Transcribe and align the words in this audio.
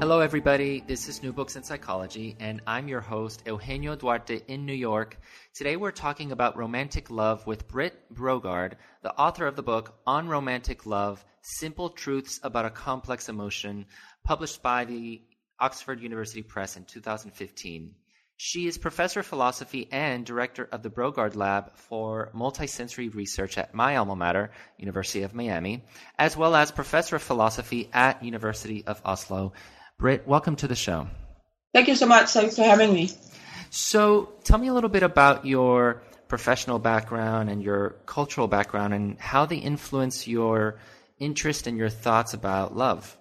Hello, 0.00 0.20
everybody. 0.20 0.82
This 0.86 1.10
is 1.10 1.22
New 1.22 1.30
Books 1.30 1.56
in 1.56 1.62
Psychology, 1.62 2.34
and 2.40 2.62
I'm 2.66 2.88
your 2.88 3.02
host, 3.02 3.42
Eugenio 3.44 3.96
Duarte 3.96 4.40
in 4.48 4.64
New 4.64 4.72
York. 4.72 5.18
Today, 5.54 5.76
we're 5.76 5.90
talking 5.90 6.32
about 6.32 6.56
romantic 6.56 7.10
love 7.10 7.46
with 7.46 7.68
Britt 7.68 8.10
Brogaard, 8.10 8.76
the 9.02 9.12
author 9.12 9.46
of 9.46 9.56
the 9.56 9.62
book 9.62 9.94
On 10.06 10.26
Romantic 10.26 10.86
Love 10.86 11.22
Simple 11.42 11.90
Truths 11.90 12.40
About 12.42 12.64
a 12.64 12.70
Complex 12.70 13.28
Emotion, 13.28 13.84
published 14.24 14.62
by 14.62 14.86
the 14.86 15.20
Oxford 15.58 16.00
University 16.00 16.42
Press 16.42 16.78
in 16.78 16.86
2015. 16.86 17.94
She 18.38 18.66
is 18.66 18.78
professor 18.78 19.20
of 19.20 19.26
philosophy 19.26 19.86
and 19.92 20.24
director 20.24 20.66
of 20.72 20.82
the 20.82 20.88
Brogaard 20.88 21.36
Lab 21.36 21.76
for 21.76 22.30
Multisensory 22.34 23.14
Research 23.14 23.58
at 23.58 23.74
my 23.74 23.96
alma 23.96 24.16
mater, 24.16 24.50
University 24.78 25.24
of 25.24 25.34
Miami, 25.34 25.84
as 26.18 26.38
well 26.38 26.54
as 26.54 26.70
professor 26.70 27.16
of 27.16 27.22
philosophy 27.22 27.90
at 27.92 28.24
University 28.24 28.82
of 28.86 29.02
Oslo. 29.04 29.52
Britt, 30.00 30.26
welcome 30.26 30.56
to 30.56 30.66
the 30.66 30.74
show. 30.74 31.08
Thank 31.74 31.86
you 31.86 31.94
so 31.94 32.06
much. 32.06 32.30
Thanks 32.30 32.56
for 32.56 32.62
having 32.62 32.94
me. 32.94 33.10
So, 33.68 34.30
tell 34.44 34.58
me 34.58 34.68
a 34.68 34.72
little 34.72 34.88
bit 34.88 35.02
about 35.02 35.44
your 35.44 36.02
professional 36.26 36.78
background 36.78 37.50
and 37.50 37.62
your 37.62 37.96
cultural 38.06 38.48
background 38.48 38.94
and 38.94 39.18
how 39.20 39.44
they 39.44 39.58
influence 39.58 40.26
your 40.26 40.78
interest 41.18 41.66
and 41.66 41.76
your 41.76 41.90
thoughts 41.90 42.32
about 42.32 42.74
love. 42.74 43.14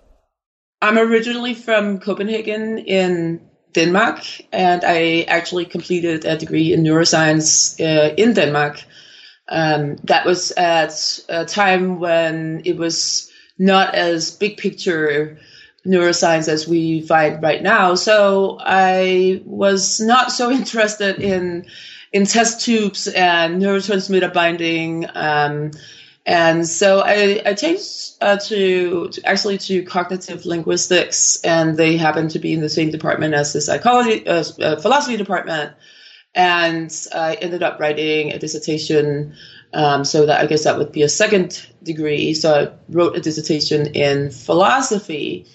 I'm 0.81 0.97
originally 0.97 1.53
from 1.53 1.99
Copenhagen 1.99 2.77
in 2.77 3.41
Denmark, 3.73 4.23
and 4.53 4.81
I 4.85 5.25
actually 5.27 5.65
completed 5.65 6.23
a 6.23 6.37
degree 6.37 6.71
in 6.71 6.81
neuroscience 6.81 7.77
uh, 7.81 8.15
in 8.15 8.31
Denmark. 8.33 8.81
Um, 9.49 9.97
that 10.05 10.25
was 10.25 10.51
at 10.53 11.19
a 11.27 11.43
time 11.43 11.99
when 11.99 12.61
it 12.63 12.77
was 12.77 13.29
not 13.57 13.95
as 13.95 14.31
big 14.31 14.55
picture 14.55 15.37
neuroscience 15.85 16.47
as 16.47 16.67
we 16.67 17.01
find 17.01 17.41
right 17.41 17.61
now. 17.61 17.95
So 17.95 18.57
I 18.59 19.41
was 19.45 19.99
not 19.99 20.31
so 20.31 20.51
interested 20.59 21.19
in 21.19 21.65
in 22.11 22.25
test 22.25 22.61
tubes 22.61 23.07
and 23.07 23.61
neurotransmitter 23.61 24.33
binding. 24.33 25.05
Um, 25.13 25.71
and 26.25 26.67
so 26.67 27.01
I, 27.01 27.41
I 27.45 27.53
changed 27.53 28.13
uh, 28.21 28.37
to, 28.37 29.09
to, 29.09 29.27
actually 29.27 29.57
to 29.59 29.83
cognitive 29.83 30.45
linguistics, 30.45 31.39
and 31.43 31.77
they 31.77 31.97
happen 31.97 32.27
to 32.29 32.39
be 32.39 32.53
in 32.53 32.61
the 32.61 32.69
same 32.69 32.91
department 32.91 33.33
as 33.33 33.53
the 33.53 33.61
psychology 33.61 34.27
uh, 34.27 34.43
uh, 34.61 34.75
philosophy 34.75 35.17
department. 35.17 35.73
And 36.35 36.91
I 37.13 37.35
ended 37.35 37.63
up 37.63 37.79
writing 37.79 38.31
a 38.31 38.39
dissertation. 38.39 39.33
Um, 39.71 40.03
so 40.03 40.25
that 40.25 40.41
I 40.41 40.47
guess 40.47 40.63
that 40.63 40.79
would 40.79 40.91
be 40.91 41.03
a 41.03 41.09
second 41.09 41.63
degree. 41.83 42.33
So 42.33 42.55
I 42.55 42.91
wrote 42.91 43.15
a 43.15 43.21
dissertation 43.21 43.85
in 43.93 44.31
philosophy, 44.31 45.45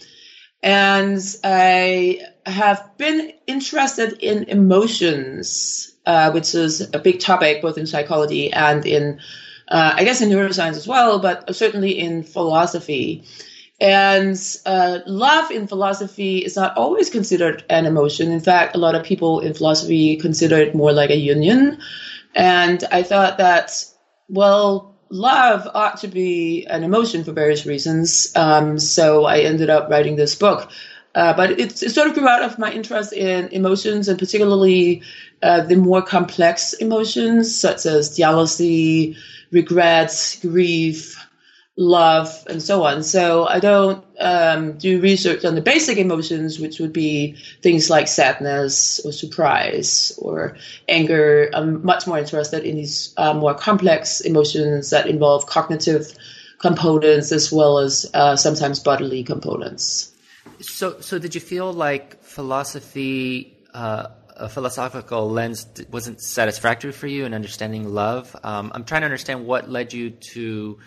and 0.65 1.21
I 1.45 2.21
have 2.47 2.83
been 2.97 3.33
interested 3.47 4.17
in 4.21 4.45
emotions, 4.45 5.93
uh, 6.07 6.31
which 6.33 6.55
is 6.55 6.81
a 6.95 6.99
big 6.99 7.21
topic 7.21 7.61
both 7.61 7.77
in 7.77 7.87
psychology 7.87 8.51
and 8.51 8.85
in 8.87 9.21
uh, 9.69 9.93
I 9.97 10.05
guess 10.05 10.23
in 10.23 10.31
neuroscience 10.31 10.77
as 10.77 10.89
well, 10.89 11.19
but 11.19 11.55
certainly 11.55 11.99
in 11.99 12.23
philosophy. 12.23 13.23
And 13.81 14.41
uh, 14.65 15.01
love 15.07 15.51
in 15.51 15.67
philosophy 15.67 16.39
is 16.39 16.57
not 16.57 16.77
always 16.77 17.11
considered 17.11 17.65
an 17.69 17.85
emotion. 17.85 18.31
In 18.31 18.41
fact, 18.41 18.75
a 18.75 18.79
lot 18.79 18.95
of 18.95 19.05
people 19.05 19.41
in 19.41 19.53
philosophy 19.53 20.17
consider 20.17 20.59
it 20.59 20.75
more 20.75 20.93
like 20.93 21.11
a 21.11 21.17
union. 21.17 21.79
And 22.35 22.85
I 22.91 23.03
thought 23.03 23.39
that, 23.39 23.85
well, 24.29 24.94
love 25.15 25.69
ought 25.75 25.99
to 25.99 26.09
be 26.09 26.67
an 26.67 26.83
emotion 26.83 27.23
for 27.23 27.31
various 27.31 27.65
reasons. 27.65 28.33
Um, 28.35 28.81
so 28.81 29.25
I 29.25 29.41
ended 29.41 29.71
up 29.71 29.89
writing 29.89 30.17
this 30.17 30.35
book. 30.35 30.71
Uh, 31.15 31.33
but 31.33 31.53
it, 31.53 31.81
it, 31.81 31.91
sort 31.93 32.09
of 32.09 32.15
grew 32.15 32.27
out 32.27 32.43
of 32.43 32.59
my 32.59 32.73
interest 32.73 33.13
in 33.13 33.47
emotions 33.51 34.09
and 34.09 34.19
particularly 34.19 35.03
uh, 35.45 35.61
the 35.61 35.77
more 35.77 36.03
complex 36.03 36.73
emotions 36.73 37.55
such 37.55 37.87
as 37.87 38.17
jealousy, 38.17 39.17
regrets, 39.53 40.41
grief, 40.41 41.17
love, 41.77 42.45
and 42.49 42.63
so 42.63 42.85
on. 42.85 43.03
So 43.03 43.47
I 43.47 43.59
don't 43.59 44.05
um, 44.21 44.79
do 44.79 45.01
research 45.01 45.45
on 45.45 45.55
the 45.55 45.61
basic 45.61 45.99
emotions, 45.99 46.61
which 46.61 46.79
would 46.79 46.93
be 46.93 47.37
things 47.63 47.91
like 47.91 48.07
sadness 48.07 49.01
or 49.05 49.13
surprise 49.13 50.13
or 50.19 50.57
anger. 50.89 51.51
I'm 51.53 51.85
much 51.85 52.07
more 52.07 52.19
interested 52.19 52.65
in 52.65 52.77
these 52.77 53.13
uh, 53.17 53.35
more 53.35 53.55
complex 53.55 54.21
emotions 54.21 54.91
that 54.91 55.09
involve 55.09 55.47
cognitive 55.47 56.15
components 56.61 57.33
as 57.33 57.51
well 57.51 57.79
as 57.79 58.09
uh, 58.15 58.37
sometimes 58.37 58.79
bodily 58.79 59.25
components. 59.25 60.13
So, 60.61 61.01
so 61.01 61.19
did 61.19 61.35
you 61.35 61.41
feel 61.41 61.73
like 61.73 62.23
philosophy? 62.23 63.59
Uh, 63.73 64.09
a 64.37 64.49
philosophical 64.49 65.31
lens 65.31 65.65
wasn't 65.93 66.21
satisfactory 66.21 66.91
for 66.91 67.07
you 67.07 67.25
in 67.25 67.35
understanding 67.35 67.89
love. 67.89 68.35
Um, 68.43 68.73
I'm 68.75 68.85
trying 68.85 69.03
to 69.03 69.05
understand 69.05 69.47
what 69.47 69.71
led 69.71 69.93
you 69.93 70.11
to 70.11 70.79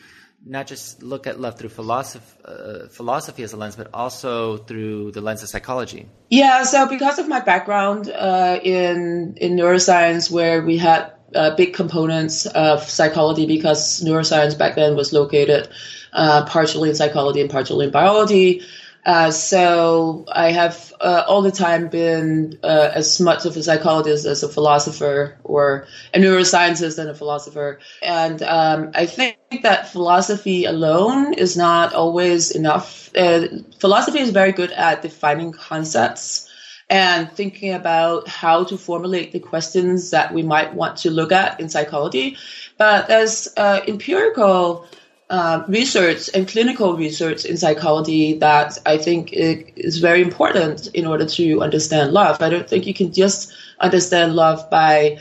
not 0.45 0.67
just 0.67 1.03
look 1.03 1.27
at 1.27 1.39
love 1.39 1.57
through 1.57 1.69
philosophy, 1.69 2.25
uh, 2.45 2.87
philosophy 2.89 3.43
as 3.43 3.53
a 3.53 3.57
lens, 3.57 3.75
but 3.75 3.89
also 3.93 4.57
through 4.57 5.11
the 5.11 5.21
lens 5.21 5.43
of 5.43 5.49
psychology. 5.49 6.07
Yeah, 6.29 6.63
so 6.63 6.87
because 6.87 7.19
of 7.19 7.27
my 7.27 7.39
background 7.39 8.09
uh, 8.09 8.59
in 8.63 9.35
in 9.37 9.55
neuroscience, 9.55 10.31
where 10.31 10.61
we 10.61 10.77
had 10.77 11.11
uh, 11.35 11.55
big 11.55 11.73
components 11.73 12.45
of 12.47 12.83
psychology, 12.83 13.45
because 13.45 14.03
neuroscience 14.03 14.57
back 14.57 14.75
then 14.75 14.95
was 14.95 15.11
located 15.11 15.69
uh, 16.13 16.45
partially 16.45 16.89
in 16.89 16.95
psychology 16.95 17.41
and 17.41 17.49
partially 17.49 17.85
in 17.85 17.91
biology. 17.91 18.61
Uh, 19.07 19.31
so 19.31 20.25
I 20.29 20.51
have 20.51 20.93
uh, 20.99 21.23
all 21.29 21.41
the 21.41 21.51
time 21.51 21.87
been 21.87 22.59
uh, 22.61 22.91
as 22.93 23.21
much 23.21 23.45
of 23.45 23.55
a 23.55 23.63
psychologist 23.63 24.25
as 24.25 24.43
a 24.43 24.49
philosopher, 24.49 25.37
or 25.45 25.87
a 26.13 26.19
neuroscientist 26.19 26.99
and 26.99 27.09
a 27.09 27.15
philosopher. 27.15 27.79
And 28.03 28.43
um, 28.43 28.91
I 28.93 29.05
think 29.05 29.37
that 29.63 29.87
philosophy 29.87 30.65
alone 30.65 31.33
is 31.35 31.55
not 31.55 31.93
always 31.93 32.51
enough. 32.51 33.09
Uh, 33.15 33.47
philosophy 33.79 34.19
is 34.19 34.31
very 34.31 34.51
good 34.51 34.73
at 34.73 35.01
defining 35.01 35.53
concepts 35.53 36.51
and 36.89 37.31
thinking 37.31 37.73
about 37.73 38.27
how 38.27 38.65
to 38.65 38.77
formulate 38.77 39.31
the 39.31 39.39
questions 39.39 40.11
that 40.11 40.33
we 40.33 40.43
might 40.43 40.73
want 40.73 40.97
to 40.97 41.11
look 41.11 41.31
at 41.31 41.61
in 41.61 41.69
psychology. 41.69 42.37
But 42.77 43.09
as 43.09 43.53
uh, 43.55 43.79
empirical 43.87 44.85
uh, 45.29 45.63
research 45.67 46.29
and 46.33 46.47
clinical 46.47 46.95
research 46.95 47.43
in 47.43 47.57
psychology 47.57 48.35
that 48.35 48.77
I 48.85 48.97
think 48.97 49.33
is 49.33 49.97
very 49.97 50.21
important 50.21 50.87
in 50.87 51.05
order 51.05 51.25
to 51.25 51.61
understand 51.61 52.13
love. 52.13 52.41
I 52.41 52.49
don't 52.49 52.69
think 52.69 52.87
you 52.87 52.93
can 52.93 53.11
just 53.11 53.53
understand 53.79 54.35
love 54.35 54.69
by 54.69 55.19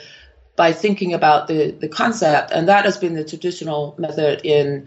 by 0.55 0.73
thinking 0.73 1.13
about 1.13 1.49
the, 1.49 1.73
the 1.73 1.89
concept, 1.89 2.51
and 2.51 2.69
that 2.69 2.85
has 2.85 2.97
been 2.97 3.15
the 3.15 3.25
traditional 3.25 3.95
method 3.99 4.41
in 4.45 4.87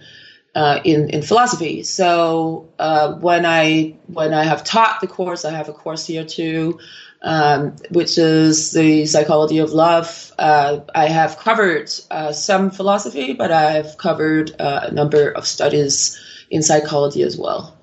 uh, 0.55 0.79
in 0.83 1.09
in 1.09 1.21
philosophy. 1.21 1.83
So 1.83 2.69
uh, 2.79 3.13
when 3.15 3.45
I 3.45 3.95
when 4.07 4.33
I 4.33 4.43
have 4.43 4.63
taught 4.63 5.01
the 5.01 5.07
course, 5.07 5.43
I 5.43 5.51
have 5.51 5.69
a 5.69 5.73
course 5.73 6.05
here 6.05 6.23
too 6.23 6.79
um, 7.21 7.75
which 7.89 8.17
is 8.17 8.71
the 8.71 9.05
psychology 9.05 9.59
of 9.59 9.71
love. 9.71 10.33
Uh, 10.37 10.81
I 10.93 11.07
have 11.07 11.37
covered 11.37 11.91
uh, 12.09 12.31
some 12.31 12.71
philosophy, 12.71 13.33
but 13.33 13.51
I 13.51 13.71
have 13.71 13.97
covered 13.97 14.55
uh, 14.59 14.87
a 14.89 14.91
number 14.91 15.29
of 15.29 15.45
studies 15.45 16.19
in 16.49 16.63
psychology 16.63 17.21
as 17.23 17.37
well. 17.37 17.75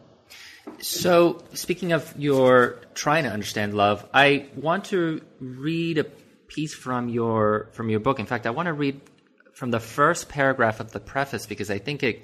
So, 0.81 1.43
speaking 1.55 1.93
of 1.93 2.13
your 2.19 2.81
trying 2.95 3.25
to 3.25 3.31
understand 3.31 3.75
love, 3.75 4.07
I 4.13 4.49
want 4.57 4.87
to 4.87 5.21
read 5.41 5.99
a 5.99 6.05
piece 6.49 6.75
from 6.75 7.09
your 7.09 7.71
from 7.73 7.89
your 7.89 8.01
book. 8.01 8.19
In 8.21 8.27
fact, 8.27 8.47
I 8.47 8.51
want 8.51 8.67
to 8.67 8.73
read 8.73 9.01
from 9.53 9.71
the 9.71 9.81
first 9.81 10.29
paragraph 10.29 10.81
of 10.81 10.93
the 10.93 11.01
preface 11.01 11.47
because 11.47 11.71
I 11.71 11.79
think 11.79 12.03
it 12.03 12.23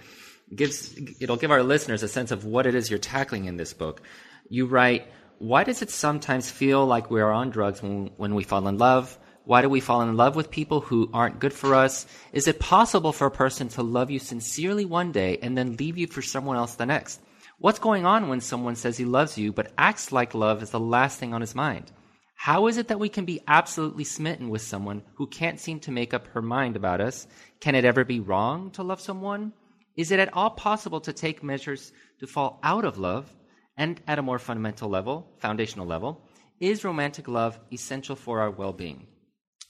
gives 0.54 0.94
it'll 1.20 1.36
give 1.36 1.50
our 1.50 1.62
listeners 1.62 2.02
a 2.02 2.08
sense 2.08 2.30
of 2.30 2.44
what 2.44 2.66
it 2.66 2.74
is 2.74 2.90
you're 2.90 2.98
tackling 2.98 3.46
in 3.46 3.56
this 3.56 3.72
book. 3.72 4.02
You 4.48 4.66
write 4.66 5.06
why 5.42 5.64
does 5.64 5.82
it 5.82 5.90
sometimes 5.90 6.52
feel 6.52 6.86
like 6.86 7.10
we 7.10 7.20
are 7.20 7.32
on 7.32 7.50
drugs 7.50 7.82
when, 7.82 8.12
when 8.16 8.36
we 8.36 8.44
fall 8.44 8.68
in 8.68 8.78
love? 8.78 9.18
Why 9.44 9.60
do 9.60 9.68
we 9.68 9.80
fall 9.80 10.00
in 10.02 10.16
love 10.16 10.36
with 10.36 10.52
people 10.52 10.80
who 10.80 11.10
aren't 11.12 11.40
good 11.40 11.52
for 11.52 11.74
us? 11.74 12.06
Is 12.32 12.46
it 12.46 12.60
possible 12.60 13.10
for 13.10 13.26
a 13.26 13.30
person 13.32 13.66
to 13.70 13.82
love 13.82 14.08
you 14.08 14.20
sincerely 14.20 14.84
one 14.84 15.10
day 15.10 15.38
and 15.42 15.58
then 15.58 15.74
leave 15.74 15.98
you 15.98 16.06
for 16.06 16.22
someone 16.22 16.56
else 16.56 16.76
the 16.76 16.86
next? 16.86 17.20
What's 17.58 17.80
going 17.80 18.06
on 18.06 18.28
when 18.28 18.40
someone 18.40 18.76
says 18.76 18.96
he 18.96 19.04
loves 19.04 19.36
you 19.36 19.52
but 19.52 19.72
acts 19.76 20.12
like 20.12 20.32
love 20.32 20.62
is 20.62 20.70
the 20.70 20.78
last 20.78 21.18
thing 21.18 21.34
on 21.34 21.40
his 21.40 21.56
mind? 21.56 21.90
How 22.36 22.68
is 22.68 22.76
it 22.76 22.86
that 22.86 23.00
we 23.00 23.08
can 23.08 23.24
be 23.24 23.40
absolutely 23.48 24.04
smitten 24.04 24.48
with 24.48 24.62
someone 24.62 25.02
who 25.16 25.26
can't 25.26 25.58
seem 25.58 25.80
to 25.80 25.90
make 25.90 26.14
up 26.14 26.28
her 26.28 26.42
mind 26.42 26.76
about 26.76 27.00
us? 27.00 27.26
Can 27.58 27.74
it 27.74 27.84
ever 27.84 28.04
be 28.04 28.20
wrong 28.20 28.70
to 28.72 28.84
love 28.84 29.00
someone? 29.00 29.54
Is 29.96 30.12
it 30.12 30.20
at 30.20 30.32
all 30.34 30.50
possible 30.50 31.00
to 31.00 31.12
take 31.12 31.42
measures 31.42 31.92
to 32.20 32.28
fall 32.28 32.60
out 32.62 32.84
of 32.84 32.96
love 32.96 33.28
and 33.76 34.00
at 34.06 34.18
a 34.18 34.22
more 34.22 34.38
fundamental 34.38 34.88
level, 34.88 35.26
foundational 35.38 35.86
level, 35.86 36.22
is 36.60 36.84
romantic 36.84 37.28
love 37.28 37.58
essential 37.72 38.16
for 38.16 38.40
our 38.40 38.50
well 38.50 38.72
being? 38.72 39.06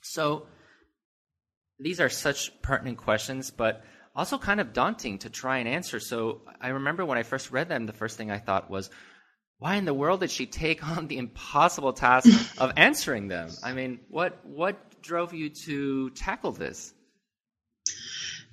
So, 0.02 0.46
these 1.78 2.00
are 2.00 2.08
such 2.08 2.60
pertinent 2.62 2.98
questions, 2.98 3.50
but 3.50 3.84
also 4.14 4.38
kind 4.38 4.60
of 4.60 4.72
daunting 4.72 5.18
to 5.18 5.30
try 5.30 5.58
and 5.58 5.68
answer. 5.68 6.00
So, 6.00 6.42
I 6.60 6.68
remember 6.68 7.04
when 7.04 7.18
I 7.18 7.22
first 7.22 7.50
read 7.50 7.68
them, 7.68 7.86
the 7.86 7.92
first 7.92 8.16
thing 8.16 8.30
I 8.30 8.38
thought 8.38 8.70
was, 8.70 8.90
why 9.58 9.76
in 9.76 9.84
the 9.84 9.94
world 9.94 10.20
did 10.20 10.30
she 10.30 10.46
take 10.46 10.86
on 10.96 11.06
the 11.06 11.18
impossible 11.18 11.92
task 11.92 12.28
of 12.58 12.72
answering 12.76 13.28
them? 13.28 13.50
I 13.62 13.72
mean, 13.72 14.00
what 14.08 14.44
what 14.44 15.00
drove 15.02 15.32
you 15.32 15.50
to 15.66 16.10
tackle 16.10 16.52
this? 16.52 16.92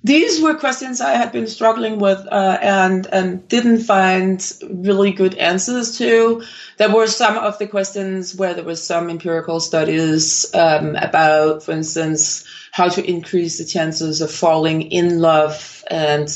These 0.02 0.40
were 0.40 0.54
questions 0.54 1.02
I 1.02 1.12
had 1.12 1.30
been 1.30 1.46
struggling 1.46 1.98
with 1.98 2.26
uh, 2.32 2.58
and 2.62 3.06
and 3.12 3.46
didn't 3.48 3.80
find 3.80 4.40
really 4.70 5.12
good 5.12 5.34
answers 5.34 5.98
to. 5.98 6.42
There 6.78 6.94
were 6.94 7.06
some 7.06 7.36
of 7.36 7.58
the 7.58 7.66
questions 7.66 8.34
where 8.34 8.54
there 8.54 8.64
was 8.64 8.82
some 8.82 9.10
empirical 9.10 9.60
studies 9.60 10.52
um, 10.54 10.96
about, 10.96 11.62
for 11.62 11.72
instance, 11.72 12.46
how 12.72 12.88
to 12.88 13.04
increase 13.06 13.58
the 13.58 13.66
chances 13.66 14.22
of 14.22 14.30
falling 14.30 14.82
in 14.90 15.18
love, 15.18 15.84
and 15.90 16.28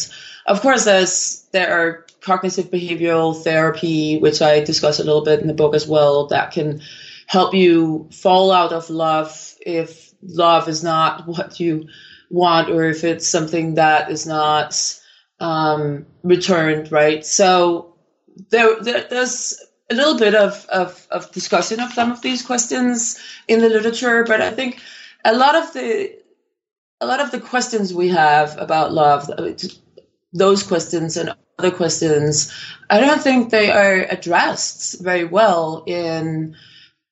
of 0.44 0.61
course, 0.61 0.84
there's 0.84 1.46
there 1.52 1.72
are 1.72 2.06
cognitive 2.20 2.70
behavioral 2.70 3.43
therapy, 3.43 4.19
which 4.19 4.43
I 4.43 4.62
discuss 4.62 4.99
a 4.99 5.05
little 5.05 5.25
bit 5.25 5.40
in 5.40 5.46
the 5.46 5.55
book 5.55 5.75
as 5.75 5.87
well, 5.87 6.26
that 6.26 6.52
can 6.52 6.82
help 7.26 7.55
you 7.55 8.08
fall 8.12 8.52
out 8.52 8.72
of 8.72 8.90
love 8.90 9.55
if 9.64 10.12
love 10.22 10.69
is 10.69 10.82
not 10.82 11.26
what 11.26 11.61
you 11.61 11.88
want 12.31 12.71
or 12.71 12.85
if 12.85 13.05
it's 13.05 13.26
something 13.26 13.75
that 13.75 14.11
is 14.11 14.26
not 14.26 15.00
um, 15.41 16.06
returned, 16.23 16.91
right? 16.91 17.25
So 17.25 17.94
there, 18.50 18.81
there, 18.81 19.06
there's 19.09 19.61
a 19.91 19.94
little 19.94 20.19
bit 20.19 20.35
of, 20.35 20.67
of, 20.67 21.06
of 21.11 21.31
discussion 21.32 21.81
of 21.81 21.93
some 21.93 22.11
of 22.12 22.23
these 22.23 22.43
questions 22.43 23.19
in 23.49 23.61
the 23.61 23.69
literature, 23.69 24.25
but 24.25 24.41
I 24.41 24.50
think 24.50 24.81
a 25.25 25.35
lot 25.35 25.55
of 25.55 25.73
the 25.73 26.25
a 27.00 27.06
lot 27.06 27.21
of 27.21 27.31
the 27.31 27.41
questions 27.41 27.93
we 27.93 28.09
have 28.09 28.56
about 28.59 28.93
love, 28.93 29.31
those 30.32 30.62
questions 30.62 31.17
and 31.17 31.35
other 31.59 31.71
questions, 31.71 32.53
I 32.88 33.00
don't 33.00 33.21
think 33.21 33.50
they 33.50 33.71
are 33.71 34.06
addressed 34.09 35.00
very 35.00 35.25
well 35.25 35.85
in 35.87 36.56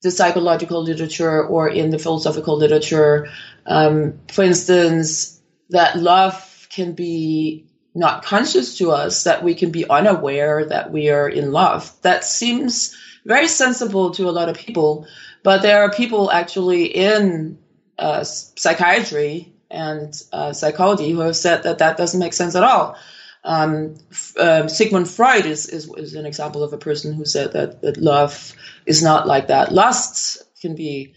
the 0.03 0.11
psychological 0.11 0.83
literature 0.83 1.45
or 1.45 1.69
in 1.69 1.91
the 1.91 1.99
philosophical 1.99 2.57
literature. 2.57 3.29
Um, 3.67 4.21
for 4.29 4.43
instance, 4.43 5.41
that 5.71 5.97
love 5.99 6.67
can 6.71 6.93
be 6.93 7.67
not 7.95 8.25
conscious 8.25 8.79
to 8.79 8.91
us, 8.91 9.25
that 9.25 9.43
we 9.43 9.55
can 9.55 9.71
be 9.71 9.89
unaware 9.89 10.65
that 10.67 10.91
we 10.91 11.11
are 11.11 11.29
in 11.29 11.53
love. 11.53 11.93
That 12.03 12.25
seems 12.25 12.97
very 13.25 13.49
sensible 13.49 14.13
to 14.13 14.29
a 14.29 14.33
lot 14.33 14.49
of 14.49 14.57
people, 14.57 15.07
but 15.43 15.63
there 15.63 15.83
are 15.83 15.91
people 15.91 16.31
actually 16.31 16.87
in 16.87 17.59
uh, 17.99 18.25
psychiatry 18.25 19.53
and 19.71 20.21
uh, 20.33 20.53
psychology 20.53 21.11
who 21.11 21.21
have 21.21 21.37
said 21.37 21.63
that 21.63 21.79
that 21.79 21.97
doesn't 21.97 22.21
make 22.21 22.33
sense 22.33 22.55
at 22.55 22.63
all. 22.63 22.97
Um, 23.45 23.97
uh, 24.39 24.69
Sigmund 24.69 25.09
Freud 25.09 25.47
is, 25.47 25.69
is, 25.69 25.93
is 25.97 26.15
an 26.15 26.27
example 26.27 26.63
of 26.63 26.73
a 26.73 26.79
person 26.79 27.13
who 27.13 27.25
said 27.25 27.53
that, 27.53 27.83
that 27.83 27.97
love 27.97 28.55
is 28.87 29.03
not 29.03 29.27
like 29.27 29.49
that. 29.49 29.73
Lust 29.73 30.43
can 30.61 30.75
be 30.75 31.15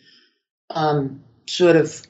um, 0.71 1.23
sort 1.45 1.75
of 1.75 2.01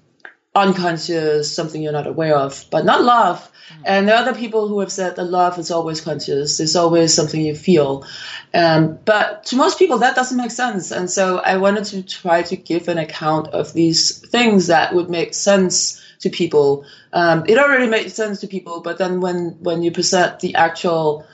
unconscious, 0.56 1.54
something 1.54 1.82
you're 1.82 1.92
not 1.92 2.08
aware 2.08 2.36
of, 2.36 2.66
but 2.72 2.86
not 2.86 3.04
love. 3.04 3.52
Mm. 3.70 3.82
And 3.86 4.08
there 4.08 4.16
are 4.16 4.22
other 4.22 4.34
people 4.34 4.68
who 4.68 4.80
have 4.80 4.92
said 4.92 5.18
that 5.18 5.26
love 5.26 5.60
is 5.60 5.70
always 5.70 6.00
conscious. 6.00 6.60
It's 6.60 6.76
always 6.76 7.14
something 7.14 7.42
you 7.42 7.56
feel. 7.56 8.06
Um, 8.54 8.98
but 9.04 9.46
to 9.48 9.58
most 9.58 9.78
people, 9.78 9.98
that 10.00 10.16
doesn't 10.16 10.38
make 10.38 10.52
sense. 10.52 10.92
And 10.92 11.10
so 11.10 11.40
I 11.40 11.58
wanted 11.58 11.86
to 11.86 12.04
try 12.04 12.44
to 12.44 12.56
give 12.56 12.88
an 12.88 12.98
account 12.98 13.50
of 13.50 13.74
these 13.74 14.20
things 14.30 14.68
that 14.68 14.96
would 14.96 15.10
make 15.10 15.34
sense 15.34 16.02
to 16.22 16.30
people. 16.30 16.86
Um, 17.12 17.44
it 17.48 17.58
already 17.58 17.88
made 17.88 18.12
sense 18.12 18.40
to 18.42 18.48
people, 18.48 18.82
but 18.82 18.98
then 18.98 19.20
when 19.20 19.58
when 19.60 19.84
you 19.84 19.92
present 19.92 20.40
the 20.40 20.56
actual 20.56 21.28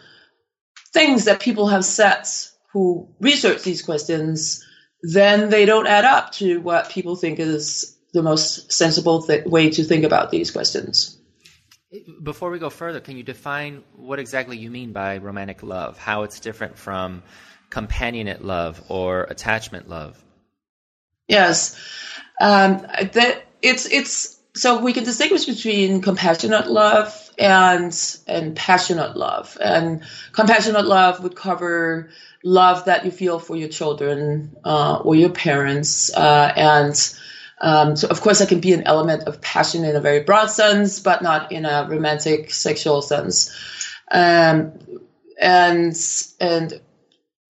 things 0.94 1.25
that 1.25 1.39
people 1.39 1.67
have 1.67 1.85
said 1.85 2.24
who 2.74 3.07
research 3.19 3.62
these 3.63 3.81
questions, 3.81 4.65
then 5.03 5.50
they 5.50 5.65
don't 5.65 5.88
add 5.88 6.06
up 6.06 6.31
to 6.33 6.59
what 6.62 6.89
people 6.89 7.15
think 7.15 7.39
is 7.39 7.97
the 8.13 8.21
most 8.21 8.71
sensible 8.71 9.23
th- 9.23 9.45
way 9.45 9.69
to 9.69 9.83
think 9.83 10.03
about 10.03 10.31
these 10.31 10.51
questions. 10.51 11.17
Before 12.23 12.49
we 12.49 12.59
go 12.59 12.69
further, 12.69 12.99
can 12.99 13.17
you 13.17 13.23
define 13.23 13.83
what 13.95 14.19
exactly 14.19 14.57
you 14.57 14.69
mean 14.69 14.93
by 14.93 15.17
romantic 15.17 15.61
love? 15.61 15.97
How 15.97 16.23
it's 16.23 16.39
different 16.39 16.77
from 16.77 17.23
companionate 17.69 18.43
love 18.43 18.81
or 18.89 19.23
attachment 19.23 19.89
love? 19.89 20.21
Yes, 21.27 21.79
um, 22.39 22.79
that 23.13 23.45
it's 23.61 23.85
it's 23.85 24.39
so 24.55 24.81
we 24.81 24.93
can 24.93 25.03
distinguish 25.03 25.45
between 25.45 26.01
compassionate 26.01 26.69
love 26.69 27.31
and 27.37 27.93
and 28.27 28.55
passionate 28.55 29.15
love. 29.15 29.57
And 29.61 30.03
compassionate 30.33 30.85
love 30.85 31.23
would 31.23 31.35
cover 31.35 32.09
love 32.43 32.85
that 32.85 33.05
you 33.05 33.11
feel 33.11 33.39
for 33.39 33.55
your 33.55 33.69
children 33.69 34.55
uh, 34.63 34.97
or 35.03 35.15
your 35.15 35.29
parents, 35.29 36.13
uh, 36.13 36.51
and 36.55 36.95
um, 37.61 37.95
so 37.95 38.07
of 38.07 38.19
course 38.21 38.39
there 38.39 38.47
can 38.47 38.59
be 38.59 38.73
an 38.73 38.83
element 38.83 39.23
of 39.23 39.39
passion 39.41 39.85
in 39.85 39.95
a 39.95 40.01
very 40.01 40.21
broad 40.21 40.47
sense, 40.47 40.99
but 40.99 41.21
not 41.21 41.51
in 41.51 41.65
a 41.65 41.87
romantic 41.89 42.51
sexual 42.51 43.01
sense. 43.01 43.51
Um, 44.11 44.73
and 45.39 45.95
and 46.39 46.81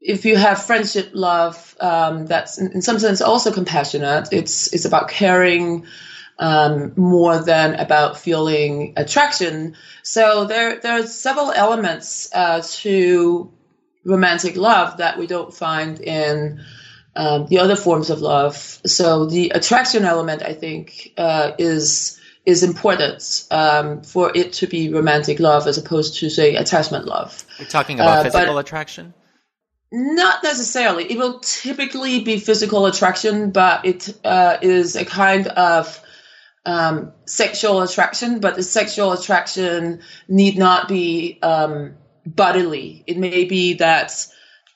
if 0.02 0.26
you 0.26 0.36
have 0.36 0.62
friendship 0.62 1.12
love, 1.14 1.76
um, 1.80 2.28
that's 2.28 2.60
in, 2.60 2.72
in 2.74 2.82
some 2.82 3.00
sense 3.00 3.22
also 3.22 3.52
compassionate. 3.52 4.30
It's 4.32 4.74
it's 4.74 4.86
about 4.86 5.10
caring 5.10 5.88
um, 6.42 6.94
more 6.98 7.40
than 7.40 7.76
about 7.76 8.20
feeling 8.20 8.94
attraction. 8.98 9.78
So 10.04 10.46
there, 10.46 10.80
there 10.80 11.00
are 11.00 11.08
several 11.08 11.52
elements 11.52 12.30
uh, 12.34 12.64
to 12.82 13.52
romantic 14.04 14.58
love 14.58 14.98
that 14.98 15.20
we 15.20 15.28
don't 15.28 15.54
find 15.54 16.00
in 16.02 16.66
um, 17.16 17.48
the 17.48 17.60
other 17.60 17.76
forms 17.76 18.10
of 18.10 18.22
love. 18.22 18.56
So 18.86 19.26
the 19.26 19.52
attraction 19.54 20.06
element, 20.06 20.44
I 20.44 20.54
think, 20.54 21.14
uh, 21.18 21.52
is 21.58 22.18
is 22.44 22.64
important 22.64 23.46
um, 23.52 24.02
for 24.02 24.32
it 24.34 24.54
to 24.54 24.68
be 24.68 24.92
romantic 24.92 25.40
love 25.40 25.68
as 25.68 25.78
opposed 25.78 26.18
to 26.20 26.30
say 26.30 26.56
attachment 26.56 27.06
love. 27.06 27.46
We're 27.60 27.66
talking 27.66 28.00
about 28.00 28.26
uh, 28.26 28.30
physical 28.30 28.58
attraction. 28.58 29.14
Not 29.92 30.42
necessarily. 30.42 31.04
It 31.12 31.18
will 31.18 31.40
typically 31.40 32.22
be 32.24 32.40
physical 32.40 32.86
attraction, 32.86 33.52
but 33.52 33.86
it 33.86 34.18
uh, 34.24 34.58
is 34.62 34.96
a 34.96 35.06
kind 35.06 35.48
of 35.48 36.02
um, 36.66 37.12
sexual 37.26 37.82
attraction, 37.82 38.40
but 38.40 38.56
the 38.56 38.64
sexual 38.64 39.12
attraction 39.12 40.02
need 40.28 40.58
not 40.58 40.88
be 40.88 41.40
um, 41.44 41.96
bodily. 42.26 43.04
It 43.06 43.18
may 43.18 43.46
be 43.46 43.76
that 43.76 44.28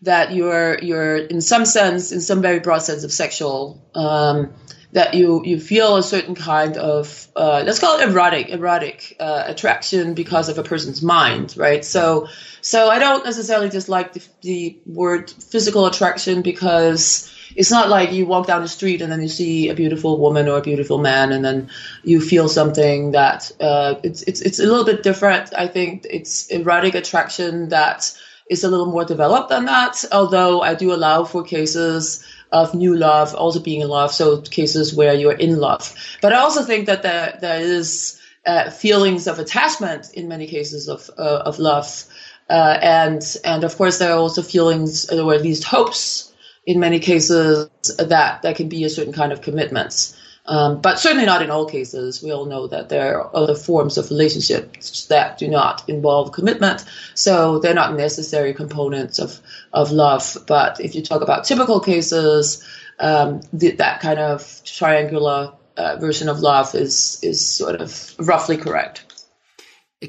that 0.05 0.33
you're 0.33 0.79
you're 0.79 1.17
in 1.17 1.41
some 1.41 1.65
sense, 1.65 2.12
in 2.12 2.21
some 2.21 2.41
very 2.41 2.59
broad 2.59 2.79
sense 2.79 3.03
of 3.03 3.12
sexual, 3.12 3.81
um, 3.93 4.53
that 4.93 5.13
you 5.13 5.43
you 5.43 5.59
feel 5.59 5.97
a 5.97 6.03
certain 6.03 6.35
kind 6.35 6.77
of 6.77 7.27
uh, 7.35 7.63
let's 7.65 7.79
call 7.79 8.00
it 8.00 8.07
erotic 8.07 8.50
erotic 8.50 9.15
uh, 9.19 9.43
attraction 9.47 10.13
because 10.13 10.47
of 10.47 10.57
a 10.57 10.63
person's 10.63 11.01
mind, 11.01 11.55
right? 11.57 11.83
So 11.83 12.27
so 12.62 12.89
I 12.89 13.00
don't 13.00 13.25
necessarily 13.25 13.69
dislike 13.69 14.13
the, 14.13 14.24
the 14.41 14.77
word 14.85 15.29
physical 15.29 15.85
attraction 15.85 16.41
because 16.41 17.31
it's 17.55 17.71
not 17.71 17.89
like 17.89 18.12
you 18.12 18.25
walk 18.25 18.47
down 18.47 18.62
the 18.62 18.67
street 18.67 19.01
and 19.01 19.12
then 19.12 19.21
you 19.21 19.27
see 19.27 19.69
a 19.69 19.75
beautiful 19.75 20.17
woman 20.17 20.47
or 20.47 20.57
a 20.57 20.62
beautiful 20.62 20.97
man 20.97 21.31
and 21.31 21.43
then 21.43 21.69
you 22.03 22.21
feel 22.21 22.50
something 22.50 23.12
that 23.12 23.51
uh, 23.59 23.95
it's 24.03 24.21
it's 24.24 24.41
it's 24.41 24.59
a 24.59 24.63
little 24.63 24.85
bit 24.85 25.03
different. 25.03 25.53
I 25.53 25.67
think 25.67 26.05
it's 26.09 26.47
erotic 26.47 26.95
attraction 26.95 27.69
that 27.69 28.17
is 28.49 28.63
a 28.63 28.69
little 28.69 28.85
more 28.85 29.05
developed 29.05 29.49
than 29.49 29.65
that. 29.65 30.03
Although 30.11 30.61
I 30.61 30.75
do 30.75 30.93
allow 30.93 31.23
for 31.23 31.43
cases 31.43 32.25
of 32.51 32.73
new 32.73 32.95
love 32.95 33.33
also 33.33 33.59
being 33.59 33.81
in 33.81 33.87
love, 33.87 34.13
so 34.13 34.41
cases 34.41 34.93
where 34.93 35.13
you're 35.13 35.33
in 35.33 35.57
love. 35.57 35.93
But 36.21 36.33
I 36.33 36.37
also 36.37 36.63
think 36.63 36.85
that 36.85 37.03
there 37.03 37.37
there 37.41 37.59
is 37.59 38.19
uh, 38.45 38.69
feelings 38.69 39.27
of 39.27 39.39
attachment 39.39 40.13
in 40.13 40.27
many 40.27 40.47
cases 40.47 40.87
of 40.87 41.09
uh, 41.17 41.41
of 41.45 41.59
love. 41.59 42.05
Uh, 42.49 42.77
and 42.81 43.23
and 43.43 43.63
of 43.63 43.75
course 43.75 43.97
there 43.97 44.13
are 44.13 44.19
also 44.19 44.43
feelings 44.43 45.09
or 45.09 45.33
at 45.33 45.41
least 45.41 45.63
hopes 45.63 46.31
in 46.65 46.79
many 46.79 46.99
cases 46.99 47.69
that 47.97 48.41
that 48.43 48.55
can 48.55 48.69
be 48.69 48.83
a 48.83 48.89
certain 48.89 49.13
kind 49.13 49.31
of 49.31 49.41
commitments. 49.41 50.15
Um, 50.47 50.79
but 50.79 50.99
certainly 50.99 51.25
not 51.25 51.41
in 51.41 51.49
all 51.49 51.65
cases. 51.65 52.21
We 52.21 52.31
all 52.31 52.45
know 52.45 52.67
that 52.67 52.89
there 52.89 53.19
are 53.19 53.35
other 53.35 53.55
forms 53.55 53.97
of 53.97 54.11
relationships 54.11 55.07
that 55.07 55.39
do 55.39 55.47
not 55.47 55.87
involve 55.89 56.33
commitment, 56.33 56.85
so 57.15 57.57
they're 57.57 57.73
not 57.73 57.95
necessary 57.95 58.53
components 58.53 59.17
of 59.17 59.39
of 59.73 59.91
love. 59.91 60.37
But 60.45 60.79
if 60.79 60.93
you 60.93 61.01
talk 61.01 61.23
about 61.23 61.45
typical 61.45 61.79
cases, 61.79 62.63
um, 62.99 63.41
the, 63.53 63.71
that 63.71 64.01
kind 64.01 64.19
of 64.19 64.61
triangular 64.63 65.53
uh, 65.77 65.97
version 65.97 66.29
of 66.29 66.39
love 66.41 66.75
is 66.75 67.19
is 67.23 67.47
sort 67.47 67.81
of 67.81 68.13
roughly 68.19 68.57
correct. 68.57 69.25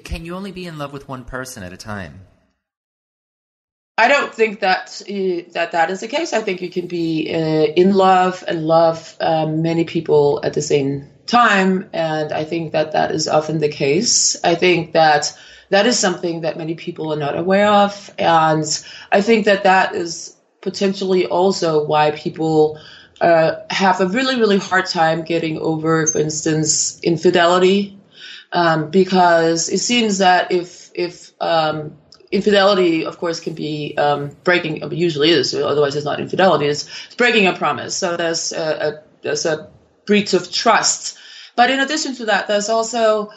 Can 0.04 0.26
you 0.26 0.34
only 0.34 0.52
be 0.52 0.66
in 0.66 0.76
love 0.76 0.92
with 0.92 1.08
one 1.08 1.24
person 1.24 1.62
at 1.62 1.72
a 1.72 1.78
time? 1.78 2.26
I 3.98 4.08
don't 4.08 4.34
think 4.34 4.60
that 4.60 5.00
uh, 5.08 5.48
that 5.52 5.72
that 5.72 5.90
is 5.90 6.00
the 6.00 6.08
case. 6.08 6.32
I 6.34 6.42
think 6.42 6.60
you 6.60 6.68
can 6.68 6.86
be 6.86 7.28
uh, 7.32 7.72
in 7.76 7.94
love 7.94 8.44
and 8.46 8.66
love 8.66 9.16
um, 9.20 9.62
many 9.62 9.84
people 9.84 10.38
at 10.42 10.52
the 10.52 10.60
same 10.60 11.08
time, 11.26 11.88
and 11.94 12.30
I 12.32 12.44
think 12.44 12.72
that 12.72 12.92
that 12.92 13.10
is 13.10 13.26
often 13.26 13.58
the 13.58 13.68
case. 13.70 14.36
I 14.44 14.54
think 14.54 14.92
that 14.92 15.32
that 15.70 15.86
is 15.86 15.98
something 15.98 16.42
that 16.42 16.56
many 16.58 16.74
people 16.74 17.12
are 17.12 17.16
not 17.16 17.38
aware 17.38 17.68
of, 17.68 18.10
and 18.18 18.64
I 19.12 19.22
think 19.22 19.46
that 19.46 19.62
that 19.62 19.94
is 19.94 20.36
potentially 20.60 21.24
also 21.26 21.80
why 21.82 22.10
people 22.10 22.78
uh, 23.22 23.52
have 23.70 24.00
a 24.00 24.06
really, 24.06 24.36
really 24.36 24.58
hard 24.58 24.86
time 24.86 25.22
getting 25.22 25.58
over, 25.58 26.06
for 26.06 26.18
instance, 26.18 26.98
infidelity, 27.02 27.94
um, 28.52 28.90
because 28.90 29.70
it 29.70 29.78
seems 29.78 30.18
that 30.18 30.52
if 30.52 30.90
if 30.94 31.32
um, 31.40 31.96
infidelity, 32.36 33.04
of 33.04 33.18
course, 33.18 33.38
can 33.40 33.54
be 33.54 33.96
um, 33.96 34.30
breaking. 34.44 34.74
Usually 34.92 35.30
is, 35.30 35.54
otherwise 35.54 35.96
it's 35.96 36.04
not 36.10 36.20
infidelity. 36.20 36.66
It's, 36.66 36.84
it's 37.06 37.16
breaking 37.16 37.46
a 37.46 37.54
promise. 37.54 37.96
So 37.96 38.16
there's 38.16 38.52
a, 38.52 38.66
a, 38.86 38.90
there's 39.22 39.46
a 39.46 39.56
breach 40.06 40.34
of 40.34 40.50
trust. 40.52 41.18
But 41.56 41.70
in 41.70 41.80
addition 41.80 42.14
to 42.16 42.26
that, 42.26 42.46
there's 42.48 42.68
also 42.68 43.30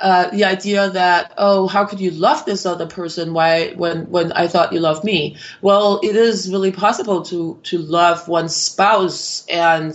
uh, 0.00 0.30
the 0.30 0.44
idea 0.44 0.90
that 0.90 1.32
oh, 1.36 1.66
how 1.66 1.84
could 1.84 2.00
you 2.00 2.10
love 2.10 2.44
this 2.44 2.66
other 2.66 2.86
person? 2.86 3.32
Why 3.34 3.72
when 3.76 4.10
when 4.10 4.32
I 4.32 4.48
thought 4.48 4.72
you 4.72 4.80
loved 4.80 5.04
me? 5.04 5.36
Well, 5.60 6.00
it 6.02 6.16
is 6.16 6.50
really 6.50 6.72
possible 6.72 7.22
to 7.30 7.58
to 7.70 7.78
love 7.78 8.28
one's 8.28 8.56
spouse 8.56 9.46
and. 9.48 9.94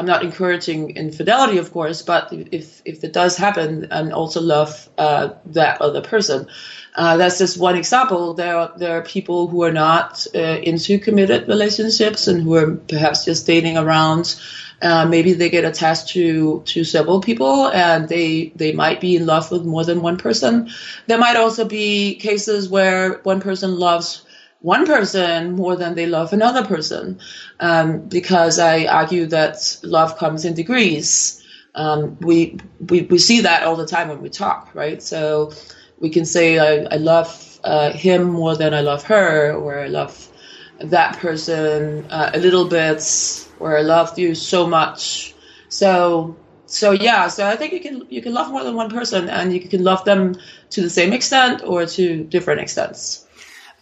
I'm 0.00 0.06
not 0.06 0.22
encouraging 0.22 0.96
infidelity, 0.96 1.58
of 1.58 1.72
course, 1.72 2.02
but 2.02 2.32
if 2.32 2.82
if 2.84 3.02
it 3.02 3.12
does 3.12 3.36
happen, 3.36 3.88
and 3.90 4.12
also 4.12 4.40
love 4.40 4.88
uh, 4.96 5.30
that 5.46 5.82
other 5.82 6.02
person, 6.02 6.46
uh, 6.94 7.16
that's 7.16 7.38
just 7.38 7.58
one 7.58 7.76
example. 7.76 8.34
There 8.34 8.56
are, 8.56 8.72
there 8.76 8.98
are 8.98 9.02
people 9.02 9.46
who 9.48 9.62
are 9.62 9.72
not 9.72 10.26
uh, 10.34 10.38
into 10.38 10.98
committed 10.98 11.48
relationships 11.48 12.26
and 12.26 12.42
who 12.42 12.54
are 12.54 12.72
perhaps 12.88 13.24
just 13.24 13.46
dating 13.46 13.76
around. 13.78 14.40
Uh, 14.80 15.04
maybe 15.06 15.32
they 15.32 15.50
get 15.50 15.64
attached 15.64 16.08
to 16.08 16.62
to 16.66 16.84
several 16.84 17.20
people 17.20 17.68
and 17.70 18.08
they 18.08 18.52
they 18.54 18.72
might 18.72 19.00
be 19.00 19.16
in 19.16 19.26
love 19.26 19.50
with 19.50 19.64
more 19.64 19.84
than 19.84 20.02
one 20.02 20.16
person. 20.16 20.70
There 21.08 21.18
might 21.18 21.36
also 21.36 21.64
be 21.64 22.14
cases 22.14 22.68
where 22.68 23.18
one 23.24 23.40
person 23.40 23.76
loves 23.78 24.22
one 24.60 24.86
person 24.86 25.52
more 25.52 25.76
than 25.76 25.94
they 25.94 26.06
love 26.06 26.32
another 26.32 26.64
person, 26.64 27.18
um, 27.60 28.00
because 28.08 28.58
I 28.58 28.86
argue 28.86 29.26
that 29.26 29.78
love 29.82 30.16
comes 30.18 30.44
in 30.44 30.54
degrees. 30.54 31.42
Um, 31.74 32.16
we, 32.20 32.58
we 32.88 33.02
we 33.02 33.18
see 33.18 33.42
that 33.42 33.62
all 33.62 33.76
the 33.76 33.86
time 33.86 34.08
when 34.08 34.20
we 34.20 34.30
talk, 34.30 34.74
right? 34.74 35.00
So 35.02 35.52
we 36.00 36.10
can 36.10 36.24
say 36.24 36.58
I, 36.58 36.94
I 36.94 36.96
love 36.96 37.60
uh, 37.64 37.92
him 37.92 38.30
more 38.30 38.56
than 38.56 38.74
I 38.74 38.80
love 38.80 39.02
her, 39.04 39.52
or 39.52 39.80
I 39.80 39.88
love 39.88 40.28
that 40.80 41.18
person 41.18 42.06
uh, 42.10 42.30
a 42.34 42.38
little 42.38 42.66
bit, 42.68 43.02
or 43.58 43.76
I 43.76 43.82
love 43.82 44.18
you 44.18 44.34
so 44.34 44.66
much. 44.66 45.34
So 45.68 46.36
so 46.66 46.92
yeah, 46.92 47.28
so 47.28 47.46
I 47.46 47.56
think 47.56 47.72
you 47.72 47.80
can 47.80 48.06
you 48.10 48.22
can 48.22 48.34
love 48.34 48.50
more 48.50 48.62
than 48.62 48.74
one 48.74 48.90
person, 48.90 49.28
and 49.28 49.52
you 49.52 49.60
can 49.60 49.82
love 49.82 50.04
them 50.04 50.36
to 50.70 50.82
the 50.82 50.90
same 50.90 51.12
extent 51.12 51.62
or 51.64 51.86
to 51.86 52.24
different 52.24 52.60
extents. 52.60 53.26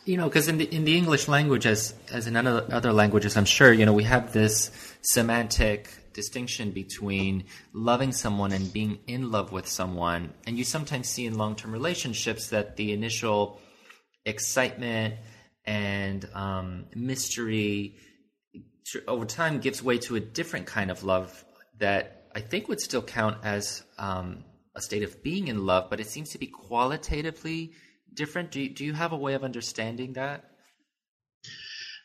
You 0.04 0.16
know, 0.16 0.28
because 0.28 0.46
in 0.46 0.58
the 0.58 0.72
in 0.72 0.84
the 0.84 0.96
English 0.96 1.26
language, 1.26 1.66
as 1.66 1.94
as 2.12 2.28
in 2.28 2.36
other 2.36 2.64
other 2.70 2.92
languages, 2.92 3.36
I'm 3.36 3.44
sure 3.44 3.72
you 3.72 3.84
know 3.84 3.92
we 3.92 4.04
have 4.04 4.32
this 4.32 4.70
semantic 5.02 5.90
distinction 6.16 6.72
between 6.72 7.44
loving 7.72 8.10
someone 8.10 8.50
and 8.50 8.72
being 8.72 8.98
in 9.06 9.30
love 9.30 9.52
with 9.52 9.68
someone. 9.68 10.32
And 10.46 10.58
you 10.58 10.64
sometimes 10.64 11.08
see 11.08 11.26
in 11.26 11.38
long 11.38 11.54
term 11.54 11.70
relationships 11.70 12.48
that 12.48 12.76
the 12.76 12.92
initial 12.92 13.60
excitement 14.24 15.14
and 15.64 16.28
um, 16.34 16.86
mystery 16.94 17.96
over 19.06 19.24
time 19.24 19.60
gives 19.60 19.82
way 19.82 19.98
to 19.98 20.16
a 20.16 20.20
different 20.20 20.66
kind 20.66 20.90
of 20.90 21.04
love 21.04 21.44
that 21.78 22.24
I 22.34 22.40
think 22.40 22.68
would 22.68 22.80
still 22.80 23.02
count 23.02 23.38
as 23.44 23.82
um, 23.98 24.44
a 24.74 24.80
state 24.80 25.02
of 25.02 25.22
being 25.22 25.48
in 25.48 25.66
love, 25.66 25.90
but 25.90 26.00
it 26.00 26.06
seems 26.06 26.30
to 26.30 26.38
be 26.38 26.46
qualitatively 26.46 27.72
different. 28.12 28.50
Do 28.50 28.60
you, 28.60 28.68
do 28.68 28.84
you 28.84 28.94
have 28.94 29.12
a 29.12 29.16
way 29.16 29.34
of 29.34 29.44
understanding 29.44 30.14
that? 30.14 30.44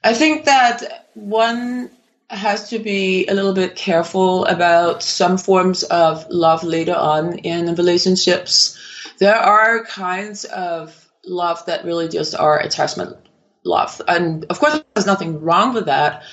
I 0.03 0.13
think 0.13 0.45
that 0.45 1.09
one 1.13 1.91
has 2.31 2.69
to 2.69 2.79
be 2.79 3.27
a 3.27 3.33
little 3.33 3.53
bit 3.53 3.75
careful 3.75 4.45
about 4.45 5.03
some 5.03 5.37
forms 5.37 5.83
of 5.83 6.25
love 6.29 6.63
later 6.63 6.95
on 6.95 7.39
in 7.39 7.75
relationships. 7.75 8.77
There 9.19 9.35
are 9.35 9.83
kinds 9.83 10.45
of 10.45 11.09
love 11.25 11.65
that 11.65 11.85
really 11.85 12.07
just 12.07 12.35
are 12.35 12.59
attachment 12.59 13.17
love. 13.63 14.01
And 14.07 14.45
of 14.45 14.59
course, 14.59 14.81
there's 14.93 15.05
nothing 15.05 15.41
wrong 15.41 15.73
with 15.73 15.85
that. 15.85 16.23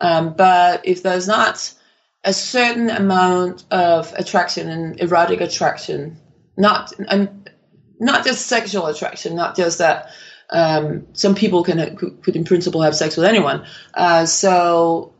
Um, 0.00 0.34
but 0.34 0.86
if 0.86 1.02
there's 1.02 1.26
not 1.26 1.72
a 2.22 2.32
certain 2.32 2.90
amount 2.90 3.64
of 3.70 4.12
attraction 4.16 4.68
and 4.68 5.00
erotic 5.00 5.40
attraction, 5.40 6.20
not 6.56 6.92
and 7.08 7.50
not 7.98 8.24
just 8.24 8.46
sexual 8.46 8.86
attraction, 8.86 9.34
not 9.34 9.56
just 9.56 9.78
that 9.78 10.10
um, 10.50 11.06
some 11.12 11.34
people 11.34 11.64
can 11.64 11.96
could 11.96 12.36
in 12.36 12.44
principle 12.44 12.82
have 12.82 12.94
sex 12.94 13.16
with 13.16 13.26
anyone. 13.26 13.64
Uh, 13.94 14.26
so 14.26 15.14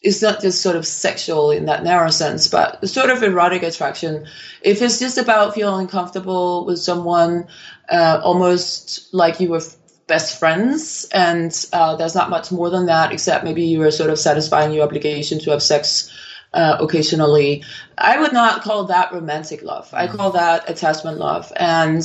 it's 0.00 0.22
not 0.22 0.40
just 0.40 0.62
sort 0.62 0.76
of 0.76 0.86
sexual 0.86 1.50
in 1.50 1.66
that 1.66 1.82
narrow 1.82 2.10
sense, 2.10 2.46
but 2.48 2.86
sort 2.88 3.10
of 3.10 3.22
erotic 3.22 3.62
attraction. 3.62 4.26
If 4.62 4.80
it's 4.80 4.98
just 4.98 5.18
about 5.18 5.54
feeling 5.54 5.88
comfortable 5.88 6.64
with 6.64 6.78
someone, 6.78 7.48
uh, 7.88 8.20
almost 8.22 9.12
like 9.12 9.40
you 9.40 9.48
were 9.48 9.62
best 10.06 10.38
friends, 10.38 11.06
and 11.12 11.66
uh, 11.72 11.96
there's 11.96 12.14
not 12.14 12.30
much 12.30 12.50
more 12.50 12.70
than 12.70 12.86
that, 12.86 13.12
except 13.12 13.44
maybe 13.44 13.64
you 13.64 13.82
are 13.82 13.90
sort 13.90 14.10
of 14.10 14.18
satisfying 14.18 14.72
your 14.72 14.84
obligation 14.84 15.38
to 15.40 15.50
have 15.50 15.62
sex 15.62 16.10
uh, 16.54 16.76
occasionally. 16.80 17.62
I 17.98 18.18
would 18.18 18.32
not 18.32 18.62
call 18.62 18.84
that 18.84 19.12
romantic 19.12 19.62
love. 19.62 19.88
I 19.92 20.06
call 20.06 20.30
that 20.32 20.68
attachment 20.70 21.18
love, 21.18 21.52
and 21.56 22.02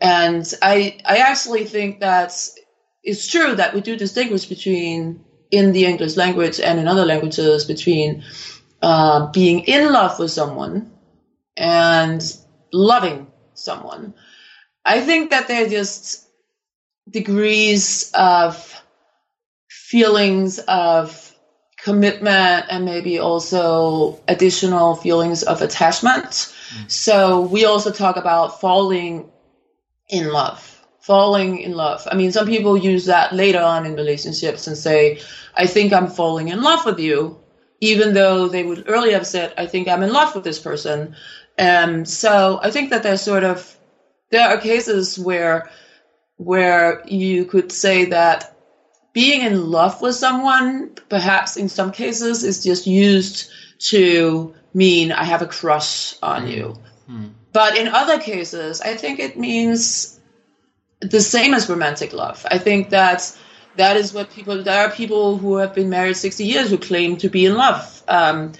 and 0.00 0.54
I 0.62 0.98
I 1.04 1.18
actually 1.18 1.64
think 1.64 2.00
that 2.00 2.32
it's 3.02 3.26
true 3.28 3.54
that 3.56 3.74
we 3.74 3.80
do 3.80 3.96
distinguish 3.96 4.46
between 4.46 5.24
in 5.50 5.72
the 5.72 5.84
English 5.84 6.16
language 6.16 6.60
and 6.60 6.78
in 6.78 6.88
other 6.88 7.04
languages 7.04 7.64
between 7.64 8.22
uh, 8.82 9.26
being 9.32 9.60
in 9.60 9.92
love 9.92 10.18
with 10.18 10.30
someone 10.30 10.90
and 11.56 12.22
loving 12.72 13.28
someone. 13.54 14.14
I 14.84 15.00
think 15.00 15.30
that 15.30 15.48
they're 15.48 15.68
just 15.68 16.24
degrees 17.10 18.10
of 18.14 18.82
feelings 19.68 20.58
of 20.60 21.34
commitment 21.78 22.66
and 22.68 22.84
maybe 22.84 23.18
also 23.18 24.18
additional 24.28 24.96
feelings 24.96 25.42
of 25.42 25.62
attachment. 25.62 26.26
Mm. 26.26 26.90
So 26.90 27.40
we 27.40 27.64
also 27.64 27.90
talk 27.90 28.16
about 28.16 28.60
falling 28.60 29.30
in 30.08 30.28
love 30.28 30.77
falling 31.08 31.58
in 31.60 31.72
love. 31.72 32.06
I 32.12 32.14
mean, 32.14 32.32
some 32.32 32.46
people 32.46 32.76
use 32.76 33.06
that 33.06 33.32
later 33.32 33.60
on 33.60 33.86
in 33.86 33.94
relationships 33.94 34.66
and 34.66 34.76
say, 34.76 35.22
I 35.56 35.66
think 35.66 35.94
I'm 35.94 36.08
falling 36.08 36.48
in 36.48 36.60
love 36.60 36.84
with 36.84 37.00
you, 37.00 37.40
even 37.80 38.12
though 38.12 38.46
they 38.46 38.62
would 38.62 38.84
earlier 38.86 39.14
have 39.14 39.26
said, 39.26 39.54
I 39.56 39.64
think 39.64 39.88
I'm 39.88 40.02
in 40.02 40.12
love 40.12 40.34
with 40.34 40.44
this 40.44 40.58
person. 40.58 41.16
And 41.56 42.06
so 42.06 42.60
I 42.62 42.70
think 42.70 42.90
that 42.90 43.02
there's 43.02 43.22
sort 43.22 43.42
of, 43.42 43.74
there 44.28 44.50
are 44.50 44.58
cases 44.60 45.18
where, 45.18 45.70
where 46.36 47.02
you 47.06 47.46
could 47.46 47.72
say 47.72 48.04
that 48.10 48.54
being 49.14 49.40
in 49.40 49.70
love 49.70 50.02
with 50.02 50.14
someone, 50.14 50.90
perhaps 51.08 51.56
in 51.56 51.70
some 51.70 51.90
cases, 51.90 52.44
is 52.44 52.62
just 52.62 52.86
used 52.86 53.50
to 53.92 54.54
mean 54.74 55.10
I 55.10 55.24
have 55.24 55.40
a 55.40 55.46
crush 55.46 56.20
on 56.22 56.44
mm. 56.44 56.54
you. 56.54 56.76
Mm. 57.10 57.30
But 57.54 57.78
in 57.78 57.88
other 57.88 58.18
cases, 58.18 58.82
I 58.82 58.94
think 58.94 59.20
it 59.20 59.38
means 59.38 60.17
the 61.00 61.20
same 61.20 61.54
as 61.54 61.68
romantic 61.68 62.12
love. 62.12 62.44
I 62.50 62.58
think 62.58 62.90
that 62.90 63.36
that 63.76 63.96
is 63.96 64.12
what 64.12 64.30
people. 64.30 64.62
There 64.62 64.86
are 64.86 64.90
people 64.90 65.38
who 65.38 65.56
have 65.56 65.74
been 65.74 65.88
married 65.88 66.16
sixty 66.16 66.44
years 66.44 66.70
who 66.70 66.78
claim 66.78 67.16
to 67.18 67.28
be 67.28 67.46
in 67.46 67.54
love. 67.54 68.02
Um, 68.08 68.52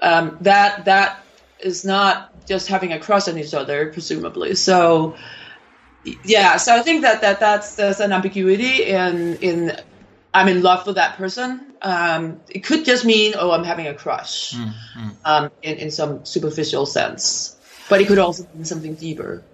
um, 0.00 0.38
that 0.40 0.84
that 0.86 1.22
is 1.60 1.84
not 1.84 2.46
just 2.46 2.68
having 2.68 2.92
a 2.92 2.98
crush 2.98 3.28
on 3.28 3.38
each 3.38 3.52
other, 3.52 3.92
presumably. 3.92 4.54
So, 4.54 5.16
yeah. 6.24 6.56
So 6.56 6.74
I 6.74 6.80
think 6.80 7.02
that 7.02 7.20
that 7.20 7.40
that's 7.40 7.74
there's 7.74 8.00
an 8.00 8.12
ambiguity 8.12 8.84
in 8.84 9.36
in 9.36 9.76
I'm 10.32 10.48
in 10.48 10.62
love 10.62 10.86
with 10.86 10.96
that 10.96 11.16
person. 11.16 11.74
Um, 11.82 12.40
it 12.48 12.60
could 12.60 12.84
just 12.84 13.04
mean 13.04 13.34
oh 13.38 13.50
I'm 13.50 13.64
having 13.64 13.86
a 13.86 13.94
crush, 13.94 14.54
mm-hmm. 14.54 15.08
um, 15.24 15.50
in 15.62 15.76
in 15.76 15.90
some 15.90 16.24
superficial 16.24 16.86
sense, 16.86 17.56
but 17.90 18.00
it 18.00 18.08
could 18.08 18.18
also 18.18 18.48
mean 18.54 18.64
something 18.64 18.94
deeper. 18.94 19.44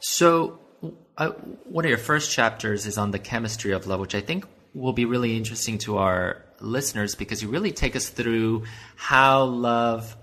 So 0.00 0.58
uh, 1.16 1.30
one 1.64 1.84
of 1.84 1.88
your 1.88 1.98
first 1.98 2.32
chapters 2.32 2.86
is 2.86 2.98
on 2.98 3.10
the 3.10 3.18
chemistry 3.18 3.72
of 3.72 3.86
love, 3.86 4.00
which 4.00 4.14
I 4.14 4.20
think 4.20 4.46
will 4.74 4.92
be 4.92 5.04
really 5.04 5.36
interesting 5.36 5.78
to 5.78 5.98
our 5.98 6.44
listeners 6.60 7.14
because 7.14 7.42
you 7.42 7.48
really 7.48 7.72
take 7.72 7.94
us 7.94 8.08
through 8.08 8.64
how 8.96 9.44
love 9.44 10.16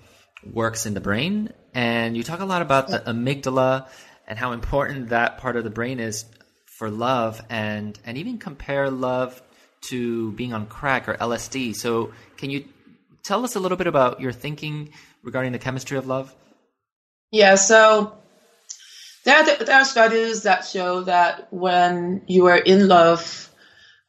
works 0.44 0.86
in 0.86 0.94
the 0.94 1.02
brain. 1.02 1.54
And 1.74 2.18
you 2.18 2.24
talk 2.24 2.42
a 2.42 2.46
lot 2.46 2.62
about 2.62 2.88
the 2.90 3.00
amygdala 3.00 3.88
and 4.28 4.38
how 4.38 4.52
important 4.52 5.10
that 5.10 5.38
part 5.38 5.56
of 5.56 5.64
the 5.64 5.70
brain 5.70 6.00
is 6.00 6.26
for 6.66 6.90
love 6.90 7.42
and, 7.50 7.98
and 8.06 8.18
even 8.18 8.38
compare 8.38 8.90
love 8.90 9.42
to 9.82 10.32
being 10.34 10.54
on 10.54 10.68
crack 10.68 11.08
or 11.08 11.16
LSD. 11.16 11.76
So, 11.76 12.12
can 12.38 12.50
you 12.50 12.66
tell 13.24 13.44
us 13.44 13.56
a 13.56 13.60
little 13.60 13.78
bit 13.78 13.88
about 13.88 14.20
your 14.20 14.32
thinking 14.32 14.92
regarding 15.24 15.54
the 15.54 15.60
chemistry 15.60 15.98
of 15.98 16.08
love? 16.08 16.36
Yeah, 17.32 17.56
so 17.56 18.21
there 19.24 19.38
are, 19.38 19.64
there 19.64 19.76
are 19.76 19.86
studies 19.86 20.44
that 20.44 20.66
show 20.66 21.04
that 21.04 21.48
when 21.52 22.24
you 22.28 22.48
are 22.48 22.58
in 22.58 22.88
love, 22.88 23.50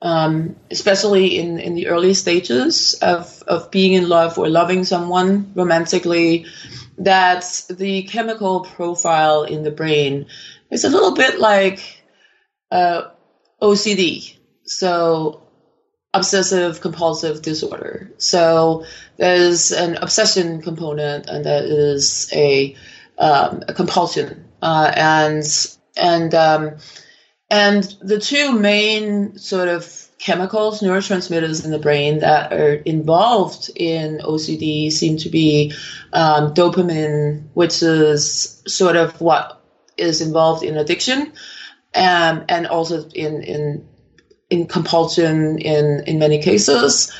um, 0.00 0.56
especially 0.70 1.38
in, 1.38 1.58
in 1.58 1.74
the 1.74 1.88
early 1.88 2.14
stages 2.14 2.94
of, 2.94 3.42
of 3.46 3.70
being 3.70 3.92
in 3.92 4.08
love 4.08 4.38
or 4.38 4.48
loving 4.48 4.84
someone 4.84 5.52
romantically, 5.54 6.46
that 6.98 7.64
the 7.68 8.02
chemical 8.04 8.60
profile 8.60 9.44
in 9.44 9.62
the 9.62 9.70
brain 9.70 10.26
is 10.70 10.84
a 10.84 10.88
little 10.88 11.14
bit 11.14 11.38
like 11.38 12.02
uh, 12.70 13.02
OCD. 13.60 14.36
So 14.64 15.42
obsessive 16.14 16.80
compulsive 16.80 17.42
disorder. 17.42 18.10
So 18.18 18.84
there's 19.16 19.72
an 19.72 19.96
obsession 19.96 20.60
component, 20.62 21.26
and 21.26 21.44
there 21.44 21.64
is 21.64 22.28
a, 22.32 22.76
um, 23.18 23.62
a 23.68 23.72
compulsion, 23.72 24.48
uh, 24.62 24.92
and 24.96 25.44
and 25.96 26.34
um, 26.34 26.76
and 27.50 27.82
the 28.00 28.18
two 28.18 28.52
main 28.58 29.36
sort 29.36 29.68
of 29.68 30.08
chemicals, 30.18 30.80
neurotransmitters 30.80 31.64
in 31.64 31.72
the 31.72 31.78
brain 31.78 32.20
that 32.20 32.52
are 32.52 32.74
involved 32.74 33.70
in 33.74 34.18
OCD 34.18 34.90
seem 34.90 35.16
to 35.18 35.28
be 35.28 35.72
um, 36.12 36.54
dopamine, 36.54 37.48
which 37.54 37.82
is 37.82 38.62
sort 38.66 38.96
of 38.96 39.20
what 39.20 39.60
is 39.96 40.20
involved 40.20 40.62
in 40.62 40.76
addiction, 40.76 41.32
um, 41.94 42.44
and 42.48 42.66
also 42.68 43.06
in 43.10 43.42
in 43.42 43.88
in 44.48 44.66
compulsion 44.66 45.58
in 45.58 46.04
in 46.06 46.18
many 46.18 46.40
cases. 46.40 47.12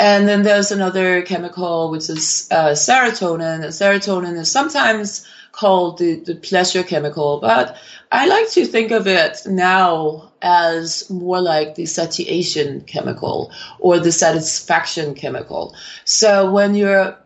And 0.00 0.28
then 0.28 0.42
there's 0.42 0.70
another 0.70 1.22
chemical 1.22 1.90
which 1.90 2.08
is 2.08 2.48
uh, 2.50 2.70
serotonin. 2.70 3.64
And 3.64 3.72
serotonin 3.72 4.38
is 4.38 4.50
sometimes 4.50 5.26
called 5.58 5.98
the, 5.98 6.14
the 6.20 6.36
pleasure 6.36 6.84
chemical, 6.84 7.40
but 7.40 7.76
I 8.12 8.26
like 8.28 8.48
to 8.52 8.64
think 8.64 8.92
of 8.92 9.08
it 9.08 9.42
now 9.44 10.30
as 10.40 11.10
more 11.10 11.40
like 11.40 11.74
the 11.74 11.86
satiation 11.86 12.82
chemical 12.82 13.50
or 13.80 13.98
the 13.98 14.12
satisfaction 14.12 15.14
chemical. 15.14 15.74
So 16.04 16.50
when 16.52 16.76
you're 16.76 17.18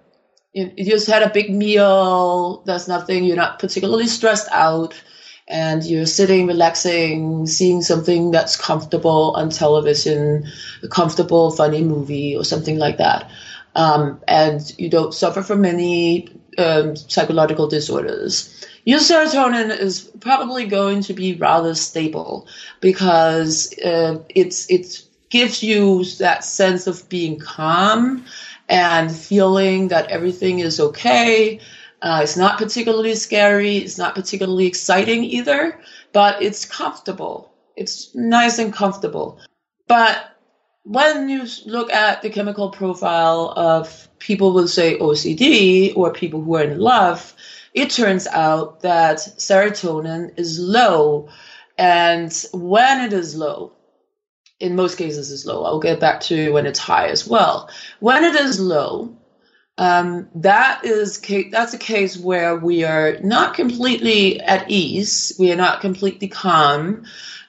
you, 0.55 0.71
just 0.79 1.07
had 1.07 1.23
a 1.23 1.31
big 1.31 1.55
meal, 1.55 2.62
there's 2.65 2.89
nothing, 2.89 3.25
you're 3.25 3.37
not 3.37 3.59
particularly 3.59 4.07
stressed 4.07 4.49
out, 4.51 4.95
and 5.49 5.85
you're 5.85 6.07
sitting, 6.07 6.47
relaxing, 6.47 7.47
seeing 7.47 7.83
something 7.83 8.31
that's 8.31 8.57
comfortable 8.57 9.33
on 9.37 9.51
television, 9.51 10.47
a 10.83 10.89
comfortable, 10.89 11.51
funny 11.51 11.83
movie 11.83 12.37
or 12.37 12.45
something 12.45 12.79
like 12.79 12.97
that. 12.99 13.31
Um, 13.75 14.21
and 14.29 14.61
you 14.79 14.89
don't 14.89 15.15
suffer 15.15 15.43
from 15.43 15.65
any 15.65 16.29
um, 16.59 16.97
psychological 16.97 17.69
disorders. 17.69 18.65
Your 18.85 18.99
serotonin 18.99 19.77
is 19.77 20.11
probably 20.21 20.67
going 20.67 21.03
to 21.03 21.15
be 21.15 21.35
rather 21.35 21.75
stable 21.75 22.49
because 22.81 23.73
uh, 23.79 24.23
it's 24.29 24.69
it 24.71 25.05
gives 25.31 25.63
you 25.63 26.05
that 26.19 26.45
sense 26.45 26.87
of 26.87 27.09
being 27.09 27.39
calm 27.39 28.25
and 28.69 29.15
feeling 29.15 29.89
that 29.89 30.09
everything 30.09 30.59
is 30.59 30.81
okay. 30.81 31.61
Uh, 32.03 32.21
it's 32.23 32.37
not 32.37 32.59
particularly 32.59 33.15
scary. 33.15 33.79
It's 33.79 33.99
not 33.99 34.15
particularly 34.15 34.67
exciting 34.67 35.25
either, 35.25 35.79
but 36.13 36.43
it's 36.43 36.65
comfortable. 36.65 37.53
It's 37.77 38.15
nice 38.15 38.59
and 38.59 38.73
comfortable. 38.73 39.39
But 39.87 40.37
when 40.85 41.29
you 41.29 41.47
look 41.65 41.93
at 41.93 42.23
the 42.23 42.31
chemical 42.31 42.71
profile 42.71 43.53
of 43.57 44.09
people 44.23 44.52
will 44.52 44.69
say 44.69 44.97
OCD 44.99 45.97
or 45.97 46.12
people 46.12 46.41
who 46.41 46.55
are 46.55 46.62
in 46.62 46.79
love, 46.79 47.35
it 47.75 47.91
turns 47.91 48.29
out 48.29 48.81
that 48.83 49.19
serotonin 49.19 50.38
is 50.38 50.61
low. 50.61 51.29
And 51.76 52.33
when 52.52 53.00
it 53.00 53.12
is 53.12 53.35
low, 53.35 53.73
in 54.61 54.76
most 54.76 54.97
cases 54.97 55.33
is 55.33 55.45
low. 55.45 55.64
I'll 55.64 55.81
get 55.81 55.99
back 55.99 56.20
to 56.23 56.53
when 56.53 56.66
it's 56.66 56.79
high 56.79 57.09
as 57.09 57.27
well. 57.27 57.68
When 57.99 58.23
it 58.23 58.37
is 58.37 58.61
low, 58.61 59.16
um, 59.77 60.29
that 60.37 60.85
is 60.85 61.20
that's 61.51 61.75
a 61.75 61.79
case 61.79 62.16
where 62.16 62.57
we 62.57 62.85
are 62.85 63.18
not 63.25 63.55
completely 63.55 64.40
at 64.40 64.70
ease. 64.70 65.33
We 65.37 65.51
are 65.51 65.57
not 65.57 65.81
completely 65.81 66.29
calm. 66.29 67.07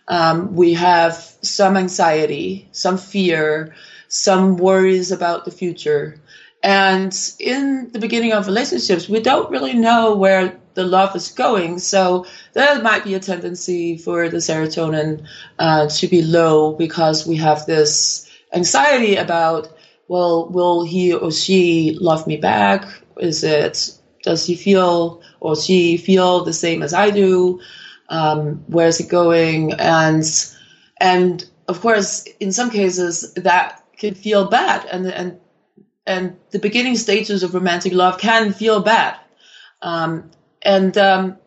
Um, 0.08 0.56
we 0.56 0.74
have 0.74 1.14
some 1.44 1.78
anxiety, 1.78 2.68
some 2.72 2.98
fear, 2.98 3.76
some 4.08 4.58
worries 4.58 5.12
about 5.12 5.46
the 5.46 5.52
future. 5.52 6.20
And 6.64 7.14
in 7.40 7.92
the 7.92 8.00
beginning 8.00 8.32
of 8.32 8.48
relationships, 8.48 9.10
we 9.10 9.20
don't 9.20 9.52
really 9.52 9.74
know 9.74 10.16
where 10.16 10.58
the 10.76 10.86
love 10.86 11.14
is 11.16 11.30
going. 11.30 11.80
So 11.80 12.26
there 12.54 12.82
might 12.82 13.04
be 13.04 13.14
a 13.16 13.20
tendency 13.20 13.98
for 13.98 14.30
the 14.30 14.38
serotonin 14.38 15.26
uh, 15.60 15.88
to 15.88 16.08
be 16.08 16.22
low 16.22 16.74
because 16.74 17.28
we 17.28 17.36
have 17.36 17.66
this 17.66 18.30
anxiety 18.54 19.18
about, 19.18 19.68
well, 20.08 20.48
will 20.50 20.84
he 20.84 21.14
or 21.14 21.32
she 21.32 21.98
love 22.00 22.26
me 22.26 22.38
back? 22.38 22.86
Is 23.20 23.44
it, 23.44 23.92
does 24.24 24.46
he 24.46 24.56
feel 24.56 25.22
or 25.42 25.58
she 25.58 25.98
feel 25.98 26.46
the 26.46 26.54
same 26.54 26.82
as 26.82 26.94
I 26.94 27.10
do? 27.10 27.60
Um, 28.08 28.64
where's 28.68 29.02
it 29.02 29.10
going? 29.10 29.74
And, 29.74 30.24
and 31.02 31.44
of 31.68 31.82
course, 31.82 32.24
in 32.40 32.54
some 32.54 32.70
cases 32.70 33.34
that 33.34 33.84
can 33.98 34.14
feel 34.16 34.48
bad 34.48 34.86
and, 34.86 35.08
and 35.08 35.40
and 36.06 36.36
the 36.52 36.60
beginning 36.60 36.96
stages 36.96 37.44
of 37.44 37.54
romantic 37.54 37.94
love 37.94 38.20
can 38.20 38.54
feel 38.54 38.82
bad, 38.82 39.18
um, 39.82 40.32
and 40.62 40.98
um, 40.98 41.38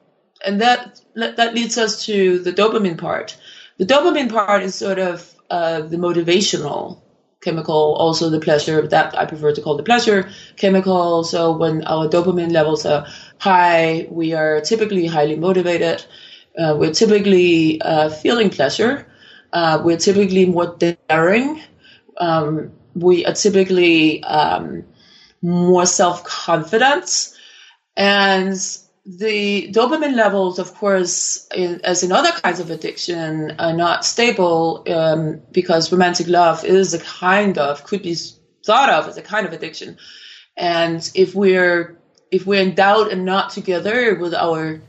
and 0.45 0.61
that 0.61 1.01
that 1.14 1.55
leads 1.55 1.79
us 1.79 2.05
to 2.07 2.38
the 2.40 2.53
dopamine 2.53 2.99
part. 2.99 3.37
The 3.79 3.87
dopamine 3.87 4.31
part 4.31 4.62
is 4.62 4.75
sort 4.75 4.99
of 4.99 5.35
uh, 5.51 5.83
the 5.83 5.97
motivational 5.97 7.01
chemical, 7.42 7.95
also 7.95 8.31
the 8.31 8.40
pleasure 8.40 8.87
that 8.88 9.16
I 9.16 9.25
prefer 9.27 9.53
to 9.53 9.61
call 9.61 9.77
the 9.77 9.83
pleasure 9.83 10.31
chemical. 10.57 11.25
So 11.25 11.57
when 11.57 11.85
our 11.85 12.09
dopamine 12.09 12.53
levels 12.53 12.85
are 12.87 13.07
high, 13.38 14.09
we 14.11 14.35
are 14.35 14.61
typically 14.61 15.07
highly 15.07 15.37
motivated. 15.37 16.05
Uh, 16.59 16.75
we're 16.79 16.92
typically 16.92 17.81
uh, 17.83 18.09
feeling 18.09 18.51
pleasure. 18.51 19.07
Uh, 19.53 19.81
we're 19.85 19.99
typically 19.99 20.47
more 20.47 20.77
daring. 21.09 21.61
Um, 22.19 22.73
we 22.96 23.26
are 23.26 23.35
typically 23.35 24.22
um, 24.24 24.85
more 25.42 25.87
self 25.87 26.24
confident. 26.24 27.32
And 27.96 28.54
the 29.04 29.70
dopamine 29.72 30.16
levels, 30.16 30.59
of 30.59 30.74
course, 30.74 31.46
in, 31.54 31.80
as 31.85 32.02
in 32.02 32.11
other 32.11 32.32
kinds 32.32 32.59
of 32.59 32.70
addiction, 32.70 33.54
are 33.59 33.72
not 33.72 34.04
stable 34.04 34.82
um, 34.88 35.42
because 35.52 35.92
romantic 35.92 36.26
love 36.26 36.64
is 36.64 36.94
a 36.94 36.98
kind 36.98 37.59
of, 37.59 37.85
could 37.85 38.02
be 38.02 38.16
thought 38.64 38.90
of 38.90 39.06
as 39.09 39.16
a 39.16 39.22
kind 39.22 39.46
of 39.46 39.52
addiction. 39.52 39.98
And 40.56 41.09
if 41.14 41.35
we're 41.35 41.98
if 42.32 42.44
we're 42.44 42.61
in 42.61 42.74
doubt 42.74 43.12
and 43.12 43.24
not 43.24 43.50
together 43.50 44.16
with 44.16 44.35
our 44.35 44.80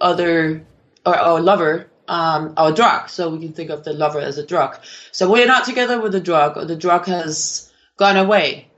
other 0.00 0.64
or 1.04 1.14
our 1.14 1.40
lover, 1.40 1.90
um, 2.08 2.54
our 2.56 2.72
drug. 2.72 3.08
So 3.08 3.30
we 3.30 3.38
can 3.38 3.52
think 3.52 3.70
of 3.70 3.84
the 3.84 3.92
lover 3.92 4.20
as 4.20 4.38
a 4.38 4.46
drug. 4.46 4.78
So 5.12 5.30
we're 5.30 5.46
not 5.46 5.64
together 5.64 6.00
with 6.00 6.12
the 6.12 6.20
drug, 6.20 6.56
or 6.56 6.64
the 6.64 6.76
drug 6.76 7.06
has 7.06 7.72
gone 7.96 8.16
away. 8.16 8.68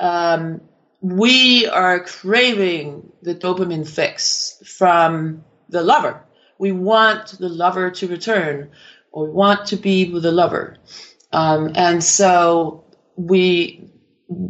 Um, 0.00 0.60
we 1.00 1.66
are 1.66 2.00
craving 2.00 3.12
the 3.22 3.34
dopamine 3.34 3.88
fix 3.88 4.62
from 4.64 5.44
the 5.68 5.82
lover. 5.82 6.22
We 6.58 6.72
want 6.72 7.38
the 7.38 7.48
lover 7.48 7.90
to 7.90 8.06
return, 8.06 8.70
or 9.10 9.26
we 9.26 9.32
want 9.32 9.66
to 9.66 9.76
be 9.76 10.12
with 10.12 10.22
the 10.22 10.32
lover. 10.32 10.76
Um, 11.32 11.72
and 11.74 12.02
so 12.04 12.84
we, 13.16 13.90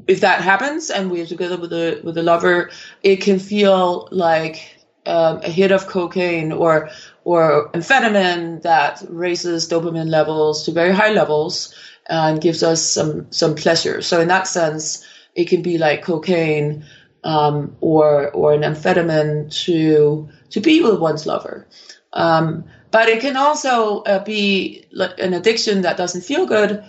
if 0.07 0.21
that 0.21 0.43
happens 0.43 0.91
and 0.91 1.11
we're 1.11 1.27
together 1.27 1.57
with 1.57 1.71
the 1.71 2.01
with 2.05 2.17
the 2.17 2.23
lover, 2.23 2.71
it 3.03 3.17
can 3.17 3.39
feel 3.39 4.09
like 4.11 4.77
um, 5.07 5.41
a 5.43 5.49
hit 5.49 5.73
of 5.73 5.87
cocaine 5.87 6.53
or 6.53 6.91
or 7.25 7.71
amphetamine 7.73 8.63
that 8.63 9.03
raises 9.09 9.69
dopamine 9.69 10.09
levels 10.09 10.65
to 10.65 10.73
very 10.73 10.93
high 10.93 11.13
levels 11.13 11.75
and 12.07 12.41
gives 12.41 12.63
us 12.63 12.83
some 12.83 13.31
some 13.31 13.55
pleasure. 13.55 14.03
So 14.03 14.21
in 14.21 14.29
that 14.29 14.47
sense, 14.47 15.07
it 15.35 15.49
can 15.49 15.63
be 15.63 15.79
like 15.79 16.03
cocaine 16.03 16.85
um, 17.25 17.77
or 17.81 18.31
or 18.31 18.53
an 18.53 18.63
amphetamine 18.63 19.53
to 19.65 20.29
to 20.51 20.61
be 20.61 20.83
with 20.83 20.99
one's 20.99 21.27
lover. 21.27 21.67
Um, 22.13 22.65
but 22.91 23.09
it 23.09 23.21
can 23.21 23.37
also 23.37 24.01
uh, 24.03 24.23
be 24.23 24.85
an 24.93 25.33
addiction 25.33 25.83
that 25.83 25.97
doesn't 25.97 26.23
feel 26.23 26.47
good, 26.47 26.85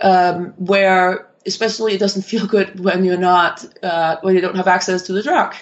um, 0.00 0.54
where 0.56 1.28
especially 1.46 1.94
it 1.94 2.00
doesn't 2.00 2.22
feel 2.32 2.46
good 2.46 2.78
when 2.78 3.04
you're 3.04 3.16
not 3.16 3.64
uh, 3.82 4.16
when 4.20 4.34
you 4.34 4.40
don't 4.40 4.56
have 4.56 4.68
access 4.68 5.02
to 5.02 5.12
the 5.12 5.22
drug. 5.22 5.54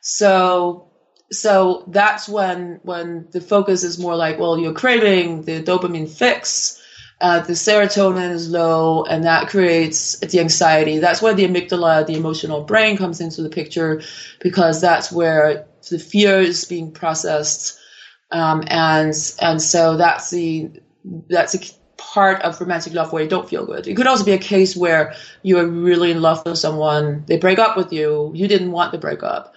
So 0.00 0.88
so 1.32 1.84
that's 1.88 2.28
when 2.28 2.80
when 2.82 3.28
the 3.32 3.40
focus 3.40 3.84
is 3.84 3.98
more 3.98 4.16
like, 4.16 4.38
well, 4.38 4.58
you're 4.58 4.74
craving 4.74 5.42
the 5.42 5.62
dopamine 5.62 6.10
fix. 6.10 6.78
Uh, 7.20 7.40
the 7.40 7.52
serotonin 7.54 8.32
is 8.32 8.48
low, 8.50 9.04
and 9.04 9.24
that 9.24 9.48
creates 9.48 10.18
the 10.20 10.40
anxiety. 10.40 10.98
That's 10.98 11.22
where 11.22 11.34
the 11.34 11.46
amygdala, 11.46 12.06
the 12.06 12.16
emotional 12.16 12.62
brain, 12.62 12.96
comes 12.96 13.20
into 13.20 13.42
the 13.42 13.50
picture, 13.50 14.02
because 14.40 14.80
that's 14.80 15.12
where 15.12 15.66
the 15.90 16.00
fear 16.00 16.40
is 16.40 16.64
being 16.64 16.92
processed, 16.92 17.78
um, 18.32 18.64
and 18.68 19.14
and 19.40 19.62
so 19.62 19.96
that's 19.96 20.30
the 20.30 20.70
that's 21.28 21.54
a 21.54 21.60
part 21.96 22.42
of 22.42 22.60
romantic 22.60 22.94
love 22.94 23.12
where 23.12 23.22
you 23.22 23.28
don't 23.28 23.48
feel 23.48 23.64
good. 23.66 23.86
It 23.86 23.96
could 23.96 24.06
also 24.08 24.24
be 24.24 24.32
a 24.32 24.38
case 24.38 24.76
where 24.76 25.14
you're 25.42 25.66
really 25.66 26.10
in 26.10 26.20
love 26.22 26.42
with 26.44 26.58
someone, 26.58 27.24
they 27.28 27.38
break 27.38 27.58
up 27.60 27.76
with 27.76 27.92
you, 27.92 28.32
you 28.34 28.48
didn't 28.48 28.72
want 28.72 28.92
the 28.92 28.98
breakup. 28.98 29.54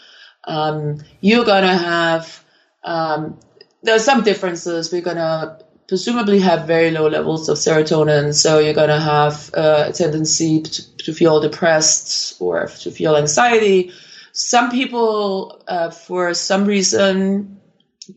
Um, 0.47 1.01
you're 1.21 1.45
gonna 1.45 1.77
have 1.77 2.43
um, 2.83 3.39
there 3.83 3.95
are 3.95 3.99
some 3.99 4.23
differences. 4.23 4.91
We're 4.91 5.01
gonna 5.01 5.59
presumably 5.87 6.39
have 6.39 6.67
very 6.67 6.91
low 6.91 7.07
levels 7.07 7.49
of 7.49 7.57
serotonin, 7.57 8.33
so 8.33 8.59
you're 8.59 8.73
gonna 8.73 8.99
have 8.99 9.51
uh, 9.53 9.85
a 9.87 9.93
tendency 9.93 10.61
to, 10.61 10.97
to, 10.97 11.13
feel 11.13 11.39
depressed 11.39 12.41
or 12.41 12.67
to 12.67 12.91
feel 12.91 13.15
anxiety. 13.15 13.91
Some 14.33 14.71
people, 14.71 15.61
uh, 15.67 15.91
for 15.91 16.33
some 16.33 16.65
reason, 16.65 17.61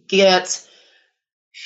get 0.08 0.66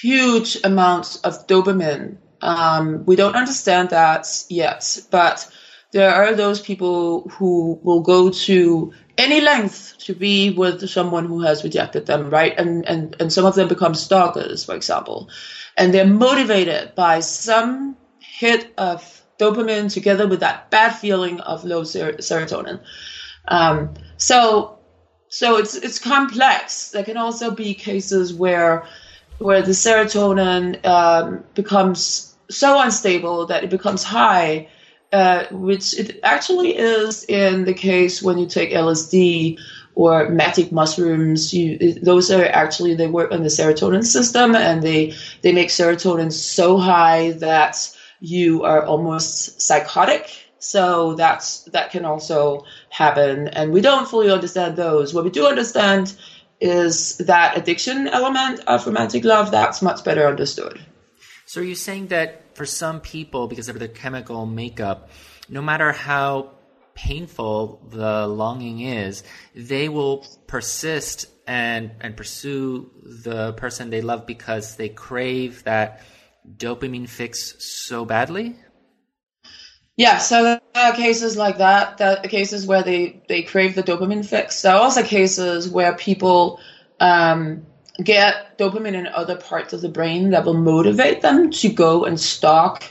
huge 0.00 0.58
amounts 0.64 1.16
of 1.16 1.46
dopamine. 1.46 2.16
Um, 2.40 3.04
we 3.06 3.14
don't 3.14 3.36
understand 3.36 3.90
that 3.90 4.26
yet, 4.48 4.98
but 5.10 5.48
there 5.92 6.12
are 6.12 6.34
those 6.34 6.60
people 6.60 7.28
who 7.28 7.78
will 7.82 8.00
go 8.00 8.30
to 8.30 8.92
any 9.18 9.40
length 9.40 9.96
to 9.98 10.14
be 10.14 10.50
with 10.50 10.88
someone 10.88 11.26
who 11.26 11.40
has 11.42 11.64
rejected 11.64 12.06
them, 12.06 12.30
right? 12.30 12.54
And 12.58 12.86
and 12.88 13.16
and 13.20 13.32
some 13.32 13.44
of 13.44 13.54
them 13.54 13.68
become 13.68 13.94
stalkers, 13.94 14.64
for 14.64 14.74
example, 14.74 15.28
and 15.76 15.92
they're 15.92 16.06
motivated 16.06 16.94
by 16.94 17.20
some 17.20 17.96
hit 18.18 18.72
of 18.78 19.22
dopamine 19.38 19.92
together 19.92 20.26
with 20.26 20.40
that 20.40 20.70
bad 20.70 20.90
feeling 20.90 21.40
of 21.40 21.64
low 21.64 21.84
ser- 21.84 22.14
serotonin. 22.14 22.80
Um, 23.48 23.94
so 24.16 24.78
so 25.28 25.56
it's 25.56 25.74
it's 25.74 25.98
complex. 25.98 26.90
There 26.90 27.04
can 27.04 27.16
also 27.16 27.50
be 27.50 27.74
cases 27.74 28.32
where 28.32 28.86
where 29.38 29.62
the 29.62 29.72
serotonin 29.72 30.84
um, 30.86 31.44
becomes 31.54 32.36
so 32.50 32.80
unstable 32.80 33.46
that 33.46 33.64
it 33.64 33.70
becomes 33.70 34.02
high 34.02 34.68
uh, 35.12 35.44
which 35.50 35.98
it 35.98 36.20
actually 36.22 36.76
is 36.76 37.24
in 37.24 37.64
the 37.64 37.74
case 37.74 38.22
when 38.22 38.38
you 38.38 38.46
take 38.46 38.70
LSD 38.70 39.58
or 39.94 40.28
magic 40.30 40.72
mushrooms. 40.72 41.52
You, 41.52 41.94
those 41.94 42.30
are 42.30 42.44
actually 42.44 42.94
they 42.94 43.06
work 43.06 43.32
on 43.32 43.42
the 43.42 43.48
serotonin 43.48 44.04
system, 44.04 44.54
and 44.54 44.82
they 44.82 45.14
they 45.42 45.52
make 45.52 45.68
serotonin 45.68 46.32
so 46.32 46.78
high 46.78 47.32
that 47.32 47.76
you 48.20 48.62
are 48.62 48.84
almost 48.84 49.60
psychotic. 49.60 50.30
So 50.58 51.14
that's 51.14 51.64
that 51.64 51.90
can 51.90 52.04
also 52.04 52.64
happen, 52.88 53.48
and 53.48 53.72
we 53.72 53.80
don't 53.80 54.08
fully 54.08 54.30
understand 54.30 54.76
those. 54.76 55.12
What 55.12 55.24
we 55.24 55.30
do 55.30 55.46
understand 55.46 56.14
is 56.60 57.16
that 57.18 57.58
addiction 57.58 58.06
element 58.06 58.60
of 58.68 58.86
romantic 58.86 59.24
love 59.24 59.50
that's 59.50 59.82
much 59.82 60.04
better 60.04 60.28
understood. 60.28 60.78
So 61.52 61.60
are 61.60 61.64
you 61.64 61.74
saying 61.74 62.06
that 62.06 62.56
for 62.56 62.64
some 62.64 63.02
people, 63.02 63.46
because 63.46 63.68
of 63.68 63.78
their 63.78 63.86
chemical 63.86 64.46
makeup, 64.46 65.10
no 65.50 65.60
matter 65.60 65.92
how 65.92 66.52
painful 66.94 67.86
the 67.90 68.26
longing 68.26 68.80
is, 68.80 69.22
they 69.54 69.90
will 69.90 70.24
persist 70.46 71.26
and 71.46 71.90
and 72.00 72.16
pursue 72.16 72.90
the 73.22 73.52
person 73.52 73.90
they 73.90 74.00
love 74.00 74.26
because 74.26 74.76
they 74.76 74.88
crave 74.88 75.62
that 75.64 76.00
dopamine 76.56 77.06
fix 77.06 77.62
so 77.62 78.06
badly? 78.06 78.56
Yeah, 79.94 80.16
so 80.16 80.42
there 80.44 80.60
are 80.74 80.94
cases 80.94 81.36
like 81.36 81.58
that, 81.58 81.98
that 81.98 82.30
cases 82.30 82.66
where 82.66 82.82
they, 82.82 83.22
they 83.28 83.42
crave 83.42 83.74
the 83.74 83.82
dopamine 83.82 84.24
fix. 84.24 84.62
There 84.62 84.72
are 84.72 84.80
also 84.80 85.02
cases 85.02 85.68
where 85.68 85.94
people 85.96 86.60
um, 86.98 87.66
get 88.02 88.56
dopamine 88.58 88.94
in 88.94 89.06
other 89.08 89.36
parts 89.36 89.72
of 89.72 89.80
the 89.80 89.88
brain 89.88 90.30
that 90.30 90.44
will 90.44 90.54
motivate 90.54 91.20
them 91.20 91.50
to 91.50 91.68
go 91.68 92.04
and 92.04 92.18
stalk 92.18 92.84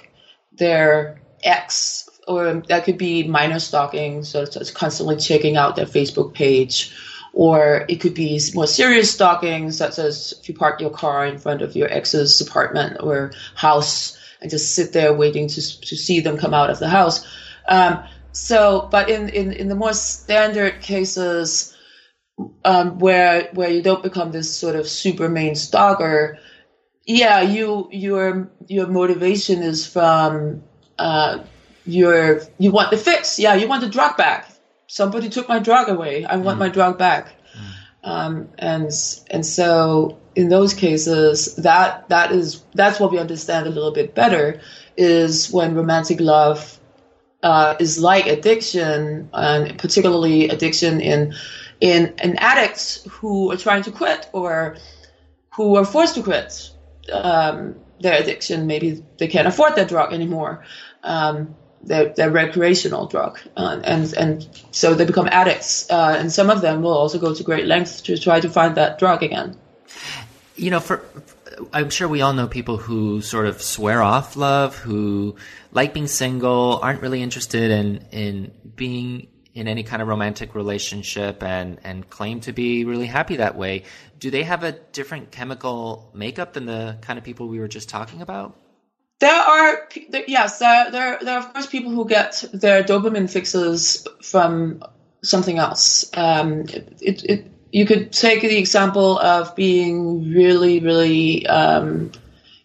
their 0.54 1.20
ex, 1.44 2.08
or 2.28 2.62
that 2.68 2.84
could 2.84 2.98
be 2.98 3.24
minor 3.24 3.60
stalking, 3.60 4.24
so 4.24 4.44
it's, 4.44 4.72
constantly 4.72 5.18
checking 5.18 5.58
out 5.58 5.76
their 5.76 5.86
Facebook 5.86 6.34
page, 6.34 6.92
or 7.34 7.86
it 7.88 7.96
could 7.96 8.14
be 8.14 8.40
more 8.54 8.68
serious 8.68 9.12
stalking, 9.12 9.72
such 9.72 9.98
as 9.98 10.34
if 10.40 10.48
you 10.48 10.54
park 10.54 10.80
your 10.80 10.92
car 10.92 11.26
in 11.26 11.38
front 11.38 11.62
of 11.62 11.76
your 11.76 11.92
ex's 11.92 12.40
apartment 12.42 12.98
or 13.00 13.32
house 13.56 14.18
and 14.42 14.52
just 14.52 14.76
sit 14.76 14.92
there 14.92 15.14
waiting 15.14 15.48
to 15.48 15.82
to 15.82 15.96
see 15.96 16.20
them 16.20 16.38
come 16.38 16.54
out 16.54 16.70
of 16.70 16.80
the 16.80 16.90
house. 16.90 17.26
Um, 17.68 18.04
so, 18.34 18.88
but 18.92 19.10
in, 19.10 19.30
in, 19.30 19.52
in 19.54 19.68
the 19.68 19.76
more 19.76 19.94
standard 19.94 20.82
cases, 20.82 21.71
um, 22.65 22.99
where 22.99 23.49
where 23.54 23.69
you 23.69 23.82
don't 23.82 24.04
become 24.04 24.32
this 24.32 24.56
sort 24.56 24.75
of 24.75 24.88
super 24.88 25.30
main 25.30 25.56
stalker. 25.56 26.39
Yeah, 27.06 27.41
you 27.41 27.88
your 27.91 28.51
your 28.67 28.88
motivation 28.88 29.63
is 29.63 29.86
from 29.86 30.63
uh, 30.97 31.39
your 31.86 32.41
you 32.58 32.71
want 32.71 32.91
the 32.91 32.97
fix. 32.97 33.39
Yeah, 33.39 33.56
you 33.56 33.67
want 33.67 33.82
the 33.82 33.89
drug 33.89 34.17
back. 34.17 34.49
Somebody 34.88 35.30
took 35.30 35.47
my 35.47 35.60
drug 35.60 35.89
away. 35.89 36.25
I 36.25 36.36
want 36.38 36.58
mm. 36.58 36.65
my 36.65 36.69
drug 36.69 36.97
back. 36.97 37.34
Mm. 37.58 37.71
Um, 38.04 38.49
and 38.58 38.91
and 39.30 39.45
so 39.45 40.17
in 40.36 40.49
those 40.49 40.73
cases, 40.73 41.56
that 41.56 42.08
that 42.10 42.32
is 42.32 42.63
that's 42.73 42.99
what 42.99 43.12
we 43.12 43.19
understand 43.19 43.67
a 43.67 43.69
little 43.69 43.91
bit 43.91 44.15
better 44.15 44.62
is 44.97 45.51
when 45.51 45.75
romantic 45.75 46.19
love 46.19 46.80
uh, 47.43 47.75
is 47.80 47.99
like 47.99 48.27
addiction, 48.27 49.30
and 49.34 49.77
particularly 49.77 50.49
addiction 50.49 51.01
in 51.01 51.34
in, 51.82 52.13
in 52.24 52.38
addicts 52.38 53.04
who 53.10 53.52
are 53.52 53.58
trying 53.58 53.84
to 53.84 53.91
quit 53.91 54.30
or 54.32 54.78
who 55.56 55.76
are 55.76 55.84
forced 55.84 56.15
to 56.15 56.24
quit 56.24 56.70
um, 57.12 57.76
their 58.00 58.22
addiction. 58.22 58.67
Maybe 58.67 59.04
they 59.17 59.28
can't 59.28 59.48
afford 59.48 59.76
that 59.76 59.89
drug 59.89 60.13
anymore, 60.13 60.63
um, 61.04 61.56
their, 61.84 62.10
their 62.10 62.30
recreational 62.30 63.08
drug, 63.08 63.39
uh, 63.58 63.82
and 63.84 64.13
and 64.13 64.48
so 64.70 64.94
they 64.94 65.06
become 65.06 65.28
addicts. 65.28 65.89
Uh, 65.89 66.15
and 66.17 66.32
some 66.32 66.52
of 66.52 66.62
them 66.62 66.84
will 66.84 66.94
also 66.94 67.17
go 67.17 67.34
to 67.34 67.44
great 67.44 67.65
lengths 67.65 68.02
to 68.02 68.17
try 68.17 68.39
to 68.39 68.50
find 68.50 68.76
that 68.76 69.00
drug 69.00 69.24
again. 69.24 69.58
You 70.56 70.70
know, 70.70 70.80
for 70.80 71.04
I'm 71.74 71.89
sure 71.89 72.08
we 72.08 72.22
all 72.22 72.34
know 72.34 72.48
people 72.48 72.78
who 72.78 73.22
sort 73.22 73.48
of 73.48 73.62
swear 73.63 74.04
off 74.04 74.36
love, 74.36 74.78
who 74.78 75.36
like 75.72 75.96
being 75.96 76.08
single, 76.08 76.80
aren't 76.84 77.02
really 77.02 77.24
interested 77.24 77.72
in 77.72 78.06
in 78.12 78.52
being 78.76 79.28
in 79.54 79.68
any 79.68 79.84
kind 79.84 80.02
of 80.02 80.08
romantic 80.08 80.56
relationship 80.56 81.44
and, 81.44 81.80
and 81.84 82.10
claim 82.10 82.40
to 82.42 82.54
be 82.54 82.86
really 82.86 83.08
happy 83.08 83.38
that 83.38 83.56
way, 83.56 83.84
do 84.20 84.32
they 84.32 84.44
have 84.44 84.64
a 84.64 84.72
different 84.72 85.32
chemical 85.32 86.10
makeup 86.14 86.54
than 86.54 86.66
the 86.66 86.98
kind 87.02 87.20
of 87.20 87.26
people 87.26 87.48
we 87.48 87.60
were 87.60 87.68
just 87.68 87.90
talking 87.90 88.22
about? 88.22 88.56
There 89.20 89.32
are, 89.32 89.88
yes, 90.28 90.60
there, 90.60 90.90
there, 90.90 91.20
there 91.22 91.36
are 91.36 91.40
of 91.40 91.54
course 91.54 91.68
people 91.68 91.92
who 91.92 92.08
get 92.08 92.44
their 92.54 92.84
dopamine 92.84 93.30
fixes 93.30 94.08
from 94.24 94.84
something 95.24 95.60
else. 95.60 96.10
Um, 96.16 96.62
it, 97.02 97.24
it, 97.24 97.52
you 97.72 97.86
could 97.86 98.12
take 98.12 98.42
the 98.42 98.58
example 98.58 99.20
of 99.20 99.56
being 99.56 100.34
really, 100.34 100.80
really 100.80 101.46
um, 101.48 102.12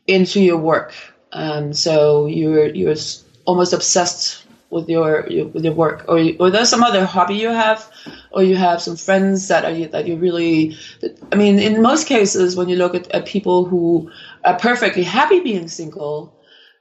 into 0.07 0.41
your 0.41 0.59
work. 0.59 0.95
Um, 1.33 1.75
so 1.75 2.27
you're 2.27 2.69
you're 2.69 2.97
almost 3.45 3.73
obsessed 3.73 4.46
with 4.71 4.89
your, 4.89 5.23
with 5.53 5.65
your 5.65 5.73
work, 5.75 6.05
or 6.09 6.19
or 6.41 6.51
there's 6.51 6.69
some 6.69 6.83
other 6.83 7.05
hobby 7.05 7.37
you 7.37 7.51
have, 7.51 7.89
or 8.33 8.43
you 8.43 8.57
have 8.57 8.83
some 8.83 8.97
friends 8.97 9.49
that 9.49 9.65
are 9.65 9.87
that 9.89 10.07
you 10.07 10.17
really. 10.17 10.77
I 11.33 11.37
mean, 11.37 11.59
in 11.59 11.83
most 11.83 12.07
cases, 12.07 12.57
when 12.57 12.69
you 12.69 12.77
look 12.77 12.95
at, 12.95 13.11
at 13.13 13.27
people 13.27 13.65
who 13.65 14.11
are 14.45 14.59
perfectly 14.59 15.05
happy 15.05 15.41
being 15.41 15.69
single, 15.69 16.33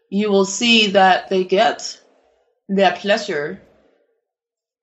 you 0.10 0.32
will 0.32 0.46
see 0.46 0.88
that 0.88 1.30
they 1.30 1.44
get 1.44 2.00
their 2.68 2.92
pleasure 2.94 3.62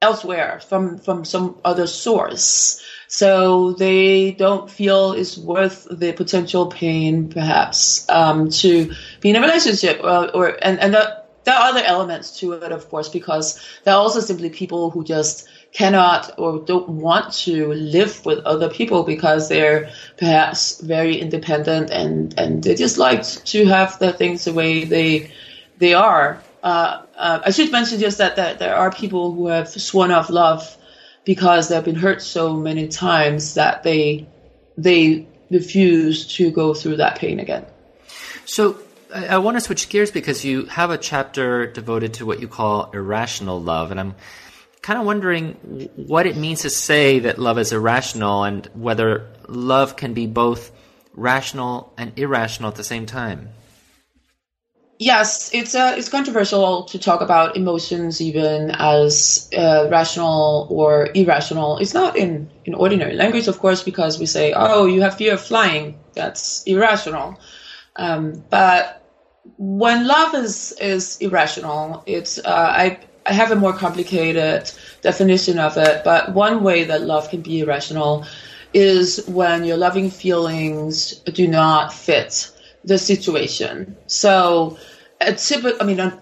elsewhere 0.00 0.60
from 0.68 0.98
from 0.98 1.24
some 1.24 1.56
other 1.64 1.86
source. 1.86 2.80
So 3.08 3.72
they 3.72 4.32
don't 4.32 4.70
feel 4.70 5.12
it's 5.12 5.36
worth 5.36 5.86
the 5.90 6.12
potential 6.12 6.66
pain, 6.66 7.28
perhaps, 7.28 8.08
um, 8.08 8.48
to 8.50 8.90
be 9.20 9.30
in 9.30 9.36
a 9.36 9.40
relationship, 9.40 10.00
or, 10.04 10.30
or 10.34 10.58
and 10.62 10.78
and. 10.78 10.94
The, 10.94 11.21
there 11.44 11.54
are 11.54 11.70
other 11.70 11.82
elements 11.84 12.38
to 12.40 12.52
it, 12.52 12.72
of 12.72 12.88
course, 12.88 13.08
because 13.08 13.60
there 13.84 13.94
are 13.94 14.00
also 14.00 14.20
simply 14.20 14.50
people 14.50 14.90
who 14.90 15.04
just 15.04 15.48
cannot 15.72 16.38
or 16.38 16.60
don't 16.60 16.88
want 16.88 17.32
to 17.32 17.72
live 17.72 18.24
with 18.24 18.38
other 18.44 18.68
people 18.68 19.02
because 19.02 19.48
they're 19.48 19.90
perhaps 20.18 20.80
very 20.80 21.16
independent 21.16 21.90
and, 21.90 22.38
and 22.38 22.62
they 22.62 22.74
just 22.74 22.98
like 22.98 23.22
to 23.22 23.64
have 23.64 23.98
the 23.98 24.12
things 24.12 24.44
the 24.44 24.52
way 24.52 24.84
they 24.84 25.32
they 25.78 25.94
are. 25.94 26.40
Uh, 26.62 27.02
uh, 27.16 27.40
I 27.44 27.50
should 27.50 27.72
mention 27.72 27.98
just 27.98 28.18
that, 28.18 28.36
that 28.36 28.58
there 28.60 28.76
are 28.76 28.92
people 28.92 29.32
who 29.32 29.48
have 29.48 29.68
sworn 29.68 30.12
off 30.12 30.30
love 30.30 30.76
because 31.24 31.68
they've 31.68 31.84
been 31.84 31.96
hurt 31.96 32.22
so 32.22 32.54
many 32.54 32.86
times 32.88 33.54
that 33.54 33.82
they 33.82 34.26
they 34.76 35.26
refuse 35.50 36.26
to 36.36 36.50
go 36.50 36.72
through 36.72 36.96
that 36.96 37.18
pain 37.18 37.40
again. 37.40 37.64
So 38.44 38.78
I, 39.14 39.38
want 39.38 39.56
to 39.56 39.60
switch 39.60 39.88
gears 39.88 40.10
because 40.10 40.44
you 40.44 40.66
have 40.66 40.90
a 40.90 40.98
chapter 40.98 41.66
devoted 41.66 42.14
to 42.14 42.26
what 42.26 42.40
you 42.40 42.48
call 42.48 42.90
irrational 42.92 43.60
love, 43.60 43.90
and 43.90 44.00
I'm 44.00 44.14
kind 44.80 44.98
of 44.98 45.06
wondering 45.06 45.88
what 45.96 46.26
it 46.26 46.36
means 46.36 46.62
to 46.62 46.70
say 46.70 47.20
that 47.20 47.38
love 47.38 47.58
is 47.58 47.72
irrational 47.72 48.44
and 48.44 48.66
whether 48.74 49.30
love 49.48 49.96
can 49.96 50.14
be 50.14 50.26
both 50.26 50.72
rational 51.14 51.92
and 51.96 52.18
irrational 52.18 52.70
at 52.70 52.76
the 52.76 52.84
same 52.84 53.06
time. 53.06 53.50
yes, 54.98 55.50
it's 55.52 55.74
uh, 55.74 55.94
it's 55.96 56.08
controversial 56.08 56.84
to 56.84 56.98
talk 56.98 57.20
about 57.20 57.56
emotions 57.56 58.20
even 58.20 58.70
as 58.70 59.50
uh, 59.56 59.88
rational 59.90 60.68
or 60.70 61.10
irrational. 61.14 61.78
It's 61.78 61.94
not 61.94 62.16
in 62.16 62.50
in 62.64 62.74
ordinary 62.74 63.14
language, 63.14 63.48
of 63.48 63.58
course, 63.58 63.82
because 63.82 64.18
we 64.18 64.26
say, 64.26 64.52
"Oh, 64.54 64.86
you 64.86 65.02
have 65.02 65.16
fear 65.16 65.34
of 65.34 65.40
flying." 65.40 65.98
That's 66.14 66.62
irrational. 66.64 67.38
Um, 67.96 68.44
but 68.48 69.01
when 69.56 70.06
love 70.06 70.34
is 70.34 70.72
is 70.80 71.16
irrational, 71.18 72.02
it's 72.06 72.38
uh, 72.38 72.42
I 72.46 72.98
I 73.26 73.32
have 73.32 73.50
a 73.50 73.56
more 73.56 73.72
complicated 73.72 74.70
definition 75.02 75.58
of 75.58 75.76
it. 75.76 76.04
But 76.04 76.32
one 76.32 76.62
way 76.62 76.84
that 76.84 77.02
love 77.02 77.28
can 77.28 77.42
be 77.42 77.60
irrational 77.60 78.24
is 78.72 79.24
when 79.26 79.64
your 79.64 79.76
loving 79.76 80.10
feelings 80.10 81.14
do 81.20 81.46
not 81.46 81.92
fit 81.92 82.50
the 82.84 82.98
situation. 82.98 83.96
So, 84.06 84.78
a 85.20 85.34
typical, 85.34 85.80
I 85.80 85.84
mean, 85.84 86.00
a, 86.00 86.18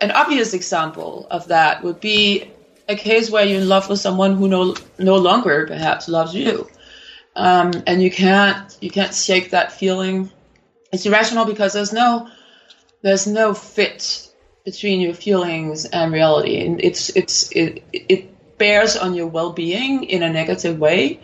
an 0.00 0.10
obvious 0.10 0.54
example 0.54 1.26
of 1.30 1.48
that 1.48 1.82
would 1.82 2.00
be 2.00 2.50
a 2.88 2.96
case 2.96 3.30
where 3.30 3.44
you're 3.44 3.60
in 3.60 3.68
love 3.68 3.88
with 3.88 4.00
someone 4.00 4.36
who 4.36 4.48
no 4.48 4.74
no 4.98 5.16
longer 5.16 5.66
perhaps 5.66 6.08
loves 6.08 6.34
you, 6.34 6.68
um, 7.36 7.72
and 7.86 8.02
you 8.02 8.10
can't 8.10 8.76
you 8.80 8.90
can't 8.90 9.14
shake 9.14 9.50
that 9.50 9.72
feeling. 9.72 10.30
It's 10.92 11.04
irrational 11.04 11.44
because 11.44 11.74
there's 11.74 11.92
no 11.92 12.28
there's 13.02 13.26
no 13.26 13.54
fit 13.54 14.28
between 14.64 15.00
your 15.00 15.14
feelings 15.14 15.84
and 15.86 16.12
reality, 16.12 16.60
and 16.60 16.80
it's 16.82 17.10
it's 17.10 17.50
it 17.52 17.82
it 17.92 18.30
bears 18.58 18.96
on 18.96 19.14
your 19.14 19.26
well-being 19.26 20.04
in 20.04 20.22
a 20.22 20.30
negative 20.30 20.78
way. 20.78 21.20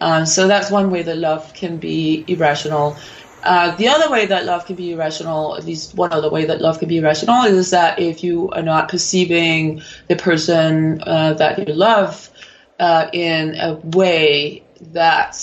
Um, 0.00 0.26
so 0.26 0.46
that's 0.46 0.70
one 0.70 0.90
way 0.90 1.02
that 1.02 1.16
love 1.16 1.52
can 1.54 1.78
be 1.78 2.24
irrational. 2.28 2.96
Uh, 3.42 3.74
the 3.76 3.88
other 3.88 4.10
way 4.10 4.26
that 4.26 4.44
love 4.44 4.66
can 4.66 4.76
be 4.76 4.92
irrational, 4.92 5.56
at 5.56 5.64
least 5.64 5.94
one 5.94 6.12
other 6.12 6.28
way 6.28 6.44
that 6.44 6.60
love 6.60 6.78
can 6.78 6.88
be 6.88 6.98
irrational, 6.98 7.44
is 7.44 7.70
that 7.70 7.98
if 7.98 8.22
you 8.22 8.50
are 8.50 8.62
not 8.62 8.88
perceiving 8.88 9.80
the 10.08 10.16
person 10.16 11.00
uh, 11.06 11.32
that 11.34 11.66
you 11.66 11.72
love 11.74 12.28
uh, 12.78 13.08
in 13.12 13.54
a 13.54 13.74
way 13.96 14.62
that 14.80 15.36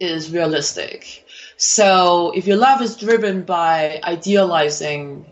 is 0.00 0.30
realistic. 0.30 1.21
So 1.64 2.32
if 2.34 2.44
your 2.48 2.56
love 2.56 2.82
is 2.82 2.96
driven 2.96 3.44
by 3.44 4.00
idealizing 4.02 5.24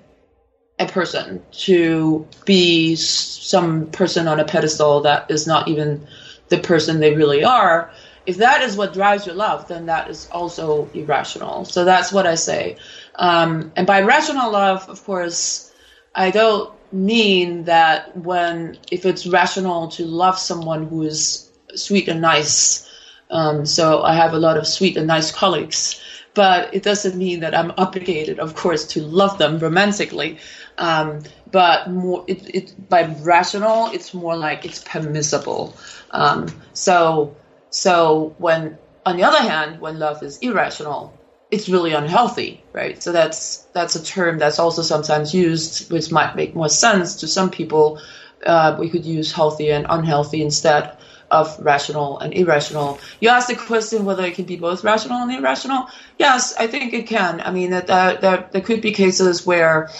a 0.78 0.86
person 0.86 1.42
to 1.66 2.24
be 2.44 2.94
some 2.94 3.90
person 3.90 4.28
on 4.28 4.38
a 4.38 4.44
pedestal 4.44 5.00
that 5.00 5.28
is 5.28 5.48
not 5.48 5.66
even 5.66 6.06
the 6.48 6.58
person 6.58 7.00
they 7.00 7.16
really 7.16 7.42
are, 7.42 7.90
if 8.26 8.36
that 8.36 8.62
is 8.62 8.76
what 8.76 8.92
drives 8.92 9.26
your 9.26 9.34
love, 9.34 9.66
then 9.66 9.86
that 9.86 10.08
is 10.08 10.28
also 10.30 10.88
irrational. 10.94 11.64
So 11.64 11.84
that's 11.84 12.12
what 12.12 12.28
I 12.28 12.36
say. 12.36 12.76
Um, 13.16 13.72
and 13.74 13.84
by 13.84 14.00
rational 14.00 14.52
love, 14.52 14.88
of 14.88 15.02
course, 15.02 15.72
I 16.14 16.30
don't 16.30 16.72
mean 16.92 17.64
that 17.64 18.16
when 18.16 18.78
if 18.92 19.04
it's 19.04 19.26
rational 19.26 19.88
to 19.88 20.04
love 20.06 20.38
someone 20.38 20.86
who 20.86 21.02
is 21.02 21.50
sweet 21.74 22.06
and 22.06 22.20
nice. 22.20 22.86
Um, 23.30 23.66
so 23.66 24.02
I 24.02 24.14
have 24.14 24.32
a 24.32 24.38
lot 24.38 24.56
of 24.56 24.66
sweet 24.66 24.96
and 24.96 25.06
nice 25.06 25.30
colleagues, 25.30 26.00
but 26.40 26.72
it 26.72 26.82
doesn't 26.82 27.16
mean 27.18 27.40
that 27.40 27.54
I'm 27.54 27.70
obligated, 27.76 28.38
of 28.38 28.54
course, 28.56 28.86
to 28.94 29.02
love 29.02 29.36
them 29.36 29.58
romantically. 29.58 30.38
Um, 30.78 31.22
but 31.50 31.90
more, 31.90 32.24
it, 32.28 32.54
it, 32.54 32.88
by 32.88 33.14
rational, 33.20 33.90
it's 33.92 34.14
more 34.14 34.34
like 34.38 34.64
it's 34.64 34.82
permissible. 34.82 35.76
Um, 36.12 36.48
so 36.72 37.36
so 37.68 38.34
when, 38.38 38.78
on 39.04 39.18
the 39.18 39.24
other 39.24 39.42
hand, 39.50 39.82
when 39.82 39.98
love 39.98 40.22
is 40.22 40.38
irrational, 40.38 41.12
it's 41.50 41.68
really 41.68 41.92
unhealthy, 41.92 42.64
right? 42.72 43.02
So 43.02 43.12
that's 43.12 43.66
that's 43.74 43.94
a 43.96 44.02
term 44.02 44.38
that's 44.38 44.58
also 44.58 44.80
sometimes 44.80 45.34
used, 45.34 45.92
which 45.92 46.10
might 46.10 46.36
make 46.36 46.54
more 46.54 46.70
sense 46.70 47.16
to 47.16 47.28
some 47.28 47.50
people. 47.50 48.00
Uh, 48.46 48.78
we 48.80 48.88
could 48.88 49.04
use 49.04 49.30
healthy 49.30 49.70
and 49.72 49.84
unhealthy 49.90 50.42
instead 50.42 50.96
of 51.30 51.58
rational 51.60 52.18
and 52.18 52.34
irrational. 52.34 52.98
You 53.20 53.28
asked 53.28 53.48
the 53.48 53.56
question 53.56 54.04
whether 54.04 54.24
it 54.24 54.34
can 54.34 54.44
be 54.44 54.56
both 54.56 54.84
rational 54.84 55.18
and 55.18 55.32
irrational. 55.32 55.88
Yes, 56.18 56.54
I 56.58 56.66
think 56.66 56.92
it 56.92 57.06
can. 57.06 57.40
I 57.40 57.50
mean, 57.50 57.70
that 57.70 57.86
there, 57.86 58.48
there 58.52 58.62
could 58.62 58.80
be 58.80 58.92
cases 58.92 59.46
where 59.46 59.90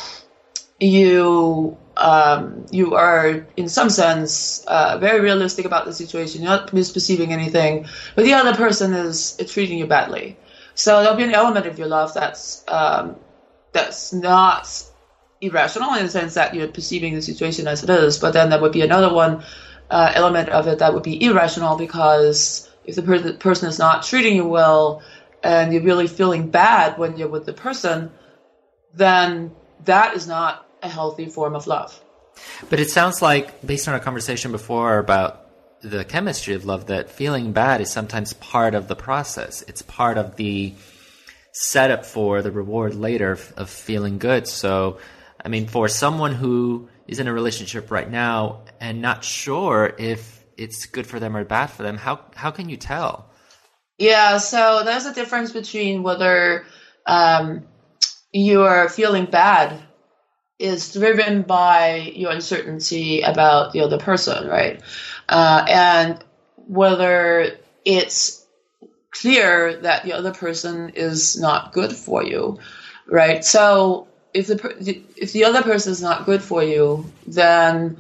you 0.81 1.77
um, 1.97 2.67
you 2.71 2.95
are 2.95 3.47
in 3.57 3.69
some 3.69 3.91
sense 3.91 4.65
uh, 4.67 4.97
very 4.99 5.21
realistic 5.21 5.67
about 5.67 5.85
the 5.85 5.93
situation. 5.93 6.43
You're 6.43 6.51
not 6.51 6.71
misperceiving 6.73 7.31
anything, 7.31 7.87
but 8.15 8.25
the 8.25 8.33
other 8.33 8.55
person 8.55 8.95
is, 8.95 9.37
treating 9.47 9.79
you 9.79 9.87
badly. 9.87 10.37
So 10.75 11.03
there'll 11.03 11.17
be 11.17 11.25
an 11.25 11.35
element 11.35 11.67
of 11.67 11.79
your 11.79 11.89
love 11.89 12.15
that's 12.15 12.65
um, 12.69 13.17
that's 13.73 14.13
not 14.13 14.83
irrational 15.43 15.95
in 15.95 16.05
the 16.05 16.11
sense 16.11 16.35
that 16.35 16.55
you're 16.55 16.69
perceiving 16.69 17.15
the 17.15 17.23
situation 17.23 17.67
as 17.67 17.83
it 17.83 17.91
is, 17.91 18.19
but 18.19 18.33
then 18.33 18.51
there 18.51 18.61
would 18.61 18.73
be 18.73 18.83
another 18.83 19.13
one 19.13 19.43
uh, 19.91 20.13
element 20.15 20.49
of 20.49 20.67
it 20.67 20.79
that 20.79 20.95
would 20.95 21.03
be 21.03 21.23
irrational 21.23 21.77
because 21.77 22.71
if 22.85 22.95
the 22.95 23.03
per- 23.03 23.33
person 23.35 23.69
is 23.69 23.79
not 23.79 24.05
treating 24.05 24.37
you 24.37 24.47
well 24.47 25.03
and 25.43 25.73
you're 25.73 25.83
really 25.83 26.07
feeling 26.07 26.51
bad 26.51 26.99
when 26.99 27.17
you're 27.17 27.29
with 27.29 27.47
the 27.47 27.53
person, 27.53 28.11
then 28.95 29.53
that 29.85 30.15
is 30.15 30.27
not 30.27 30.67
a 30.83 30.89
healthy 30.89 31.27
form 31.27 31.55
of 31.55 31.67
love. 31.67 31.99
But 32.69 32.81
it 32.81 32.91
sounds 32.91 33.21
like, 33.21 33.65
based 33.67 33.89
on 33.89 33.95
our 33.95 34.01
conversation 34.01 34.53
before 34.53 34.99
about 34.99 35.47
the 35.83 36.05
chemistry 36.05 36.55
of 36.55 36.65
love, 36.65 36.87
that 36.87 37.11
feeling 37.11 37.53
bad 37.53 37.81
is 37.81 37.91
sometimes 37.91 38.33
part 38.35 38.75
of 38.75 38.89
the 38.89 38.97
process. 38.97 39.63
It's 39.63 39.83
part 39.83 40.19
of 40.19 40.37
the 40.37 40.75
setup 41.53 42.05
for 42.05 42.43
the 42.43 42.51
reward 42.51 42.95
later 42.95 43.39
of 43.57 43.71
feeling 43.71 44.19
good. 44.19 44.47
So, 44.47 44.99
I 45.43 45.49
mean, 45.49 45.67
for 45.67 45.89
someone 45.89 46.35
who 46.35 46.89
is 47.11 47.19
in 47.19 47.27
a 47.27 47.33
relationship 47.33 47.91
right 47.91 48.09
now 48.09 48.63
and 48.81 49.03
not 49.03 49.25
sure 49.25 49.93
if 49.99 50.45
it's 50.57 50.87
good 50.87 51.07
for 51.07 51.19
them 51.19 51.37
or 51.37 51.45
bad 51.45 51.67
for 51.67 51.83
them, 51.83 51.97
how 51.97 52.21
how 52.37 52.53
can 52.53 52.69
you 52.69 52.77
tell? 52.77 53.29
Yeah, 53.99 54.39
so 54.39 54.83
there's 54.85 55.07
a 55.07 55.13
difference 55.13 55.53
between 55.53 56.05
whether 56.05 56.65
um, 57.07 57.67
you 58.33 58.63
are 58.63 58.89
feeling 58.89 59.27
bad 59.27 59.83
is 60.59 60.93
driven 60.93 61.43
by 61.43 62.13
your 62.15 62.31
uncertainty 62.31 63.23
about 63.23 63.73
the 63.73 63.81
other 63.81 63.99
person, 63.99 64.47
right? 64.47 64.81
Uh, 65.29 65.65
and 65.69 66.25
whether 66.57 67.59
it's 67.85 68.47
clear 69.11 69.77
that 69.79 70.05
the 70.05 70.13
other 70.13 70.33
person 70.33 70.91
is 70.91 71.41
not 71.41 71.73
good 71.73 71.93
for 71.93 72.23
you, 72.23 72.59
right? 73.09 73.45
So 73.45 74.07
if 74.35 74.47
the 74.47 75.03
if 75.17 75.33
the 75.33 75.45
other 75.45 75.63
person 75.63 75.93
is 75.93 76.03
not 76.03 76.27
good 76.27 76.43
for 76.43 76.63
you, 76.63 77.11
then 77.27 77.99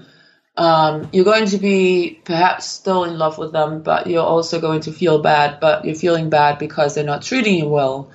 um, 0.56 1.08
you're 1.12 1.24
going 1.24 1.46
to 1.46 1.58
be 1.58 2.20
perhaps 2.24 2.66
still 2.66 3.04
in 3.04 3.18
love 3.18 3.38
with 3.38 3.52
them, 3.52 3.82
but 3.82 4.06
you're 4.06 4.24
also 4.24 4.60
going 4.60 4.82
to 4.82 4.92
feel 4.92 5.22
bad. 5.22 5.60
But 5.60 5.84
you're 5.84 5.94
feeling 5.94 6.30
bad 6.30 6.58
because 6.58 6.94
they're 6.94 7.04
not 7.04 7.22
treating 7.22 7.56
you 7.56 7.68
well 7.68 8.10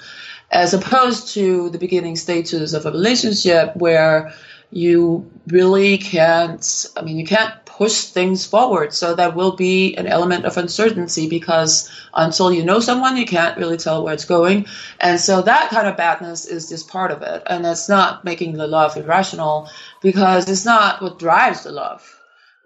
as 0.52 0.74
opposed 0.74 1.34
to 1.34 1.70
the 1.70 1.78
beginning 1.78 2.16
stages 2.16 2.74
of 2.74 2.86
a 2.86 2.92
relationship 2.92 3.76
where 3.76 4.34
you 4.72 5.30
really 5.48 5.98
can't 5.98 6.86
i 6.98 7.02
mean 7.02 7.18
you 7.18 7.26
can't 7.26 7.65
push 7.78 8.06
things 8.06 8.46
forward 8.46 8.94
so 8.94 9.14
there 9.14 9.32
will 9.32 9.56
be 9.56 9.96
an 9.96 10.08
element 10.08 10.46
of 10.46 10.58
uncertainty 10.58 11.28
because 11.28 11.90
until 12.14 12.52
you 12.52 12.64
know 12.64 12.80
someone 12.80 13.18
you 13.18 13.26
can't 13.26 13.58
really 13.58 13.78
tell 13.78 14.04
where 14.04 14.14
it's 14.14 14.26
going. 14.26 14.66
And 15.02 15.20
so 15.20 15.42
that 15.42 15.70
kind 15.70 15.88
of 15.88 15.98
badness 15.98 16.46
is 16.46 16.70
just 16.70 16.88
part 16.88 17.12
of 17.12 17.22
it. 17.22 17.44
And 17.48 17.66
it's 17.66 17.90
not 17.90 18.24
making 18.24 18.54
the 18.54 18.68
love 18.68 18.96
irrational 18.96 19.70
because 20.02 20.50
it's 20.50 20.66
not 20.66 21.02
what 21.02 21.20
drives 21.20 21.64
the 21.64 21.72
love 21.72 22.02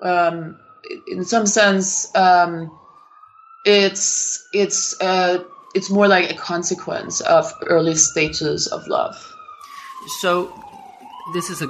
um, 0.02 0.60
in 1.08 1.26
some 1.26 1.46
sense 1.46 2.14
um, 2.16 2.72
it's 3.66 4.48
it's 4.54 5.00
uh, 5.02 5.44
it's 5.76 5.90
more 5.90 6.08
like 6.08 6.32
a 6.32 6.36
consequence 6.36 7.22
of 7.22 7.52
early 7.68 7.96
stages 7.96 8.68
of 8.68 8.88
love. 8.88 9.16
So, 10.22 10.54
this 11.34 11.50
is 11.50 11.62
a 11.62 11.68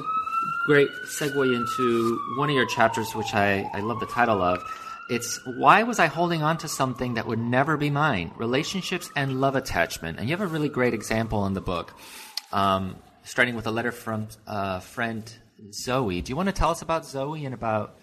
great 0.70 0.92
segue 1.04 1.56
into 1.56 2.20
one 2.38 2.48
of 2.48 2.56
your 2.56 2.68
chapters, 2.68 3.16
which 3.16 3.34
I, 3.34 3.68
I 3.74 3.80
love 3.80 4.00
the 4.00 4.06
title 4.06 4.40
of. 4.40 4.64
It's 5.10 5.40
Why 5.58 5.82
Was 5.82 5.98
I 5.98 6.06
Holding 6.06 6.44
On 6.44 6.60
to 6.60 6.68
Something 6.68 7.16
That 7.16 7.26
Would 7.26 7.40
Never 7.40 7.76
Be 7.76 7.90
Mine? 7.90 8.32
Relationships 8.38 9.10
and 9.16 9.42
Love 9.42 9.56
Attachment. 9.56 10.20
And 10.20 10.30
you 10.30 10.38
have 10.38 10.48
a 10.48 10.48
really 10.48 10.70
great 10.70 10.94
example 10.94 11.48
in 11.48 11.56
the 11.56 11.60
book, 11.60 11.96
um, 12.52 12.98
starting 13.24 13.56
with 13.56 13.66
a 13.66 13.72
letter 13.72 13.92
from 13.92 14.28
uh, 14.46 14.80
friend 14.80 15.24
Zoe. 15.74 16.22
Do 16.22 16.30
you 16.30 16.36
want 16.36 16.50
to 16.50 16.54
tell 16.54 16.70
us 16.70 16.84
about 16.84 17.04
Zoe 17.04 17.46
and 17.46 17.56
about 17.56 17.98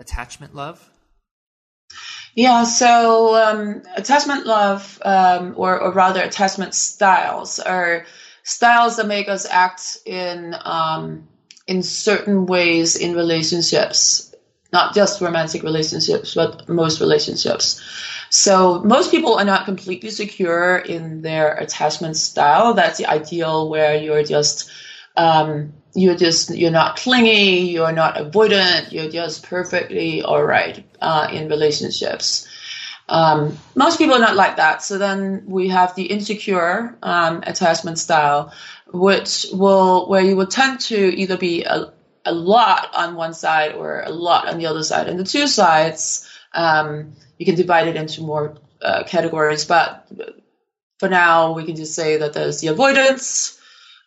attachment 0.00 0.54
love? 0.54 0.88
Yeah, 2.34 2.64
so 2.64 3.34
um, 3.34 3.82
attachment 3.94 4.46
love, 4.46 4.98
um, 5.04 5.52
or, 5.58 5.78
or 5.78 5.92
rather 5.92 6.22
attachment 6.22 6.74
styles, 6.74 7.58
are 7.58 8.06
styles 8.42 8.96
that 8.96 9.06
make 9.06 9.28
us 9.28 9.44
act 9.44 9.98
in 10.06 10.56
um, 10.64 11.28
in 11.66 11.82
certain 11.82 12.46
ways 12.46 12.96
in 12.96 13.14
relationships, 13.14 14.34
not 14.72 14.94
just 14.94 15.20
romantic 15.20 15.62
relationships, 15.62 16.34
but 16.34 16.68
most 16.68 17.00
relationships. 17.00 17.80
So 18.30 18.80
most 18.80 19.10
people 19.10 19.38
are 19.38 19.44
not 19.44 19.64
completely 19.64 20.10
secure 20.10 20.78
in 20.78 21.22
their 21.22 21.54
attachment 21.54 22.16
style. 22.16 22.74
That's 22.74 22.98
the 22.98 23.06
ideal 23.06 23.68
where 23.68 23.96
you're 23.96 24.24
just 24.24 24.70
um, 25.16 25.72
you're 25.94 26.16
just 26.16 26.54
you're 26.54 26.70
not 26.70 26.96
clingy, 26.96 27.60
you're 27.70 27.92
not 27.92 28.16
avoidant, 28.16 28.92
you're 28.92 29.10
just 29.10 29.44
perfectly 29.44 30.22
all 30.22 30.44
right 30.44 30.84
uh, 31.00 31.28
in 31.32 31.48
relationships. 31.48 32.46
Um, 33.08 33.56
most 33.76 33.98
people 33.98 34.16
are 34.16 34.20
not 34.20 34.34
like 34.34 34.56
that. 34.56 34.82
So 34.82 34.98
then 34.98 35.44
we 35.46 35.68
have 35.68 35.94
the 35.94 36.04
insecure 36.04 36.98
um, 37.02 37.42
attachment 37.46 37.98
style, 37.98 38.52
which 38.92 39.46
will 39.52 40.08
where 40.08 40.22
you 40.22 40.36
will 40.36 40.46
tend 40.46 40.80
to 40.80 40.96
either 40.96 41.36
be 41.36 41.64
a, 41.64 41.92
a 42.24 42.32
lot 42.32 42.90
on 42.94 43.16
one 43.16 43.34
side 43.34 43.74
or 43.74 44.02
a 44.02 44.10
lot 44.10 44.48
on 44.48 44.58
the 44.58 44.66
other 44.66 44.82
side. 44.82 45.08
And 45.08 45.18
the 45.18 45.24
two 45.24 45.46
sides, 45.46 46.28
um, 46.52 47.14
you 47.38 47.46
can 47.46 47.54
divide 47.54 47.88
it 47.88 47.96
into 47.96 48.22
more 48.22 48.56
uh, 48.82 49.04
categories, 49.04 49.64
but 49.64 50.08
for 50.98 51.08
now 51.08 51.52
we 51.52 51.64
can 51.64 51.76
just 51.76 51.94
say 51.94 52.16
that 52.18 52.32
there's 52.32 52.60
the 52.60 52.68
avoidance 52.68 53.60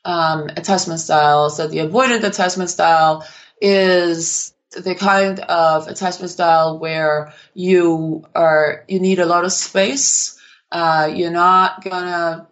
um, 0.05 0.49
attachment 0.55 0.99
style. 0.99 1.49
So 1.49 1.67
the 1.67 1.79
avoidant 1.79 2.23
attachment 2.23 2.69
style 2.69 3.27
is 3.61 4.53
the 4.71 4.95
kind 4.95 5.39
of 5.41 5.87
attachment 5.87 6.31
style 6.31 6.77
where 6.77 7.33
you 7.53 8.25
are 8.35 8.85
you 8.87 8.99
need 8.99 9.19
a 9.19 9.25
lot 9.25 9.45
of 9.45 9.51
space. 9.51 10.39
Uh, 10.71 11.11
you're 11.13 11.31
not 11.31 11.83
gonna 11.83 12.47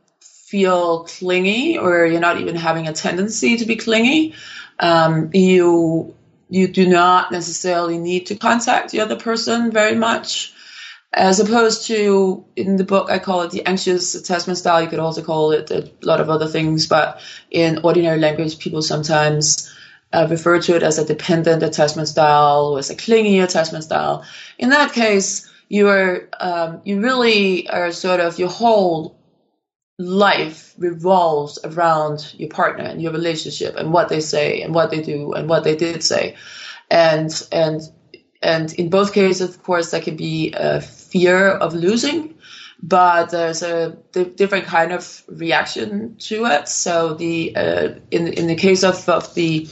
feel 0.47 1.03
clingy, 1.03 1.77
or 1.77 2.05
you're 2.05 2.21
not 2.21 2.39
even 2.39 2.55
having 2.55 2.87
a 2.87 2.93
tendency 2.93 3.57
to 3.57 3.65
be 3.65 3.75
clingy. 3.75 4.33
Um, 4.79 5.29
you 5.33 6.15
you 6.49 6.69
do 6.69 6.87
not 6.87 7.31
necessarily 7.33 7.97
need 7.97 8.27
to 8.27 8.37
contact 8.37 8.91
the 8.91 9.01
other 9.01 9.17
person 9.17 9.71
very 9.71 9.95
much, 9.95 10.53
as 11.11 11.41
opposed 11.41 11.87
to 11.87 12.45
in 12.55 12.77
the 12.77 12.85
book 12.85 13.09
I 13.11 13.19
call 13.19 13.41
it 13.41 13.51
the 13.51 13.65
anxious 13.65 14.15
attachment 14.15 14.57
style. 14.57 14.81
You 14.81 14.87
could 14.87 14.99
also 14.99 15.21
call 15.21 15.51
it 15.51 15.69
a 15.69 15.91
lot 16.01 16.21
of 16.21 16.29
other 16.29 16.47
things, 16.47 16.87
but 16.87 17.19
in 17.51 17.81
ordinary 17.83 18.19
language, 18.19 18.57
people 18.57 18.81
sometimes 18.81 19.69
uh, 20.13 20.27
refer 20.29 20.61
to 20.61 20.77
it 20.77 20.83
as 20.83 20.97
a 20.97 21.05
dependent 21.05 21.61
attachment 21.61 22.07
style 22.07 22.69
or 22.71 22.79
as 22.79 22.89
a 22.89 22.95
clingy 22.95 23.39
attachment 23.39 23.83
style. 23.83 24.23
In 24.57 24.69
that 24.69 24.93
case, 24.93 25.51
you 25.67 25.89
are 25.89 26.29
um, 26.39 26.81
you 26.85 27.01
really 27.01 27.67
are 27.67 27.91
sort 27.91 28.21
of 28.21 28.39
you 28.39 28.47
whole 28.47 29.16
life 29.99 30.73
revolves 30.77 31.57
around 31.63 32.33
your 32.37 32.49
partner 32.49 32.83
and 32.85 33.01
your 33.01 33.11
relationship 33.11 33.75
and 33.75 33.91
what 33.91 34.09
they 34.09 34.19
say 34.19 34.61
and 34.61 34.73
what 34.75 34.91
they 34.91 35.01
do 35.01 35.33
and 35.33 35.49
what 35.49 35.63
they 35.63 35.75
did 35.75 36.03
say, 36.03 36.35
and 36.91 37.47
and 37.51 37.81
and 38.41 38.73
in 38.73 38.89
both 38.89 39.13
cases, 39.13 39.49
of 39.49 39.63
course, 39.63 39.91
there 39.91 40.01
can 40.01 40.15
be 40.15 40.53
a 40.55 40.81
fear 40.81 41.49
of 41.49 41.73
losing 41.73 42.35
but 42.81 43.31
there's 43.31 43.63
a 43.63 43.97
different 44.35 44.65
kind 44.65 44.91
of 44.91 45.23
reaction 45.27 46.15
to 46.19 46.45
it. 46.45 46.67
So 46.67 47.13
the 47.15 47.55
uh, 47.55 47.89
in 48.11 48.27
in 48.33 48.47
the 48.47 48.55
case 48.55 48.83
of, 48.83 49.07
of 49.09 49.33
the 49.33 49.67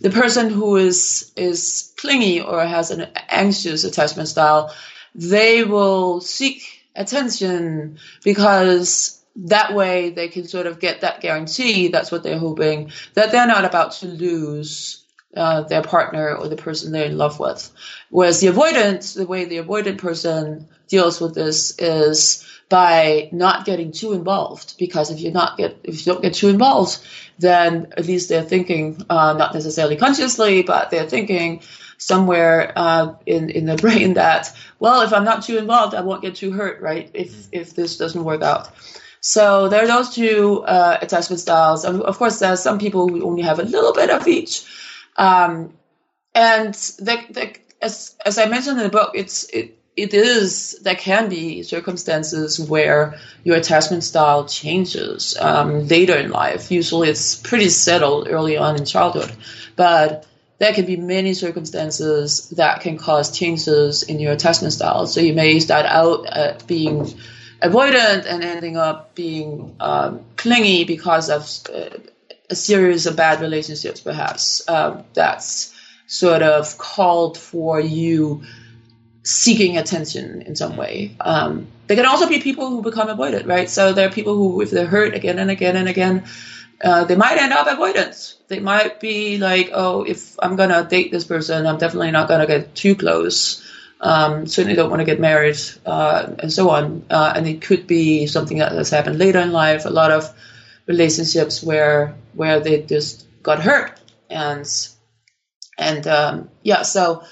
the 0.00 0.10
person 0.10 0.50
who 0.50 0.76
is 0.76 1.32
is 1.36 1.92
clingy 1.96 2.40
or 2.40 2.64
has 2.64 2.90
an 2.90 3.08
anxious 3.30 3.84
attachment 3.84 4.28
style, 4.28 4.74
they 5.14 5.64
will 5.64 6.20
seek 6.20 6.62
attention 6.94 7.98
because 8.22 9.23
that 9.36 9.74
way 9.74 10.10
they 10.10 10.28
can 10.28 10.46
sort 10.46 10.66
of 10.66 10.80
get 10.80 11.00
that 11.00 11.20
guarantee. 11.20 11.88
That's 11.88 12.12
what 12.12 12.22
they're 12.22 12.38
hoping 12.38 12.92
that 13.14 13.32
they're 13.32 13.46
not 13.46 13.64
about 13.64 13.92
to 13.92 14.06
lose 14.06 15.04
uh, 15.36 15.62
their 15.62 15.82
partner 15.82 16.34
or 16.34 16.48
the 16.48 16.56
person 16.56 16.92
they're 16.92 17.06
in 17.06 17.18
love 17.18 17.40
with. 17.40 17.70
Whereas 18.10 18.40
the 18.40 18.48
avoidant, 18.48 19.14
the 19.14 19.26
way 19.26 19.44
the 19.44 19.58
avoidant 19.58 19.98
person 19.98 20.68
deals 20.88 21.20
with 21.20 21.34
this 21.34 21.76
is 21.78 22.46
by 22.68 23.28
not 23.32 23.64
getting 23.64 23.92
too 23.92 24.12
involved. 24.12 24.74
Because 24.78 25.10
if 25.10 25.20
you 25.20 25.30
not 25.30 25.56
get 25.56 25.78
if 25.84 26.06
you 26.06 26.12
don't 26.12 26.22
get 26.22 26.34
too 26.34 26.48
involved, 26.48 26.98
then 27.38 27.92
at 27.96 28.06
least 28.06 28.28
they're 28.28 28.42
thinking, 28.42 29.04
uh, 29.10 29.32
not 29.34 29.54
necessarily 29.54 29.96
consciously, 29.96 30.62
but 30.62 30.90
they're 30.90 31.08
thinking 31.08 31.62
somewhere 31.98 32.72
uh, 32.76 33.14
in 33.26 33.50
in 33.50 33.66
the 33.66 33.76
brain 33.84 34.14
that, 34.14 34.54
well, 34.78 35.02
if 35.02 35.12
I'm 35.12 35.24
not 35.24 35.42
too 35.42 35.58
involved, 35.58 35.94
I 35.94 36.00
won't 36.02 36.22
get 36.22 36.36
too 36.36 36.52
hurt, 36.52 36.80
right? 36.80 37.10
If 37.12 37.48
if 37.52 37.74
this 37.74 37.96
doesn't 37.96 38.24
work 38.24 38.42
out. 38.42 38.70
So 39.26 39.70
there 39.70 39.82
are 39.82 39.86
those 39.86 40.10
two 40.10 40.62
uh, 40.64 40.98
attachment 41.00 41.40
styles. 41.40 41.86
And 41.86 42.02
of 42.02 42.18
course, 42.18 42.40
there 42.40 42.52
are 42.52 42.58
some 42.58 42.78
people 42.78 43.08
who 43.08 43.24
only 43.24 43.40
have 43.40 43.58
a 43.58 43.62
little 43.62 43.94
bit 43.94 44.10
of 44.10 44.28
each. 44.28 44.66
Um, 45.16 45.72
and 46.34 46.74
as 47.80 48.14
as 48.26 48.38
I 48.38 48.44
mentioned 48.44 48.76
in 48.76 48.84
the 48.84 48.90
book, 48.90 49.12
it's 49.14 49.44
it 49.44 49.78
it 49.96 50.12
is 50.12 50.78
there 50.82 50.94
can 50.94 51.30
be 51.30 51.62
circumstances 51.62 52.60
where 52.60 53.18
your 53.44 53.56
attachment 53.56 54.04
style 54.04 54.46
changes 54.46 55.34
um, 55.40 55.88
later 55.88 56.16
in 56.16 56.30
life. 56.30 56.70
Usually, 56.70 57.08
it's 57.08 57.34
pretty 57.34 57.70
settled 57.70 58.28
early 58.28 58.58
on 58.58 58.76
in 58.76 58.84
childhood, 58.84 59.32
but 59.74 60.26
there 60.58 60.74
can 60.74 60.84
be 60.84 60.98
many 60.98 61.32
circumstances 61.32 62.50
that 62.50 62.82
can 62.82 62.98
cause 62.98 63.34
changes 63.34 64.02
in 64.02 64.20
your 64.20 64.32
attachment 64.32 64.74
style. 64.74 65.06
So 65.06 65.20
you 65.20 65.32
may 65.32 65.60
start 65.60 65.86
out 65.86 66.26
uh, 66.26 66.58
being 66.66 67.14
avoidant 67.64 68.26
and 68.26 68.44
ending 68.44 68.76
up 68.76 69.14
being 69.14 69.74
um, 69.80 70.24
clingy 70.36 70.84
because 70.84 71.30
of 71.30 71.42
uh, 71.74 71.96
a 72.50 72.54
series 72.54 73.06
of 73.06 73.16
bad 73.16 73.40
relationships, 73.40 74.00
perhaps. 74.00 74.68
Um, 74.68 75.04
that's 75.14 75.74
sort 76.06 76.42
of 76.42 76.76
called 76.78 77.38
for 77.38 77.80
you 77.80 78.44
seeking 79.22 79.78
attention 79.78 80.42
in 80.42 80.54
some 80.54 80.76
way. 80.76 81.16
Um, 81.20 81.68
there 81.86 81.96
can 81.96 82.06
also 82.06 82.28
be 82.28 82.40
people 82.40 82.68
who 82.68 82.82
become 82.82 83.08
avoidant, 83.08 83.46
right? 83.46 83.68
So 83.68 83.92
there 83.94 84.08
are 84.08 84.12
people 84.12 84.36
who, 84.36 84.60
if 84.60 84.70
they're 84.70 84.86
hurt 84.86 85.14
again 85.14 85.38
and 85.38 85.50
again 85.50 85.76
and 85.76 85.88
again, 85.88 86.24
uh, 86.82 87.04
they 87.04 87.16
might 87.16 87.38
end 87.38 87.52
up 87.52 87.66
avoidant. 87.66 88.36
They 88.48 88.60
might 88.60 89.00
be 89.00 89.38
like, 89.38 89.70
oh, 89.72 90.02
if 90.02 90.36
I'm 90.42 90.56
gonna 90.56 90.84
date 90.84 91.10
this 91.10 91.24
person, 91.24 91.66
I'm 91.66 91.78
definitely 91.78 92.10
not 92.10 92.28
gonna 92.28 92.46
get 92.46 92.74
too 92.74 92.94
close. 92.94 93.63
Um, 94.04 94.46
certainly 94.46 94.76
don't 94.76 94.90
want 94.90 95.00
to 95.00 95.06
get 95.06 95.18
married, 95.18 95.56
uh, 95.86 96.34
and 96.38 96.52
so 96.52 96.68
on. 96.68 97.06
Uh, 97.08 97.32
and 97.34 97.48
it 97.48 97.62
could 97.62 97.86
be 97.86 98.26
something 98.26 98.58
that 98.58 98.72
has 98.72 98.90
happened 98.90 99.18
later 99.18 99.40
in 99.40 99.50
life. 99.50 99.86
A 99.86 99.90
lot 99.90 100.10
of 100.10 100.30
relationships 100.86 101.62
where 101.62 102.14
where 102.34 102.60
they 102.60 102.82
just 102.82 103.26
got 103.42 103.60
hurt, 103.60 103.98
and 104.28 104.66
and 105.78 106.06
um, 106.06 106.50
yeah, 106.62 106.82
so 106.82 107.24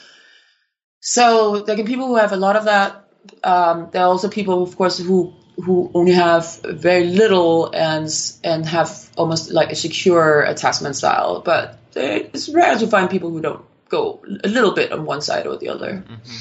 so 1.01 1.61
there 1.61 1.77
can 1.77 1.85
be 1.85 1.93
people 1.93 2.07
who 2.07 2.17
have 2.17 2.33
a 2.33 2.39
lot 2.39 2.57
of 2.57 2.65
that. 2.65 3.05
Um, 3.45 3.91
there 3.93 4.03
are 4.03 4.09
also 4.09 4.31
people, 4.31 4.63
of 4.63 4.75
course, 4.77 4.99
who 4.99 5.35
who 5.63 5.91
only 5.93 6.13
have 6.13 6.59
very 6.65 7.05
little 7.05 7.71
and 7.75 8.09
and 8.45 8.65
have 8.65 9.11
almost 9.19 9.51
like 9.51 9.71
a 9.71 9.77
secure 9.77 10.41
attachment 10.43 10.97
style. 10.97 11.43
But 11.45 11.79
it's 11.95 12.49
rare 12.49 12.79
to 12.79 12.87
find 12.87 13.11
people 13.11 13.29
who 13.29 13.43
don't 13.43 13.65
go 13.89 14.23
a 14.43 14.49
little 14.49 14.73
bit 14.73 14.91
on 14.91 15.05
one 15.05 15.21
side 15.21 15.47
or 15.47 15.59
the 15.59 15.69
other. 15.69 16.03
Mm-hmm. 16.09 16.37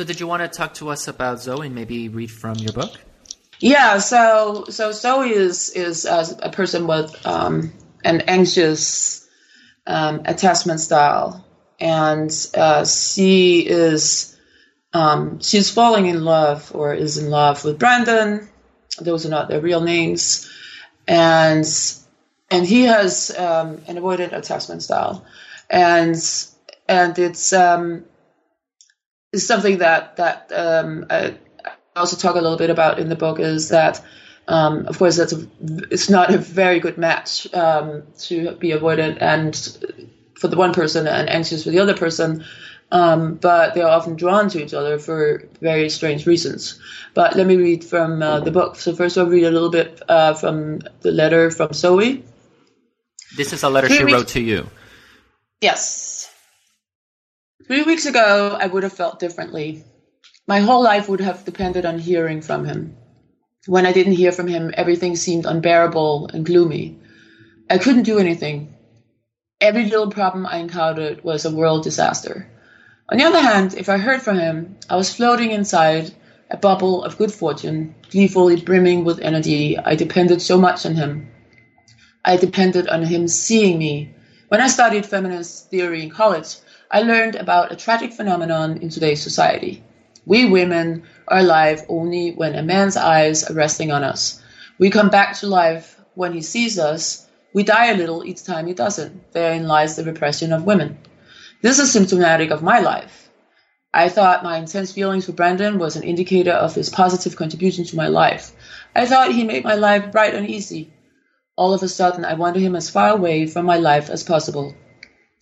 So, 0.00 0.04
did 0.06 0.18
you 0.18 0.26
want 0.26 0.40
to 0.40 0.48
talk 0.48 0.72
to 0.76 0.88
us 0.88 1.08
about 1.08 1.42
Zoe 1.42 1.66
and 1.66 1.74
maybe 1.74 2.08
read 2.08 2.30
from 2.30 2.56
your 2.56 2.72
book? 2.72 2.98
Yeah. 3.58 3.98
So, 3.98 4.64
so 4.70 4.92
Zoe 4.92 5.28
is 5.28 5.68
is 5.68 6.06
uh, 6.06 6.26
a 6.42 6.50
person 6.50 6.86
with 6.86 7.14
um, 7.26 7.70
an 8.02 8.22
anxious 8.22 9.28
um, 9.86 10.22
attachment 10.24 10.80
style 10.80 11.44
and 11.78 12.30
uh, 12.54 12.86
she 12.86 13.60
is 13.60 14.38
um, 14.94 15.38
she's 15.42 15.70
falling 15.70 16.06
in 16.06 16.24
love 16.24 16.74
or 16.74 16.94
is 16.94 17.18
in 17.18 17.28
love 17.28 17.62
with 17.62 17.78
Brandon. 17.78 18.48
Those 19.02 19.26
are 19.26 19.28
not 19.28 19.50
their 19.50 19.60
real 19.60 19.82
names, 19.82 20.50
and 21.06 21.66
and 22.50 22.66
he 22.66 22.84
has 22.84 23.36
um, 23.36 23.82
an 23.86 23.96
avoidant 23.96 24.32
attachment 24.32 24.82
style, 24.82 25.26
and 25.68 26.16
and 26.88 27.18
it's 27.18 27.52
um, 27.52 28.06
it's 29.32 29.46
something 29.46 29.78
that 29.78 30.16
that 30.16 30.50
um, 30.52 31.06
I 31.10 31.34
also 31.96 32.16
talk 32.16 32.36
a 32.36 32.40
little 32.40 32.58
bit 32.58 32.70
about 32.70 32.98
in 32.98 33.08
the 33.08 33.16
book 33.16 33.40
is 33.40 33.68
that. 33.70 34.04
Um, 34.48 34.86
of 34.86 34.98
course, 34.98 35.16
that's 35.16 35.32
a, 35.32 35.46
it's 35.92 36.10
not 36.10 36.34
a 36.34 36.38
very 36.38 36.80
good 36.80 36.98
match 36.98 37.46
um, 37.54 38.02
to 38.20 38.56
be 38.56 38.70
avoidant 38.70 39.18
and 39.20 39.54
for 40.40 40.48
the 40.48 40.56
one 40.56 40.72
person 40.72 41.06
and 41.06 41.28
anxious 41.28 41.62
for 41.62 41.70
the 41.70 41.78
other 41.78 41.96
person. 41.96 42.44
Um, 42.90 43.34
but 43.34 43.74
they 43.74 43.82
are 43.82 43.90
often 43.90 44.16
drawn 44.16 44.48
to 44.50 44.60
each 44.60 44.74
other 44.74 44.98
for 44.98 45.44
very 45.60 45.88
strange 45.88 46.26
reasons. 46.26 46.80
But 47.14 47.36
let 47.36 47.46
me 47.46 47.56
read 47.56 47.84
from 47.84 48.22
uh, 48.22 48.40
the 48.40 48.50
book. 48.50 48.76
So 48.76 48.96
first, 48.96 49.16
I'll 49.16 49.26
read 49.26 49.44
a 49.44 49.50
little 49.50 49.70
bit 49.70 50.02
uh, 50.08 50.34
from 50.34 50.80
the 51.02 51.12
letter 51.12 51.50
from 51.52 51.72
Zoe. 51.72 52.24
This 53.36 53.52
is 53.52 53.62
a 53.62 53.70
letter 53.70 53.88
she 53.88 54.02
wrote 54.02 54.28
to 54.28 54.40
you. 54.40 54.66
Yes. 55.60 56.29
Three 57.66 57.82
weeks 57.82 58.06
ago, 58.06 58.56
I 58.60 58.66
would 58.66 58.82
have 58.82 58.92
felt 58.92 59.18
differently. 59.20 59.84
My 60.48 60.60
whole 60.60 60.82
life 60.82 61.08
would 61.08 61.20
have 61.20 61.44
depended 61.44 61.86
on 61.86 61.98
hearing 61.98 62.42
from 62.42 62.64
him. 62.64 62.96
When 63.66 63.86
I 63.86 63.92
didn't 63.92 64.14
hear 64.14 64.32
from 64.32 64.48
him, 64.48 64.72
everything 64.76 65.16
seemed 65.16 65.46
unbearable 65.46 66.30
and 66.32 66.44
gloomy. 66.46 66.96
I 67.70 67.78
couldn't 67.78 68.04
do 68.04 68.18
anything 68.18 68.68
every 69.60 69.84
little 69.84 70.08
problem 70.10 70.46
I 70.46 70.58
encountered 70.58 71.22
was 71.22 71.44
a 71.44 71.50
world 71.50 71.82
disaster. 71.82 72.48
On 73.10 73.18
the 73.18 73.24
other 73.24 73.40
hand, 73.40 73.74
if 73.76 73.88
I 73.88 73.98
heard 73.98 74.22
from 74.22 74.38
him, 74.38 74.76
I 74.88 74.96
was 74.96 75.14
floating 75.14 75.52
inside 75.52 76.12
a 76.50 76.56
bubble 76.56 77.04
of 77.04 77.16
good 77.16 77.32
fortune, 77.32 77.94
gleefully 78.10 78.56
brimming 78.56 79.04
with 79.04 79.20
energy. 79.20 79.78
I 79.78 79.94
depended 79.94 80.40
so 80.40 80.58
much 80.58 80.86
on 80.86 80.94
him. 80.94 81.28
I 82.24 82.36
depended 82.36 82.88
on 82.88 83.02
him 83.02 83.28
seeing 83.28 83.78
me. 83.78 84.10
When 84.48 84.60
I 84.60 84.68
studied 84.68 85.06
feminist 85.06 85.70
theory 85.70 86.02
in 86.02 86.10
college, 86.10 86.56
I 86.92 87.02
learned 87.02 87.36
about 87.36 87.70
a 87.70 87.76
tragic 87.76 88.12
phenomenon 88.12 88.78
in 88.78 88.88
today's 88.88 89.22
society. 89.22 89.80
We 90.26 90.46
women 90.46 91.04
are 91.28 91.38
alive 91.38 91.84
only 91.88 92.32
when 92.32 92.56
a 92.56 92.64
man's 92.64 92.96
eyes 92.96 93.44
are 93.44 93.54
resting 93.54 93.92
on 93.92 94.02
us. 94.02 94.42
We 94.76 94.90
come 94.90 95.08
back 95.08 95.36
to 95.38 95.46
life 95.46 96.00
when 96.16 96.32
he 96.32 96.42
sees 96.42 96.80
us. 96.80 97.26
We 97.52 97.62
die 97.62 97.92
a 97.92 97.96
little 97.96 98.24
each 98.24 98.42
time 98.42 98.66
he 98.66 98.74
doesn't. 98.74 99.32
Therein 99.32 99.68
lies 99.68 99.94
the 99.94 100.02
repression 100.02 100.52
of 100.52 100.64
women. 100.64 100.98
This 101.62 101.78
is 101.78 101.92
symptomatic 101.92 102.50
of 102.50 102.60
my 102.60 102.80
life. 102.80 103.30
I 103.94 104.08
thought 104.08 104.42
my 104.42 104.58
intense 104.58 104.90
feelings 104.90 105.26
for 105.26 105.32
Brandon 105.32 105.78
was 105.78 105.94
an 105.94 106.02
indicator 106.02 106.52
of 106.52 106.74
his 106.74 106.90
positive 106.90 107.36
contribution 107.36 107.84
to 107.84 107.96
my 107.96 108.08
life. 108.08 108.50
I 108.96 109.06
thought 109.06 109.32
he 109.32 109.44
made 109.44 109.62
my 109.62 109.76
life 109.76 110.10
bright 110.10 110.34
and 110.34 110.48
easy. 110.48 110.92
All 111.54 111.72
of 111.72 111.84
a 111.84 111.88
sudden, 111.88 112.24
I 112.24 112.34
wanted 112.34 112.62
him 112.62 112.74
as 112.74 112.90
far 112.90 113.10
away 113.10 113.46
from 113.46 113.64
my 113.64 113.76
life 113.76 114.10
as 114.10 114.24
possible. 114.24 114.74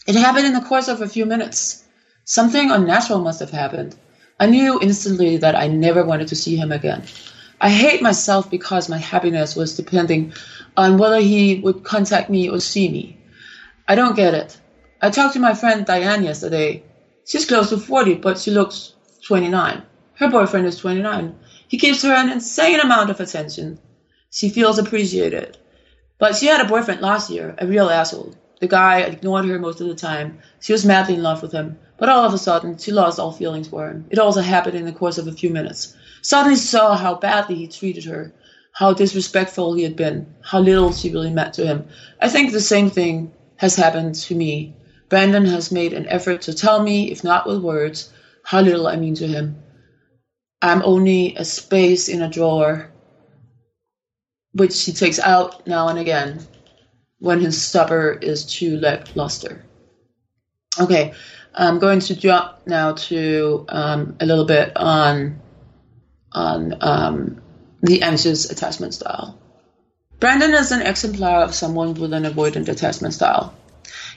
It 0.09 0.17
happened 0.17 0.47
in 0.47 0.55
the 0.55 0.63
course 0.63 0.89
of 0.89 1.03
a 1.03 1.07
few 1.07 1.27
minutes. 1.27 1.85
Something 2.25 2.71
unnatural 2.71 3.21
must 3.21 3.41
have 3.41 3.51
happened. 3.51 3.95
I 4.41 4.47
knew 4.47 4.81
instantly 4.81 5.37
that 5.37 5.55
I 5.55 5.67
never 5.67 6.03
wanted 6.03 6.29
to 6.29 6.35
see 6.35 6.57
him 6.57 6.73
again. 6.73 7.05
I 7.61 7.69
hate 7.69 8.01
myself 8.01 8.51
because 8.51 8.89
my 8.89 8.97
happiness 8.97 9.55
was 9.55 9.77
depending 9.77 10.33
on 10.79 10.97
whether 10.97 11.21
he 11.21 11.57
would 11.57 11.85
contact 11.85 12.31
me 12.31 12.49
or 12.49 12.59
see 12.59 12.89
me. 12.89 13.19
I 13.87 13.97
don't 13.97 14.17
get 14.17 14.33
it. 14.33 14.59
I 15.03 15.11
talked 15.11 15.35
to 15.35 15.41
my 15.41 15.53
friend 15.53 15.85
Diane 15.85 16.23
yesterday. 16.23 16.83
She's 17.27 17.45
close 17.45 17.69
to 17.69 17.77
40, 17.77 18.15
but 18.15 18.39
she 18.39 18.51
looks 18.51 18.95
29. 19.27 19.83
Her 20.15 20.29
boyfriend 20.31 20.67
is 20.67 20.79
29. 20.79 21.37
He 21.69 21.77
gives 21.77 22.01
her 22.01 22.15
an 22.15 22.31
insane 22.31 22.81
amount 22.81 23.11
of 23.11 23.21
attention. 23.21 23.79
She 24.31 24.49
feels 24.49 24.79
appreciated. 24.79 25.59
But 26.19 26.35
she 26.35 26.47
had 26.47 26.63
a 26.63 26.65
boyfriend 26.65 27.03
last 27.03 27.29
year, 27.29 27.55
a 27.59 27.67
real 27.67 27.91
asshole. 27.91 28.35
The 28.61 28.67
guy 28.67 29.01
ignored 29.01 29.45
her 29.45 29.59
most 29.59 29.81
of 29.81 29.87
the 29.87 29.95
time. 29.95 30.39
She 30.61 30.73
was 30.73 30.85
madly 30.85 31.15
in 31.15 31.23
love 31.23 31.43
with 31.43 31.53
him. 31.53 31.79
But 31.97 32.09
all 32.09 32.25
of 32.25 32.35
a 32.35 32.39
sudden, 32.39 32.77
she 32.77 32.91
lost 32.91 33.19
all 33.19 33.33
feelings 33.33 33.69
for 33.69 33.89
him. 33.89 34.07
It 34.11 34.19
also 34.19 34.41
happened 34.41 34.77
in 34.77 34.85
the 34.85 34.93
course 34.93 35.19
of 35.19 35.29
a 35.29 35.33
few 35.33 35.51
minutes. 35.51 35.95
Suddenly 36.23 36.57
saw 36.57 36.97
how 36.97 37.15
badly 37.15 37.57
he 37.57 37.69
treated 37.69 38.05
her, 38.05 38.33
how 38.73 38.93
disrespectful 38.93 39.75
he 39.75 39.83
had 39.83 39.97
been, 39.97 40.27
how 40.41 40.61
little 40.61 40.93
she 40.93 41.11
really 41.11 41.31
meant 41.31 41.55
to 41.55 41.67
him. 41.67 41.87
I 42.21 42.29
think 42.29 42.53
the 42.53 42.61
same 42.61 42.91
thing 42.91 43.33
has 43.57 43.77
happened 43.77 44.15
to 44.17 44.35
me. 44.35 44.73
Brandon 45.09 45.45
has 45.47 45.73
made 45.73 45.93
an 45.93 46.07
effort 46.09 46.43
to 46.43 46.55
tell 46.55 46.83
me, 46.83 47.11
if 47.11 47.23
not 47.25 47.47
with 47.47 47.59
words, 47.59 48.11
how 48.43 48.61
little 48.61 48.89
I 48.89 48.97
mean 48.97 49.15
to 49.17 49.27
him. 49.27 49.57
I'm 50.63 50.83
only 50.83 51.35
a 51.37 51.45
space 51.45 52.09
in 52.09 52.23
a 52.23 52.29
drawer, 52.29 52.91
which 54.53 54.85
he 54.85 54.93
takes 54.93 55.19
out 55.21 55.67
now 55.67 55.89
and 55.89 55.99
again 55.99 56.47
when 57.19 57.41
his 57.41 57.61
supper 57.61 58.19
is 58.21 58.45
too 58.45 58.77
lackluster. 58.79 59.65
Okay, 60.79 61.13
I'm 61.55 61.79
going 61.79 62.01
to 62.01 62.15
jump 62.15 62.53
now 62.67 62.93
to 62.93 63.65
um, 63.69 64.17
a 64.21 64.27
little 64.27 64.45
bit 64.45 64.73
on 64.77 65.41
on 66.33 66.75
um, 66.81 67.41
the 67.83 68.03
anxious 68.03 68.51
attachment 68.51 68.95
style. 68.95 69.37
Brandon 70.21 70.53
is 70.55 70.73
an 70.73 70.83
exemplar 70.83 71.43
of 71.43 71.55
someone 71.55 71.95
with 71.95 72.13
an 72.13 72.25
avoidant 72.25 72.69
attachment 72.69 73.15
style. 73.15 73.55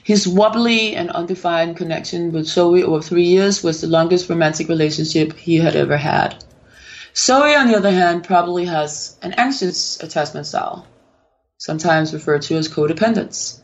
His 0.04 0.26
wobbly 0.26 0.94
and 0.94 1.10
undefined 1.10 1.76
connection 1.76 2.32
with 2.32 2.46
Zoe 2.46 2.82
over 2.82 3.00
three 3.00 3.24
years 3.24 3.62
was 3.62 3.80
the 3.80 3.86
longest 3.86 4.28
romantic 4.28 4.68
relationship 4.68 5.36
he 5.36 5.56
had 5.56 5.74
ever 5.74 5.96
had. 5.96 6.36
Zoe, 7.16 7.54
on 7.54 7.68
the 7.68 7.76
other 7.76 7.90
hand, 7.90 8.24
probably 8.24 8.64
has 8.64 9.16
an 9.22 9.32
anxious 9.34 10.02
attachment 10.02 10.46
style 10.46 10.86
sometimes 11.62 12.12
referred 12.12 12.42
to 12.42 12.56
as 12.56 12.68
codependence. 12.68 13.60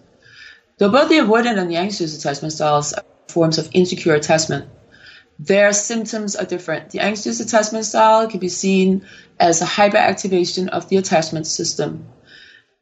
Though 0.79 0.89
both 0.89 1.09
the 1.09 1.17
avoidant 1.17 1.59
and 1.59 1.69
the 1.69 1.75
anxious 1.75 2.17
attachment 2.17 2.53
styles 2.53 2.93
are 2.93 3.03
forms 3.29 3.59
of 3.59 3.69
insecure 3.73 4.15
attachment, 4.15 4.69
their 5.41 5.73
symptoms 5.73 6.37
are 6.37 6.45
different. 6.45 6.91
The 6.91 7.01
anxious 7.01 7.41
attachment 7.41 7.87
style 7.87 8.29
can 8.29 8.39
be 8.39 8.49
seen 8.49 9.05
as 9.41 9.61
a 9.61 9.67
hyperactivation 9.67 10.69
of 10.69 10.89
the 10.89 10.97
attachment 10.97 11.49
system. 11.49 12.07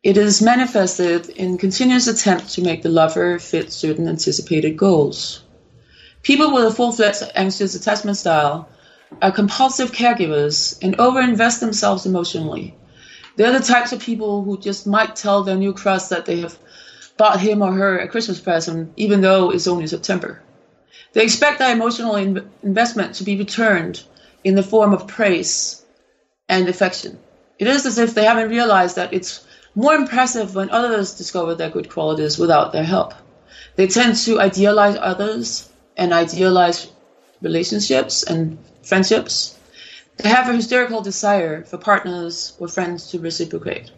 It 0.02 0.18
is 0.18 0.42
manifested 0.42 1.30
in 1.30 1.56
continuous 1.56 2.06
attempt 2.08 2.52
to 2.52 2.62
make 2.62 2.82
the 2.82 2.90
lover 2.90 3.38
fit 3.38 3.72
certain 3.72 4.08
anticipated 4.08 4.76
goals. 4.76 5.42
People 6.24 6.52
with 6.52 6.64
a 6.64 6.70
full-fledged 6.70 7.22
anxious 7.34 7.74
attachment 7.74 8.18
style 8.18 8.68
are 9.22 9.32
compulsive 9.32 9.92
caregivers 9.92 10.76
and 10.82 10.98
overinvest 10.98 11.60
themselves 11.60 12.04
emotionally. 12.04 12.74
They're 13.36 13.52
the 13.52 13.64
types 13.64 13.92
of 13.92 14.00
people 14.00 14.42
who 14.42 14.58
just 14.58 14.86
might 14.86 15.14
tell 15.14 15.42
their 15.42 15.56
new 15.56 15.74
crush 15.74 16.04
that 16.04 16.24
they 16.24 16.40
have 16.40 16.58
bought 17.18 17.40
him 17.40 17.62
or 17.62 17.72
her 17.72 17.98
a 17.98 18.08
Christmas 18.08 18.40
present, 18.40 18.92
even 18.96 19.20
though 19.20 19.50
it's 19.50 19.66
only 19.66 19.86
September. 19.86 20.42
They 21.12 21.22
expect 21.22 21.58
that 21.58 21.72
emotional 21.76 22.16
in- 22.16 22.48
investment 22.62 23.14
to 23.16 23.24
be 23.24 23.36
returned 23.36 24.02
in 24.44 24.54
the 24.54 24.62
form 24.62 24.92
of 24.92 25.06
praise 25.06 25.82
and 26.48 26.68
affection. 26.68 27.18
It 27.58 27.66
is 27.66 27.86
as 27.86 27.98
if 27.98 28.14
they 28.14 28.24
haven't 28.24 28.50
realized 28.50 28.96
that 28.96 29.12
it's 29.12 29.44
more 29.74 29.94
impressive 29.94 30.54
when 30.54 30.70
others 30.70 31.14
discover 31.14 31.54
their 31.54 31.70
good 31.70 31.90
qualities 31.90 32.38
without 32.38 32.72
their 32.72 32.84
help. 32.84 33.14
They 33.76 33.86
tend 33.86 34.16
to 34.16 34.40
idealize 34.40 34.96
others 35.00 35.68
and 35.96 36.12
idealize 36.12 36.86
relationships 37.42 38.22
and 38.22 38.58
friendships 38.82 39.55
they 40.16 40.28
have 40.28 40.48
a 40.48 40.54
hysterical 40.54 41.02
desire 41.02 41.62
for 41.64 41.78
partners 41.78 42.54
or 42.58 42.68
friends 42.68 43.10
to 43.10 43.18
reciprocate. 43.18 43.90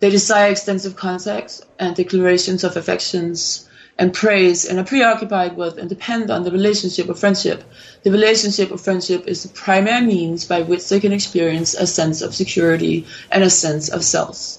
They 0.00 0.10
desire 0.10 0.50
extensive 0.50 0.96
contact 0.96 1.62
and 1.78 1.94
declarations 1.94 2.64
of 2.64 2.76
affections 2.76 3.68
and 3.98 4.12
praise 4.12 4.64
and 4.64 4.78
are 4.78 4.84
preoccupied 4.84 5.56
with 5.56 5.78
and 5.78 5.88
depend 5.88 6.30
on 6.30 6.44
the 6.44 6.50
relationship 6.50 7.08
of 7.08 7.18
friendship. 7.18 7.64
The 8.02 8.10
relationship 8.10 8.70
of 8.70 8.80
friendship 8.80 9.26
is 9.26 9.42
the 9.42 9.48
primary 9.48 10.04
means 10.04 10.44
by 10.44 10.62
which 10.62 10.88
they 10.88 11.00
can 11.00 11.12
experience 11.12 11.74
a 11.74 11.86
sense 11.86 12.20
of 12.20 12.34
security 12.34 13.06
and 13.30 13.42
a 13.42 13.50
sense 13.50 13.88
of 13.88 14.04
self. 14.04 14.58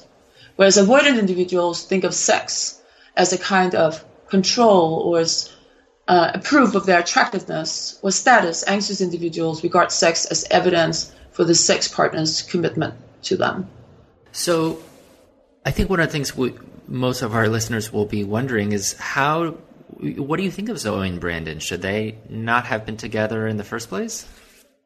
Whereas 0.56 0.78
avoidant 0.78 1.20
individuals 1.20 1.84
think 1.84 2.04
of 2.04 2.16
sex 2.16 2.80
as 3.16 3.32
a 3.32 3.38
kind 3.38 3.76
of 3.76 4.04
control 4.28 5.02
or 5.06 5.20
as 5.20 5.50
uh, 6.08 6.32
a 6.34 6.40
proof 6.40 6.76
of 6.76 6.86
their 6.86 7.00
attractiveness 7.00 8.00
or 8.02 8.12
status, 8.12 8.64
anxious 8.68 9.02
individuals 9.02 9.64
regard 9.64 9.92
sex 9.92 10.26
as 10.26 10.46
evidence 10.50 11.14
for 11.32 11.44
the 11.44 11.56
sex 11.56 11.88
partner's 11.88 12.42
commitment 12.42 12.96
to 13.24 13.38
them. 13.38 13.70
So, 14.32 14.82
I 15.66 15.72
think 15.72 15.90
one 15.90 16.00
of 16.00 16.08
the 16.08 16.12
things 16.12 16.36
we, 16.36 16.54
most 16.88 17.22
of 17.22 17.36
our 17.36 17.48
listeners 17.50 17.92
will 17.92 18.06
be 18.06 18.24
wondering 18.24 18.72
is 18.72 18.94
how. 18.94 19.58
What 20.00 20.38
do 20.38 20.44
you 20.44 20.52
think 20.52 20.70
of 20.70 20.78
Zoe 20.78 21.08
and 21.08 21.20
Brandon? 21.20 21.60
Should 21.60 21.82
they 21.82 22.20
not 22.30 22.66
have 22.66 22.86
been 22.86 22.98
together 22.98 23.48
in 23.48 23.58
the 23.58 23.64
first 23.64 23.90
place? 23.90 24.28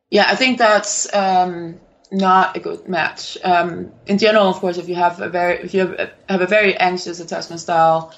Yeah, 0.10 0.26
I 0.28 0.36
think 0.36 0.58
that's 0.58 1.14
um, 1.14 1.80
not 2.12 2.56
a 2.56 2.60
good 2.60 2.88
match. 2.88 3.38
Um, 3.44 3.92
in 4.06 4.18
general, 4.18 4.48
of 4.48 4.58
course, 4.58 4.78
if 4.78 4.90
you 4.90 4.96
have 4.96 5.22
a 5.22 5.30
very 5.30 5.64
if 5.64 5.74
you 5.74 5.88
have, 5.88 6.12
have 6.30 6.42
a 6.42 6.48
very 6.48 6.78
anxious 6.78 7.20
attachment 7.20 7.62
style, 7.62 8.14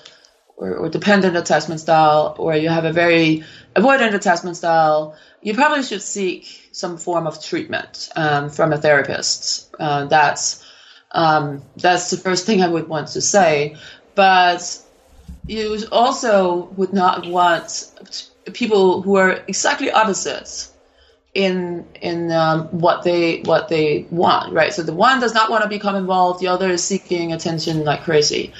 or, 0.58 0.76
or 0.76 0.89
dependent 0.89 1.36
attachment 1.36 1.80
style, 1.80 2.36
or 2.38 2.56
you 2.56 2.70
have 2.70 2.86
a 2.86 2.93
very 2.93 3.43
avoidant 3.76 4.14
attachment 4.14 4.58
style, 4.58 5.16
you 5.41 5.54
probably 5.54 5.84
should 5.84 6.01
seek 6.01 6.70
some 6.72 6.97
form 6.97 7.28
of 7.28 7.43
treatment 7.43 8.10
um, 8.16 8.49
from 8.49 8.74
a 8.74 8.78
therapist. 8.78 9.74
Uh, 9.80 10.06
that's 10.06 10.64
um, 11.12 11.62
that's 11.78 12.10
the 12.10 12.18
first 12.18 12.45
thing 12.45 12.62
I 12.62 12.68
would 12.68 12.88
want 12.88 13.10
to 13.10 13.22
say. 13.22 13.78
But 14.16 14.80
you 15.47 15.84
also 15.91 16.70
would 16.76 16.93
not 16.93 17.28
want 17.28 17.91
people 18.54 19.01
who 19.01 19.16
are 19.16 19.43
exactly 19.47 19.91
opposites 19.91 20.72
in 21.34 21.86
in 22.00 22.32
um, 22.32 22.66
what 22.68 23.04
they 23.04 23.42
what 23.42 23.68
they 23.68 24.06
want, 24.12 24.54
right? 24.54 24.74
So 24.74 24.84
the 24.84 24.94
one 24.94 25.20
does 25.20 25.34
not 25.34 25.50
want 25.50 25.64
to 25.64 25.70
become 25.70 25.96
involved, 25.96 26.40
the 26.40 26.48
other 26.48 26.70
is 26.70 26.84
seeking 26.84 27.34
attention 27.34 27.84
like 27.84 28.04
crazy. 28.04 28.54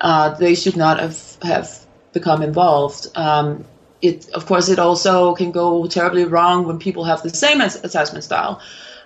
Uh, 0.00 0.34
they 0.34 0.54
should 0.54 0.76
not 0.76 1.00
have 1.00 1.38
have 1.42 1.86
become 2.12 2.42
involved. 2.42 3.06
Um, 3.14 3.64
it 4.02 4.28
of 4.30 4.46
course 4.46 4.68
it 4.68 4.78
also 4.78 5.34
can 5.34 5.52
go 5.52 5.86
terribly 5.86 6.24
wrong 6.24 6.66
when 6.66 6.78
people 6.78 7.04
have 7.04 7.22
the 7.22 7.30
same 7.30 7.60
attachment 7.60 8.24
style. 8.24 8.60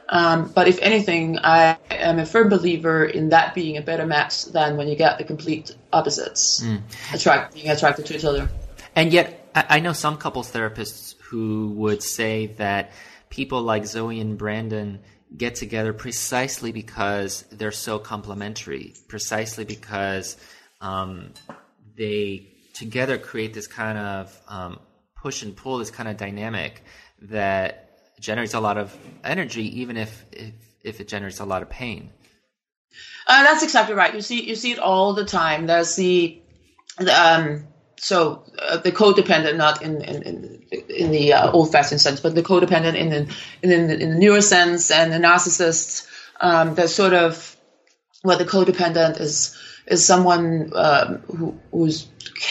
Um, 0.08 0.50
but 0.54 0.68
if 0.68 0.78
anything, 0.82 1.38
I 1.38 1.78
am 1.90 2.18
a 2.18 2.26
firm 2.26 2.50
believer 2.50 3.04
in 3.04 3.30
that 3.30 3.54
being 3.54 3.78
a 3.78 3.80
better 3.80 4.04
match 4.04 4.44
than 4.46 4.76
when 4.76 4.88
you 4.88 4.96
get 4.96 5.16
the 5.16 5.24
complete 5.24 5.74
opposites 5.90 6.62
mm. 6.62 6.82
attract 7.14 7.54
being 7.54 7.70
attracted 7.70 8.04
to 8.06 8.16
each 8.16 8.24
other. 8.24 8.50
And 8.94 9.10
yet, 9.10 9.48
I 9.54 9.80
know 9.80 9.94
some 9.94 10.18
couples 10.18 10.50
therapists 10.52 11.14
who 11.20 11.70
would 11.76 12.02
say 12.02 12.48
that 12.58 12.90
people 13.32 13.62
like 13.62 13.86
Zoe 13.86 14.20
and 14.20 14.36
Brandon 14.36 15.00
get 15.34 15.54
together 15.54 15.94
precisely 15.94 16.70
because 16.70 17.44
they're 17.50 17.72
so 17.72 17.98
complementary, 17.98 18.92
precisely 19.08 19.64
because 19.64 20.36
um, 20.82 21.32
they 21.96 22.46
together 22.74 23.16
create 23.16 23.54
this 23.54 23.66
kind 23.66 23.96
of 23.96 24.38
um, 24.48 24.78
push 25.16 25.42
and 25.42 25.56
pull, 25.56 25.78
this 25.78 25.90
kind 25.90 26.10
of 26.10 26.18
dynamic 26.18 26.84
that 27.22 27.88
generates 28.20 28.52
a 28.52 28.60
lot 28.60 28.76
of 28.76 28.94
energy, 29.24 29.80
even 29.80 29.96
if, 29.96 30.26
if, 30.30 30.52
if 30.84 31.00
it 31.00 31.08
generates 31.08 31.40
a 31.40 31.46
lot 31.46 31.62
of 31.62 31.70
pain. 31.70 32.10
Uh, 33.26 33.44
that's 33.44 33.62
exactly 33.62 33.94
right. 33.94 34.14
You 34.14 34.20
see, 34.20 34.46
you 34.46 34.56
see 34.56 34.72
it 34.72 34.78
all 34.78 35.14
the 35.14 35.24
time. 35.24 35.64
There's 35.64 35.96
the, 35.96 36.38
the 36.98 37.14
um, 37.18 37.66
so 38.02 38.42
uh, 38.58 38.78
the 38.78 38.90
codependent, 38.90 39.56
not 39.56 39.80
in 39.80 40.02
in, 40.02 40.22
in, 40.24 40.62
in 40.88 41.10
the 41.12 41.34
uh, 41.34 41.52
old-fashioned 41.52 42.00
sense, 42.00 42.18
but 42.18 42.34
the 42.34 42.42
codependent 42.42 42.96
in 42.96 43.10
the, 43.10 43.34
in, 43.62 43.70
the, 43.70 43.96
in 43.96 44.10
the 44.10 44.18
newer 44.18 44.40
sense, 44.40 44.90
and 44.90 45.12
the 45.12 45.18
narcissist. 45.18 46.08
Um, 46.40 46.74
there's 46.74 46.92
sort 46.92 47.12
of 47.12 47.56
where 48.22 48.36
the 48.36 48.44
codependent 48.44 49.20
is 49.20 49.56
is 49.86 50.04
someone 50.04 50.72
um, 50.74 51.18
who, 51.18 51.56
who's 51.70 52.08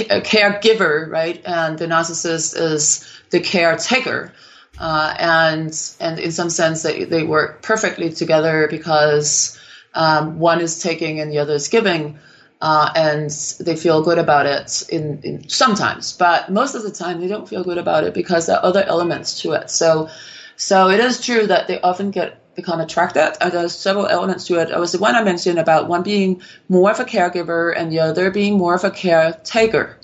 a 0.09 0.21
caregiver, 0.21 1.09
right, 1.09 1.41
and 1.45 1.77
the 1.77 1.87
narcissist 1.87 2.57
is 2.57 3.05
the 3.31 3.41
caretaker. 3.41 4.31
Uh, 4.79 5.13
and 5.19 5.95
and 5.99 6.17
in 6.17 6.31
some 6.31 6.49
sense 6.49 6.81
they, 6.81 7.03
they 7.03 7.23
work 7.23 7.61
perfectly 7.61 8.09
together 8.09 8.69
because 8.69 9.59
um, 9.93 10.39
one 10.39 10.61
is 10.61 10.81
taking 10.81 11.19
and 11.19 11.29
the 11.29 11.39
other 11.39 11.55
is 11.55 11.67
giving 11.67 12.17
uh, 12.61 12.91
and 12.95 13.31
they 13.59 13.75
feel 13.75 14.03
good 14.03 14.19
about 14.19 14.45
it 14.45 14.83
in, 14.89 15.19
in, 15.23 15.49
sometimes, 15.49 16.13
but 16.13 16.51
most 16.51 16.75
of 16.75 16.83
the 16.83 16.91
time 16.91 17.19
they 17.19 17.27
don't 17.27 17.49
feel 17.49 17.63
good 17.63 17.79
about 17.79 18.03
it 18.03 18.13
because 18.13 18.45
there 18.45 18.57
are 18.57 18.65
other 18.65 18.83
elements 18.83 19.41
to 19.41 19.53
it. 19.53 19.69
So, 19.71 20.09
so 20.57 20.89
it 20.89 20.99
is 20.99 21.19
true 21.19 21.47
that 21.47 21.67
they 21.67 21.81
often 21.81 22.11
get 22.11 22.37
become 22.55 22.79
attracted. 22.79 23.33
Uh, 23.41 23.49
there's 23.49 23.75
several 23.75 24.05
elements 24.07 24.45
to 24.45 24.59
it. 24.59 24.69
It 24.69 24.77
was 24.77 24.91
the 24.91 24.99
one 24.99 25.15
I 25.15 25.23
mentioned 25.23 25.57
about 25.57 25.87
one 25.87 26.03
being 26.03 26.41
more 26.69 26.91
of 26.91 26.99
a 26.99 27.05
caregiver 27.05 27.73
and 27.75 27.91
the 27.91 27.99
other 27.99 28.29
being 28.29 28.57
more 28.57 28.75
of 28.75 28.83
a 28.83 28.91
caretaker, 28.91 29.97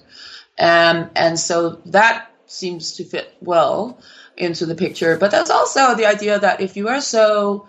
um, 0.57 1.11
and 1.15 1.39
so 1.39 1.81
that 1.85 2.31
seems 2.47 2.93
to 2.93 3.03
fit 3.03 3.35
well 3.39 3.99
into 4.35 4.65
the 4.65 4.75
picture. 4.75 5.15
But 5.17 5.29
there's 5.29 5.51
also 5.51 5.93
the 5.93 6.07
idea 6.07 6.39
that 6.39 6.61
if 6.61 6.75
you 6.75 6.87
are 6.87 7.01
so 7.01 7.67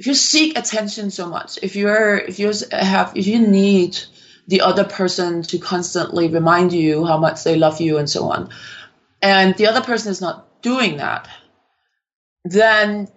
if 0.00 0.06
you 0.06 0.14
seek 0.14 0.58
attention 0.58 1.10
so 1.10 1.28
much, 1.28 1.58
if 1.62 1.76
you're 1.76 2.16
if 2.16 2.38
you 2.38 2.50
have 2.72 3.12
if 3.14 3.26
you 3.26 3.38
need 3.38 3.98
the 4.48 4.62
other 4.62 4.84
person 4.84 5.42
to 5.42 5.58
constantly 5.58 6.28
remind 6.28 6.72
you 6.72 7.04
how 7.04 7.18
much 7.18 7.44
they 7.44 7.56
love 7.56 7.82
you 7.82 7.98
and 7.98 8.08
so 8.08 8.30
on, 8.30 8.48
and 9.20 9.54
the 9.58 9.66
other 9.66 9.82
person 9.82 10.10
is 10.10 10.22
not 10.22 10.48
doing 10.62 10.96
that, 10.96 11.28
then 12.46 13.08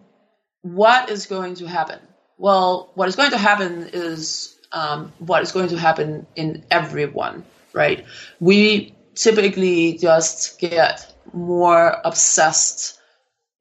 what 0.61 1.09
is 1.09 1.25
going 1.25 1.55
to 1.55 1.67
happen? 1.67 1.99
Well, 2.37 2.89
what 2.95 3.07
is 3.07 3.15
going 3.15 3.31
to 3.31 3.37
happen 3.37 3.89
is 3.93 4.53
um, 4.73 5.13
what 5.19 5.41
is 5.41 5.53
going 5.53 5.69
to 5.69 5.79
happen 5.79 6.27
in 6.35 6.65
everyone, 6.69 7.45
right? 7.71 8.05
We 8.41 8.93
typically 9.15 9.99
just 9.99 10.59
get 10.59 11.09
more 11.31 12.01
obsessed 12.03 12.99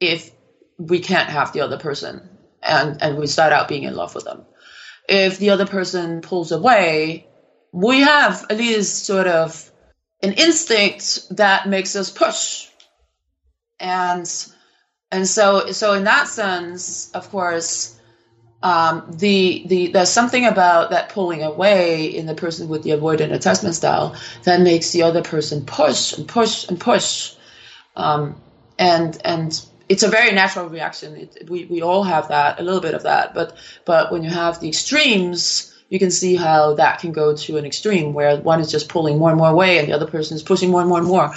if 0.01 0.29
we 0.77 0.99
can't 0.99 1.29
have 1.29 1.53
the 1.53 1.61
other 1.61 1.79
person 1.79 2.32
and 2.63 3.03
and 3.03 3.17
we 3.17 3.27
start 3.27 3.53
out 3.53 3.69
being 3.69 3.85
in 3.85 3.95
love 3.95 4.15
with 4.15 4.25
them. 4.25 4.47
If 5.09 5.39
the 5.39 5.51
other 5.51 5.67
person 5.67 6.21
pulls 6.21 6.53
away, 6.53 7.27
we 7.73 8.01
have 8.01 8.45
at 8.51 8.59
least 8.59 9.05
sort 9.05 9.27
of 9.27 9.71
an 10.23 10.33
instinct 10.33 11.21
that 11.37 11.69
makes 11.69 11.97
us 11.97 12.11
push. 12.11 12.69
And 13.81 14.31
and 15.11 15.29
so 15.29 15.73
so 15.73 15.95
in 15.95 16.05
that 16.05 16.29
sense, 16.29 17.11
of 17.13 17.29
course, 17.31 17.95
um, 18.63 19.05
the 19.09 19.63
the 19.67 19.89
there's 19.89 20.09
something 20.09 20.47
about 20.47 20.91
that 20.91 21.09
pulling 21.09 21.43
away 21.43 22.07
in 22.07 22.27
the 22.27 22.35
person 22.35 22.69
with 22.69 22.83
the 22.83 22.91
avoidant 22.91 23.33
attachment 23.33 23.75
style 23.75 24.15
that 24.45 24.61
makes 24.61 24.93
the 24.93 25.03
other 25.03 25.23
person 25.23 25.65
push 25.65 26.13
and 26.13 26.29
push 26.29 26.69
and 26.69 26.79
push. 26.79 27.33
Um, 27.97 28.41
and 28.79 29.21
and 29.25 29.61
it's 29.89 30.03
a 30.03 30.09
very 30.09 30.33
natural 30.33 30.69
reaction. 30.69 31.17
It, 31.17 31.51
we 31.51 31.65
we 31.67 31.83
all 31.83 32.05
have 32.05 32.29
that, 32.29 32.61
a 32.61 32.63
little 32.63 32.81
bit 32.81 32.95
of 32.95 33.03
that, 33.05 33.35
but 33.35 33.57
but 33.85 34.13
when 34.13 34.23
you 34.23 34.31
have 34.31 34.61
the 34.61 34.69
extremes, 34.69 35.75
you 35.89 35.99
can 35.99 36.11
see 36.11 36.37
how 36.37 36.75
that 36.75 37.01
can 37.01 37.13
go 37.13 37.37
to 37.37 37.57
an 37.57 37.65
extreme 37.65 38.15
where 38.15 38.37
one 38.39 38.61
is 38.61 38.71
just 38.71 38.89
pulling 38.89 39.19
more 39.19 39.31
and 39.31 39.39
more 39.39 39.51
away, 39.51 39.79
and 39.79 39.89
the 39.89 39.93
other 39.93 40.07
person 40.07 40.37
is 40.37 40.43
pushing 40.43 40.71
more 40.71 40.81
and 40.81 40.89
more 40.89 40.99
and 40.99 41.07
more. 41.07 41.33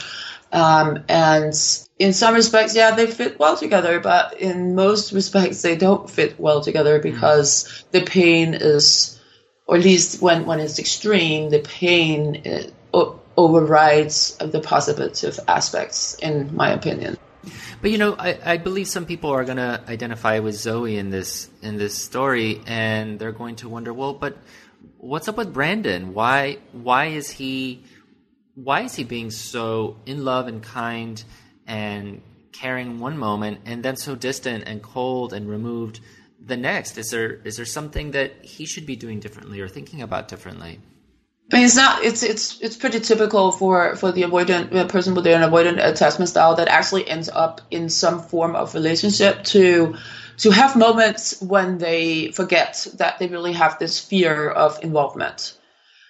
Um, 0.52 1.04
and 1.10 1.54
in 2.00 2.14
some 2.14 2.34
respects, 2.34 2.76
yeah, 2.76 2.96
they 2.96 3.08
fit 3.08 3.40
well 3.40 3.58
together, 3.58 4.00
but 4.00 4.40
in 4.40 4.76
most 4.76 5.12
respects, 5.12 5.62
they 5.62 5.76
don't 5.76 6.10
fit 6.10 6.40
well 6.40 6.62
together 6.62 7.00
because 7.00 7.66
mm. 7.66 7.92
the 7.92 8.02
pain 8.02 8.54
is, 8.54 9.20
or 9.68 9.78
at 9.78 9.84
least 9.84 10.22
when 10.22 10.46
when 10.46 10.60
it's 10.60 10.80
extreme, 10.80 11.50
the 11.50 11.60
pain 11.60 12.42
uh, 12.94 13.12
overrides 13.38 14.38
the 14.38 14.62
positive 14.62 15.40
aspects, 15.48 16.16
in 16.20 16.56
my 16.56 16.72
opinion. 16.72 17.18
But 17.82 17.92
you 17.92 17.98
know, 17.98 18.16
I, 18.18 18.40
I 18.54 18.58
believe 18.58 18.88
some 18.88 19.06
people 19.06 19.30
are 19.32 19.46
going 19.46 19.58
to 19.58 19.82
identify 19.88 20.40
with 20.40 20.56
Zoe 20.56 20.98
in 20.98 21.10
this 21.10 21.50
in 21.62 21.78
this 21.78 21.96
story, 21.96 22.62
and 22.66 23.20
they're 23.20 23.32
going 23.32 23.58
to 23.58 23.70
wonder, 23.70 23.94
well, 23.94 24.14
but 24.14 24.38
what's 24.98 25.28
up 25.28 25.38
with 25.38 25.54
Brandon? 25.54 26.14
Why 26.14 26.58
why 26.72 27.08
is 27.08 27.30
he 27.30 27.84
why 28.56 28.82
is 28.82 28.96
he 28.96 29.04
being 29.04 29.32
so 29.32 29.98
in 30.06 30.24
love 30.24 30.48
and 30.48 30.64
kind 30.64 31.24
and 31.68 32.22
caring 32.52 33.00
one 33.00 33.18
moment, 33.18 33.60
and 33.66 33.84
then 33.84 33.98
so 33.98 34.16
distant 34.16 34.64
and 34.66 34.82
cold 34.82 35.34
and 35.34 35.50
removed 35.50 36.00
the 36.40 36.58
next? 36.58 36.98
Is 36.98 37.10
there 37.10 37.34
is 37.44 37.58
there 37.58 37.66
something 37.66 38.12
that 38.12 38.44
he 38.44 38.66
should 38.66 38.86
be 38.86 38.96
doing 38.96 39.20
differently 39.20 39.60
or 39.62 39.68
thinking 39.68 40.02
about 40.02 40.28
differently? 40.28 40.80
I 41.52 41.58
mean, 41.58 41.66
it's 41.66 41.76
not. 41.76 42.04
It's 42.04 42.24
it's 42.24 42.60
it's 42.60 42.76
pretty 42.76 43.00
typical 43.00 43.52
for 43.52 43.96
for 43.96 44.12
the 44.12 44.24
avoidant 44.24 44.74
uh, 44.76 44.86
person 44.88 45.14
with 45.14 45.28
an 45.28 45.42
avoidant 45.42 45.84
attachment 45.86 46.30
style 46.30 46.56
that 46.56 46.68
actually 46.68 47.08
ends 47.08 47.30
up 47.34 47.62
in 47.72 47.90
some 47.90 48.20
form 48.20 48.56
of 48.56 48.74
relationship 48.74 49.44
to 49.46 49.96
to 50.38 50.50
have 50.52 50.76
moments 50.76 51.40
when 51.42 51.78
they 51.78 52.30
forget 52.34 52.88
that 52.96 53.20
they 53.20 53.28
really 53.28 53.54
have 53.54 53.78
this 53.80 54.00
fear 54.00 54.50
of 54.50 54.80
involvement. 54.82 55.54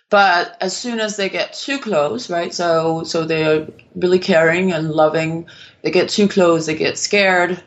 But 0.09 0.55
as 0.61 0.75
soon 0.75 0.99
as 0.99 1.15
they 1.17 1.29
get 1.29 1.53
too 1.53 1.79
close, 1.79 2.29
right? 2.29 2.53
So 2.53 3.03
so 3.03 3.25
they're 3.25 3.67
really 3.95 4.19
caring 4.19 4.71
and 4.71 4.91
loving. 4.91 5.47
They 5.83 5.91
get 5.91 6.09
too 6.09 6.27
close, 6.27 6.65
they 6.65 6.75
get 6.75 6.97
scared. 6.97 7.61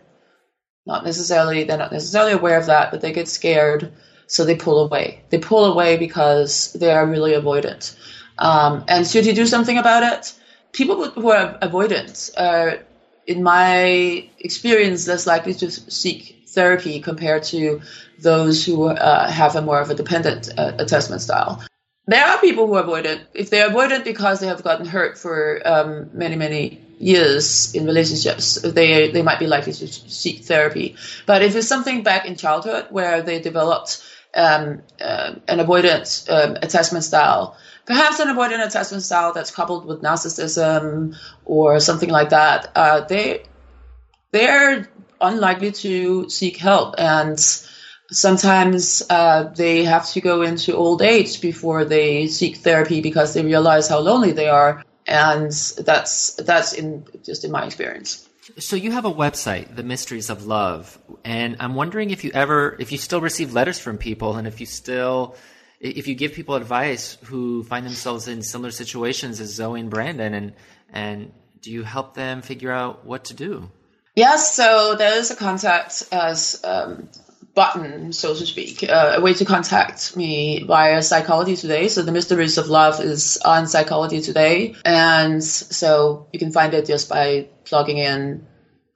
Not 0.86 1.04
necessarily 1.04 1.64
they're 1.64 1.78
not 1.78 1.92
necessarily 1.92 2.32
aware 2.32 2.58
of 2.58 2.66
that, 2.66 2.90
but 2.90 3.00
they 3.00 3.12
get 3.12 3.28
scared 3.28 3.92
so 4.28 4.44
they 4.44 4.54
pull 4.54 4.84
away. 4.84 5.22
They 5.30 5.38
pull 5.38 5.64
away 5.64 5.96
because 5.96 6.72
they 6.74 6.90
are 6.90 7.06
really 7.06 7.32
avoidant. 7.32 7.96
Um, 8.38 8.84
and 8.86 9.06
should 9.06 9.26
you 9.26 9.34
do 9.34 9.46
something 9.46 9.76
about 9.76 10.02
it? 10.04 10.34
People 10.72 11.10
who 11.10 11.30
are 11.30 11.58
avoidant 11.60 12.30
are, 12.38 12.78
in 13.26 13.42
my 13.42 14.28
experience, 14.38 15.08
less 15.08 15.26
likely 15.26 15.54
to 15.54 15.70
seek 15.70 16.44
therapy 16.46 17.00
compared 17.00 17.42
to 17.44 17.80
those 18.20 18.64
who 18.64 18.86
uh, 18.86 19.30
have 19.30 19.56
a 19.56 19.62
more 19.62 19.80
of 19.80 19.90
a 19.90 19.94
dependent 19.94 20.50
uh, 20.56 20.72
attachment 20.78 21.22
style. 21.22 21.62
There 22.06 22.24
are 22.24 22.38
people 22.40 22.66
who 22.66 22.74
are 22.74 22.84
avoidant. 22.84 23.20
If 23.34 23.50
they're 23.50 23.68
avoidant 23.70 24.04
because 24.04 24.40
they 24.40 24.46
have 24.46 24.62
gotten 24.62 24.86
hurt 24.86 25.18
for 25.18 25.60
um, 25.66 26.10
many, 26.12 26.36
many 26.36 26.80
years 26.98 27.74
in 27.74 27.84
relationships, 27.86 28.60
they 28.62 29.10
they 29.10 29.22
might 29.22 29.38
be 29.38 29.46
likely 29.46 29.72
to 29.72 29.86
seek 29.86 30.44
therapy. 30.44 30.96
But 31.26 31.42
if 31.42 31.54
it's 31.54 31.68
something 31.68 32.02
back 32.02 32.26
in 32.26 32.36
childhood 32.36 32.86
where 32.90 33.22
they 33.22 33.40
developed 33.40 34.02
um, 34.34 34.82
uh, 35.00 35.34
an 35.48 35.58
avoidant 35.58 36.30
um, 36.30 36.56
attachment 36.62 37.04
style, 37.04 37.56
perhaps 37.86 38.20
an 38.20 38.28
avoidant 38.28 38.66
attachment 38.66 39.02
style 39.02 39.32
that's 39.32 39.50
coupled 39.50 39.86
with 39.86 40.02
narcissism 40.02 41.16
or 41.44 41.80
something 41.80 42.10
like 42.10 42.30
that, 42.30 42.70
uh, 42.74 43.00
they 43.00 43.42
they're 44.30 44.88
unlikely 45.20 45.72
to 45.72 46.28
seek 46.28 46.58
help, 46.58 46.94
and 46.98 47.38
sometimes 48.10 49.02
uh, 49.10 49.44
they 49.54 49.84
have 49.84 50.08
to 50.10 50.20
go 50.20 50.42
into 50.42 50.76
old 50.76 51.02
age 51.02 51.40
before 51.40 51.84
they 51.84 52.26
seek 52.26 52.58
therapy 52.58 53.00
because 53.00 53.34
they 53.34 53.44
realize 53.44 53.88
how 53.88 53.98
lonely 53.98 54.32
they 54.32 54.48
are, 54.48 54.84
and 55.06 55.50
that's 55.50 56.34
that's 56.34 56.72
in 56.74 57.06
just 57.24 57.44
in 57.44 57.50
my 57.50 57.64
experience. 57.64 58.27
So 58.58 58.74
you 58.74 58.90
have 58.90 59.04
a 59.04 59.12
website, 59.12 59.76
The 59.76 59.84
Mysteries 59.84 60.30
of 60.30 60.46
Love, 60.46 60.98
and 61.24 61.56
I'm 61.60 61.76
wondering 61.76 62.10
if 62.10 62.24
you 62.24 62.32
ever, 62.34 62.74
if 62.80 62.90
you 62.90 62.98
still 62.98 63.20
receive 63.20 63.52
letters 63.52 63.78
from 63.78 63.98
people, 63.98 64.36
and 64.36 64.48
if 64.48 64.58
you 64.58 64.66
still, 64.66 65.36
if 65.78 66.08
you 66.08 66.16
give 66.16 66.32
people 66.32 66.56
advice 66.56 67.18
who 67.24 67.62
find 67.62 67.86
themselves 67.86 68.26
in 68.26 68.42
similar 68.42 68.72
situations 68.72 69.38
as 69.38 69.54
Zoe 69.54 69.78
and 69.78 69.90
Brandon, 69.90 70.34
and 70.34 70.52
and 70.92 71.32
do 71.60 71.70
you 71.70 71.84
help 71.84 72.14
them 72.14 72.42
figure 72.42 72.72
out 72.72 73.04
what 73.04 73.26
to 73.26 73.34
do? 73.34 73.70
Yes, 74.16 74.54
so 74.54 74.96
there 74.96 75.16
is 75.16 75.30
a 75.30 75.36
contact 75.36 76.08
as 76.10 76.60
um, 76.64 77.08
button, 77.54 78.12
so 78.12 78.34
to 78.34 78.44
speak, 78.44 78.82
uh, 78.82 79.14
a 79.18 79.20
way 79.20 79.34
to 79.34 79.44
contact 79.44 80.16
me 80.16 80.64
via 80.64 81.00
Psychology 81.02 81.54
Today. 81.54 81.86
So 81.86 82.02
the 82.02 82.10
Mysteries 82.10 82.58
of 82.58 82.66
Love 82.66 83.00
is 83.00 83.36
on 83.44 83.68
Psychology 83.68 84.20
Today, 84.20 84.74
and 84.84 85.44
so 85.44 86.26
you 86.32 86.40
can 86.40 86.50
find 86.50 86.74
it 86.74 86.86
just 86.86 87.08
by 87.08 87.46
plugging 87.64 87.98
in 87.98 88.47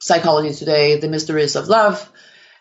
Psychology 0.02 0.52
Today, 0.52 0.98
The 0.98 1.06
Mysteries 1.06 1.54
of 1.54 1.68
Love. 1.68 2.10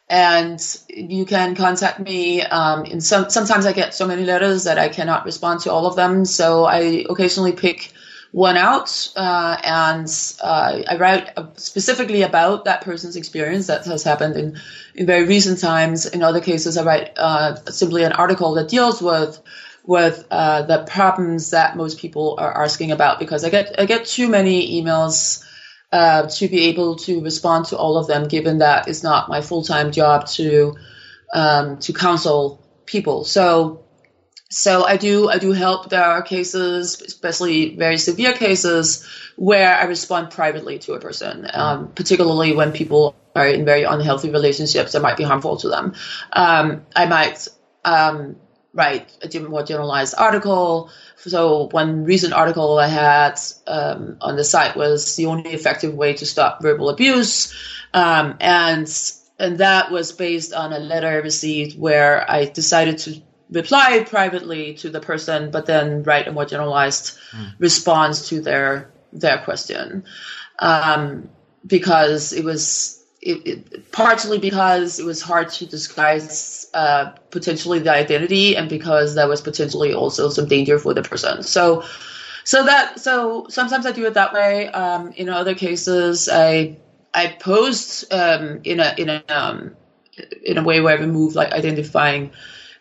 And 0.07 0.59
you 0.89 1.25
can 1.25 1.55
contact 1.55 1.99
me. 1.99 2.43
Um, 2.43 2.85
in 2.85 3.01
some, 3.01 3.31
sometimes 3.31 3.65
I 3.65 3.73
get 3.73 3.95
so 3.95 4.05
many 4.05 4.25
letters 4.25 4.65
that 4.65 4.77
I 4.77 4.89
cannot 4.89 5.25
respond 5.25 5.61
to 5.61 5.71
all 5.71 5.87
of 5.87 5.95
them. 5.95 6.23
So 6.25 6.65
I 6.65 7.03
occasionally 7.09 7.53
pick 7.53 7.93
one 8.31 8.57
out, 8.57 9.11
uh, 9.15 9.57
and 9.63 10.07
uh, 10.41 10.83
I 10.87 10.97
write 10.97 11.31
specifically 11.55 12.21
about 12.21 12.65
that 12.65 12.81
person's 12.81 13.15
experience 13.15 13.67
that 13.67 13.85
has 13.85 14.03
happened 14.03 14.37
in, 14.37 14.57
in 14.93 15.05
very 15.07 15.25
recent 15.25 15.59
times. 15.59 16.05
In 16.05 16.21
other 16.21 16.41
cases, 16.41 16.77
I 16.77 16.83
write 16.83 17.17
uh, 17.17 17.55
simply 17.71 18.03
an 18.03 18.13
article 18.13 18.53
that 18.53 18.69
deals 18.69 19.01
with 19.01 19.41
with 19.83 20.27
uh, 20.29 20.61
the 20.61 20.83
problems 20.83 21.49
that 21.49 21.75
most 21.75 21.97
people 21.97 22.35
are 22.37 22.63
asking 22.63 22.91
about 22.91 23.17
because 23.17 23.43
I 23.43 23.49
get 23.49 23.79
I 23.79 23.85
get 23.85 24.05
too 24.05 24.29
many 24.29 24.81
emails 24.81 25.43
uh, 25.91 26.27
to 26.27 26.47
be 26.47 26.65
able 26.65 26.95
to 26.95 27.21
respond 27.21 27.65
to 27.65 27.77
all 27.77 27.97
of 27.97 28.07
them, 28.07 28.27
given 28.27 28.59
that 28.59 28.87
it's 28.87 29.03
not 29.03 29.29
my 29.29 29.41
full 29.41 29.63
time 29.63 29.91
job 29.91 30.27
to 30.27 30.75
um, 31.33 31.77
to 31.79 31.93
counsel 31.93 32.65
people. 32.85 33.23
So 33.23 33.83
so 34.49 34.83
I 34.83 34.97
do 34.97 35.29
I 35.29 35.37
do 35.37 35.53
help. 35.53 35.89
There 35.89 36.03
are 36.03 36.21
cases, 36.21 37.01
especially 37.01 37.75
very 37.75 37.97
severe 37.97 38.33
cases, 38.33 39.07
where 39.37 39.75
I 39.75 39.85
respond 39.85 40.29
privately 40.29 40.77
to 40.79 40.93
a 40.93 40.99
person, 40.99 41.47
um, 41.53 41.91
particularly 41.93 42.53
when 42.53 42.73
people 42.73 43.15
are 43.33 43.47
in 43.47 43.63
very 43.63 43.83
unhealthy 43.83 44.29
relationships 44.29 44.91
that 44.91 45.01
might 45.01 45.15
be 45.15 45.23
harmful 45.23 45.55
to 45.57 45.69
them. 45.69 45.93
Um, 46.33 46.85
I 46.95 47.05
might 47.05 47.47
um, 47.85 48.35
write 48.74 49.11
a 49.22 49.39
more 49.39 49.63
generalized 49.63 50.15
article. 50.17 50.89
So 51.17 51.67
one 51.72 52.03
recent 52.05 52.34
article 52.34 52.80
I 52.80 52.88
had 52.88 53.39
um, 53.67 54.17
on 54.22 54.36
the 54.36 54.43
site 54.43 54.76
was 54.76 55.15
the 55.15 55.28
only 55.28 55.51
effective 55.51 55.93
way 55.93 56.13
to 56.13 56.26
stop 56.26 56.61
verbal 56.61 56.89
abuse, 56.89 57.53
um, 57.93 58.38
and 58.39 58.88
and 59.38 59.57
that 59.57 59.91
was 59.91 60.11
based 60.11 60.53
on 60.53 60.74
a 60.74 60.80
letter 60.80 61.07
I 61.07 61.15
received 61.15 61.80
where 61.80 62.30
I 62.30 62.45
decided 62.45 62.99
to 62.99 63.22
reply 63.49 64.05
privately 64.07 64.76
to 64.76 64.89
the 64.89 65.01
person, 65.01 65.51
but 65.51 65.65
then 65.65 66.03
write 66.03 66.28
a 66.28 66.32
more 66.32 66.45
generalized 66.45 67.17
mm. 67.32 67.53
response 67.59 68.30
to 68.30 68.41
their 68.41 68.91
their 69.11 69.39
question, 69.39 70.05
um, 70.59 71.30
because 71.65 72.34
it 72.34 72.45
was 72.45 73.00
it, 73.22 73.47
it, 73.47 73.91
partially 73.91 74.39
because 74.39 74.99
it 74.99 75.05
was 75.05 75.22
hard 75.22 75.49
to 75.49 75.65
disguise 75.65 76.65
uh, 76.74 77.11
potentially 77.30 77.80
the 77.80 77.91
identity, 77.91 78.55
and 78.55 78.67
because 78.67 79.15
there 79.15 79.28
was 79.28 79.41
potentially 79.41 79.93
also 79.93 80.30
some 80.30 80.47
danger 80.47 80.80
for 80.80 80.93
the 80.93 81.03
person. 81.03 81.43
So, 81.43 81.84
so 82.43 82.65
that 82.65 82.99
so 82.99 83.45
sometimes 83.49 83.86
I 83.86 83.91
do 83.91 84.05
it 84.05 84.15
that 84.15 84.34
way. 84.34 84.69
Um, 84.69 85.11
in 85.13 85.30
other 85.30 85.53
cases, 85.53 86.30
I 86.30 86.78
I 87.13 87.28
post 87.28 88.11
um, 88.11 88.61
in 88.63 88.80
a 88.80 88.95
in 88.97 89.09
a 89.09 89.24
um, 89.30 89.76
in 90.43 90.57
a 90.57 90.63
way 90.63 90.82
where 90.82 90.97
I 90.97 90.99
remove 90.99 91.36
like 91.36 91.51
identifying 91.51 92.32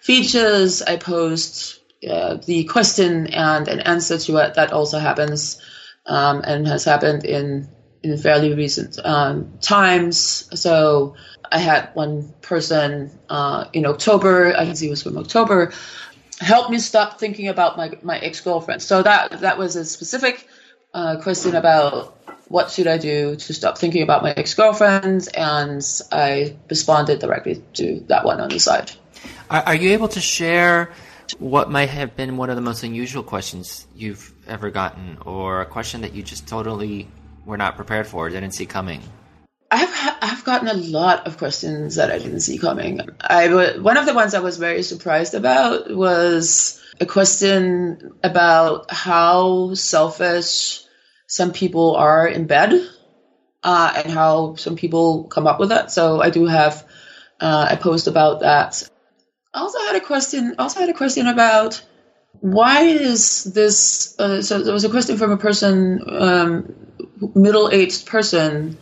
features. 0.00 0.80
I 0.80 0.96
post 0.96 1.80
uh, 2.08 2.38
the 2.46 2.64
question 2.64 3.26
and 3.26 3.68
an 3.68 3.80
answer 3.80 4.16
to 4.18 4.38
it. 4.38 4.54
That 4.54 4.72
also 4.72 4.98
happens 4.98 5.60
um, 6.06 6.40
and 6.46 6.66
has 6.66 6.84
happened 6.84 7.26
in 7.26 7.68
in 8.02 8.16
fairly 8.18 8.54
recent 8.54 8.98
um, 9.04 9.58
times. 9.60 10.48
So 10.58 11.16
I 11.50 11.58
had 11.58 11.90
one 11.94 12.32
person 12.40 13.10
uh, 13.28 13.66
in 13.72 13.86
October. 13.86 14.54
I 14.56 14.72
see 14.72 14.86
it 14.86 14.90
was 14.90 15.02
from 15.02 15.18
October. 15.18 15.72
Help 16.38 16.70
me 16.70 16.78
stop 16.78 17.18
thinking 17.18 17.48
about 17.48 17.76
my 17.76 17.92
my 18.02 18.18
ex 18.18 18.40
girlfriend. 18.40 18.82
So 18.82 19.02
that 19.02 19.40
that 19.40 19.58
was 19.58 19.76
a 19.76 19.84
specific 19.84 20.48
uh, 20.94 21.20
question 21.20 21.54
about 21.54 22.16
what 22.48 22.70
should 22.70 22.86
I 22.86 22.98
do 22.98 23.36
to 23.36 23.54
stop 23.54 23.78
thinking 23.78 24.02
about 24.02 24.22
my 24.22 24.32
ex 24.32 24.54
girlfriend, 24.54 25.28
and 25.34 25.84
I 26.10 26.56
responded 26.68 27.20
directly 27.20 27.62
to 27.74 28.00
that 28.08 28.24
one 28.24 28.40
on 28.40 28.48
the 28.48 28.58
side. 28.58 28.90
Are, 29.50 29.62
are 29.66 29.74
you 29.74 29.90
able 29.90 30.08
to 30.08 30.20
share 30.20 30.92
what 31.38 31.70
might 31.70 31.90
have 31.90 32.16
been 32.16 32.36
one 32.36 32.50
of 32.50 32.56
the 32.56 32.62
most 32.62 32.82
unusual 32.82 33.22
questions 33.22 33.86
you've 33.94 34.32
ever 34.46 34.70
gotten, 34.70 35.18
or 35.26 35.60
a 35.60 35.66
question 35.66 36.00
that 36.00 36.14
you 36.14 36.22
just 36.22 36.48
totally 36.48 37.08
were 37.44 37.56
not 37.56 37.76
prepared 37.76 38.06
for, 38.06 38.28
didn't 38.28 38.52
see 38.52 38.66
coming? 38.66 39.02
I've 39.70 39.94
I've 40.20 40.44
gotten 40.44 40.68
a 40.68 40.74
lot 40.74 41.26
of 41.26 41.38
questions 41.38 41.94
that 41.94 42.10
I 42.10 42.18
didn't 42.18 42.40
see 42.40 42.58
coming. 42.58 43.00
I 43.20 43.78
one 43.78 43.96
of 43.96 44.06
the 44.06 44.14
ones 44.14 44.34
I 44.34 44.40
was 44.40 44.58
very 44.58 44.82
surprised 44.82 45.34
about 45.34 45.94
was 45.94 46.82
a 47.00 47.06
question 47.06 48.12
about 48.22 48.90
how 48.90 49.74
selfish 49.74 50.82
some 51.28 51.52
people 51.52 51.94
are 51.94 52.26
in 52.26 52.46
bed, 52.46 52.72
uh, 53.62 53.92
and 53.96 54.12
how 54.12 54.56
some 54.56 54.74
people 54.74 55.24
come 55.24 55.46
up 55.46 55.60
with 55.60 55.68
that. 55.68 55.92
So 55.92 56.20
I 56.20 56.30
do 56.30 56.46
have 56.46 56.84
uh, 57.40 57.68
a 57.70 57.76
post 57.76 58.08
about 58.08 58.40
that. 58.40 58.88
I 59.54 59.60
also 59.60 59.78
had 59.78 59.96
a 59.96 60.00
question. 60.00 60.56
Also 60.58 60.80
had 60.80 60.90
a 60.90 60.94
question 60.94 61.28
about 61.28 61.80
why 62.40 62.82
is 62.82 63.44
this? 63.44 64.18
Uh, 64.18 64.42
so 64.42 64.62
there 64.62 64.72
was 64.72 64.84
a 64.84 64.90
question 64.90 65.18
from 65.18 65.32
a 65.32 65.36
person, 65.36 66.00
um, 66.08 66.79
middle-aged 67.34 68.06
person, 68.06 68.78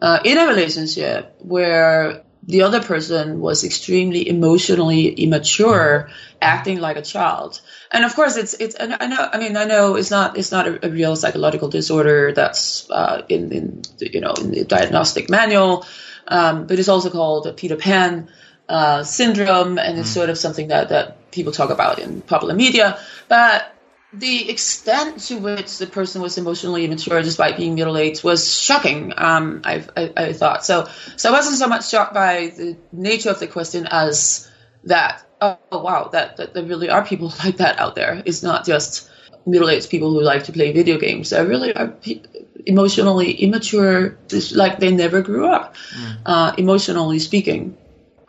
uh, 0.00 0.20
in 0.24 0.38
a 0.38 0.46
relationship 0.46 1.34
where 1.40 2.22
the 2.44 2.62
other 2.62 2.82
person 2.82 3.40
was 3.40 3.64
extremely 3.64 4.28
emotionally 4.28 5.08
immature, 5.08 6.08
acting 6.40 6.80
like 6.80 6.96
a 6.96 7.02
child. 7.02 7.60
And 7.90 8.04
of 8.04 8.14
course, 8.14 8.36
it's 8.36 8.54
it's. 8.54 8.76
I 8.78 9.06
know. 9.06 9.28
I 9.32 9.38
mean, 9.38 9.56
I 9.56 9.64
know 9.64 9.96
it's 9.96 10.10
not 10.10 10.38
it's 10.38 10.52
not 10.52 10.66
a, 10.66 10.86
a 10.86 10.90
real 10.90 11.14
psychological 11.16 11.68
disorder 11.68 12.32
that's 12.32 12.88
uh, 12.90 13.22
in 13.28 13.52
in 13.52 13.82
you 14.00 14.20
know 14.20 14.32
in 14.32 14.50
the 14.52 14.64
diagnostic 14.64 15.28
manual, 15.28 15.84
um, 16.28 16.66
but 16.66 16.78
it's 16.78 16.88
also 16.88 17.10
called 17.10 17.46
a 17.46 17.52
Peter 17.52 17.76
Pan 17.76 18.28
uh, 18.68 19.02
syndrome, 19.02 19.78
and 19.78 19.98
it's 19.98 20.10
mm. 20.10 20.14
sort 20.14 20.30
of 20.30 20.38
something 20.38 20.68
that, 20.68 20.90
that 20.90 21.30
people 21.30 21.52
talk 21.52 21.70
about 21.70 21.98
in 21.98 22.20
popular 22.20 22.54
media. 22.54 22.98
But 23.28 23.74
the 24.12 24.50
extent 24.50 25.20
to 25.20 25.38
which 25.38 25.78
the 25.78 25.86
person 25.86 26.22
was 26.22 26.38
emotionally 26.38 26.84
immature 26.84 27.20
despite 27.22 27.56
being 27.56 27.74
middle 27.74 27.96
aged 27.96 28.24
was 28.24 28.52
shocking. 28.52 29.12
Um, 29.16 29.62
I, 29.64 29.84
I, 29.96 30.12
I, 30.16 30.32
thought 30.32 30.64
so. 30.64 30.88
So 31.16 31.28
I 31.28 31.32
wasn't 31.32 31.58
so 31.58 31.68
much 31.68 31.88
shocked 31.88 32.14
by 32.14 32.52
the 32.56 32.76
nature 32.92 33.30
of 33.30 33.38
the 33.38 33.46
question 33.46 33.86
as 33.90 34.50
that. 34.84 35.24
Oh, 35.40 35.58
wow, 35.70 36.08
that, 36.12 36.38
that 36.38 36.54
there 36.54 36.64
really 36.64 36.88
are 36.88 37.04
people 37.04 37.28
like 37.44 37.58
that 37.58 37.78
out 37.78 37.94
there. 37.94 38.22
It's 38.24 38.42
not 38.42 38.64
just 38.64 39.10
middle 39.46 39.68
aged 39.68 39.90
people 39.90 40.10
who 40.10 40.22
like 40.22 40.44
to 40.44 40.52
play 40.52 40.72
video 40.72 40.98
games. 40.98 41.30
There 41.30 41.46
really 41.46 41.74
are 41.74 41.88
pe- 41.88 42.22
emotionally 42.66 43.32
immature, 43.32 44.18
like 44.54 44.78
they 44.78 44.90
never 44.90 45.22
grew 45.22 45.46
up, 45.46 45.76
mm. 45.94 46.16
uh, 46.24 46.54
emotionally 46.56 47.18
speaking 47.18 47.76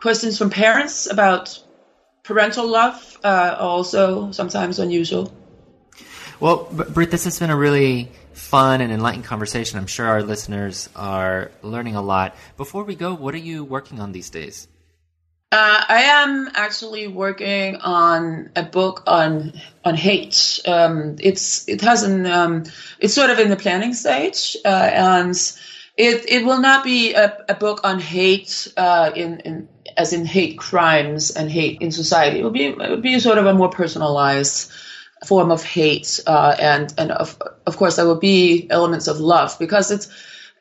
questions 0.00 0.38
from 0.38 0.50
parents 0.50 1.10
about 1.10 1.62
parental 2.22 2.66
love 2.66 3.18
uh, 3.22 3.56
also 3.58 4.32
sometimes 4.32 4.78
unusual. 4.78 5.32
Well, 6.40 6.68
Britt, 6.72 7.10
this 7.10 7.24
has 7.24 7.38
been 7.38 7.50
a 7.50 7.56
really 7.56 8.10
fun 8.32 8.80
and 8.80 8.90
enlightened 8.90 9.26
conversation. 9.26 9.78
I'm 9.78 9.86
sure 9.86 10.06
our 10.06 10.22
listeners 10.22 10.88
are 10.96 11.50
learning 11.60 11.96
a 11.96 12.00
lot. 12.00 12.34
Before 12.56 12.82
we 12.82 12.94
go, 12.94 13.12
what 13.12 13.34
are 13.34 13.38
you 13.38 13.62
working 13.62 14.00
on 14.00 14.12
these 14.12 14.30
days? 14.30 14.66
Uh, 15.52 15.84
I 15.86 16.02
am 16.02 16.48
actually 16.54 17.08
working 17.08 17.76
on 17.76 18.50
a 18.56 18.62
book 18.62 19.02
on 19.06 19.52
on 19.84 19.94
hate. 19.96 20.60
Um, 20.66 21.16
it's 21.20 21.68
it 21.68 21.82
has 21.82 22.04
an 22.04 22.24
um, 22.24 22.64
it's 23.00 23.12
sort 23.12 23.28
of 23.28 23.38
in 23.38 23.50
the 23.50 23.56
planning 23.56 23.92
stage, 23.92 24.56
uh, 24.64 24.68
and 24.68 25.34
it 25.98 26.24
it 26.26 26.46
will 26.46 26.60
not 26.60 26.84
be 26.84 27.12
a, 27.12 27.36
a 27.50 27.54
book 27.54 27.80
on 27.84 28.00
hate 28.00 28.72
uh, 28.78 29.10
in 29.14 29.40
in 29.40 29.68
as 29.96 30.14
in 30.14 30.24
hate 30.24 30.56
crimes 30.56 31.32
and 31.32 31.50
hate 31.50 31.82
in 31.82 31.90
society. 31.90 32.38
It 32.38 32.44
will 32.44 32.50
be 32.50 32.66
it 32.66 32.78
would 32.78 33.02
be 33.02 33.18
sort 33.20 33.36
of 33.36 33.44
a 33.44 33.52
more 33.52 33.68
personalized 33.68 34.70
form 35.26 35.50
of 35.50 35.62
hate, 35.62 36.20
uh, 36.26 36.54
and 36.58 36.92
and 36.98 37.12
of 37.12 37.36
of 37.66 37.76
course 37.76 37.96
there 37.96 38.06
will 38.06 38.18
be 38.18 38.66
elements 38.70 39.06
of 39.06 39.20
love 39.20 39.56
because 39.58 39.90
it's 39.90 40.08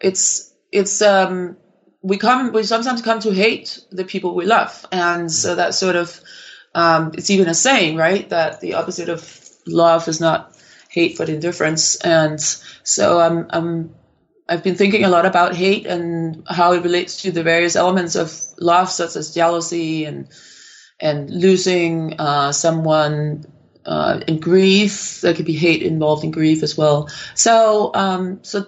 it's 0.01 0.51
it's 0.71 1.01
um 1.01 1.57
we 2.01 2.17
come 2.17 2.51
we 2.51 2.63
sometimes 2.63 3.01
come 3.01 3.19
to 3.19 3.31
hate 3.31 3.79
the 3.91 4.03
people 4.03 4.35
we 4.35 4.45
love, 4.45 4.85
and 4.91 5.31
so 5.31 5.55
that 5.55 5.73
sort 5.73 5.95
of 5.95 6.19
um, 6.75 7.11
it's 7.17 7.29
even 7.29 7.47
a 7.47 7.53
saying, 7.53 7.95
right, 7.95 8.29
that 8.29 8.59
the 8.61 8.75
opposite 8.75 9.09
of 9.09 9.49
love 9.67 10.07
is 10.07 10.19
not 10.19 10.51
hate 10.89 11.17
but 11.17 11.29
indifference, 11.29 11.95
and 11.97 12.39
so 12.83 13.19
I'm 13.19 13.47
I'm 13.49 13.95
I've 14.47 14.63
been 14.63 14.75
thinking 14.75 15.05
a 15.05 15.09
lot 15.09 15.25
about 15.25 15.55
hate 15.55 15.85
and 15.85 16.43
how 16.47 16.73
it 16.73 16.83
relates 16.83 17.21
to 17.21 17.31
the 17.31 17.43
various 17.43 17.75
elements 17.75 18.15
of 18.15 18.35
love, 18.59 18.89
such 18.89 19.15
as 19.15 19.33
jealousy 19.33 20.05
and 20.05 20.27
and 20.99 21.29
losing 21.29 22.19
uh, 22.19 22.51
someone 22.51 23.43
uh, 23.85 24.21
in 24.27 24.39
grief. 24.39 25.21
There 25.21 25.33
could 25.33 25.45
be 25.45 25.53
hate 25.53 25.81
involved 25.81 26.23
in 26.23 26.31
grief 26.31 26.63
as 26.63 26.77
well. 26.77 27.09
So 27.35 27.91
um, 27.93 28.43
so 28.43 28.67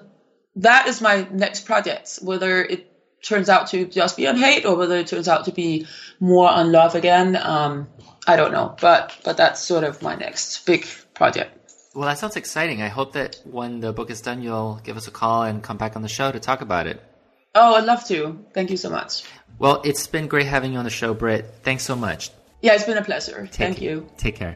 that 0.57 0.88
is 0.88 1.01
my 1.01 1.28
next 1.32 1.66
project. 1.66 2.20
Whether 2.22 2.64
it 2.64 2.88
turns 3.24 3.49
out 3.49 3.68
to 3.68 3.86
just 3.86 4.18
be 4.18 4.28
on 4.28 4.36
hate 4.36 4.66
or 4.66 4.76
whether 4.76 4.97
it 4.97 5.07
turns 5.07 5.28
out 5.28 5.45
to 5.45 5.51
be 5.51 5.88
more 6.20 6.49
on 6.49 6.72
love 6.72 6.95
again, 6.95 7.36
um, 7.36 7.88
I 8.28 8.36
don't 8.36 8.51
know. 8.51 8.76
But 8.80 9.18
but 9.24 9.38
that's 9.38 9.62
sort 9.62 9.84
of 9.84 10.01
my 10.01 10.16
next 10.16 10.66
big 10.66 10.86
project. 11.14 11.57
Well, 11.93 12.07
that 12.07 12.20
sounds 12.20 12.38
exciting. 12.38 12.82
I 12.82 12.88
hope 12.88 13.14
that 13.14 13.41
when 13.43 13.82
the 13.82 13.91
book 13.91 14.09
is 14.09 14.22
done, 14.22 14.41
you'll 14.41 14.80
give 14.84 14.95
us 14.95 15.07
a 15.07 15.12
call 15.12 15.43
and 15.43 15.62
come 15.62 15.78
back 15.78 15.95
on 15.97 16.01
the 16.01 16.07
show 16.07 16.32
to 16.32 16.39
talk 16.39 16.62
about 16.62 16.88
it. 16.88 17.03
Oh, 17.53 17.76
I'd 17.76 17.84
love 17.84 18.05
to. 18.07 18.45
Thank 18.53 18.70
you 18.70 18.78
so 18.78 18.89
much. 18.89 19.24
Well, 19.59 19.82
it's 19.84 20.07
been 20.07 20.28
great 20.28 20.45
having 20.45 20.72
you 20.72 20.80
on 20.80 20.86
the 20.86 20.89
show, 20.89 21.14
Britt. 21.14 21.53
Thanks 21.64 21.84
so 21.84 21.95
much. 21.97 22.32
Yeah, 22.62 22.76
it's 22.76 22.86
been 22.86 22.97
a 22.97 23.03
pleasure. 23.03 23.41
Take 23.41 23.53
Thank 23.53 23.82
you. 23.82 24.09
Take 24.18 24.36
care. 24.36 24.55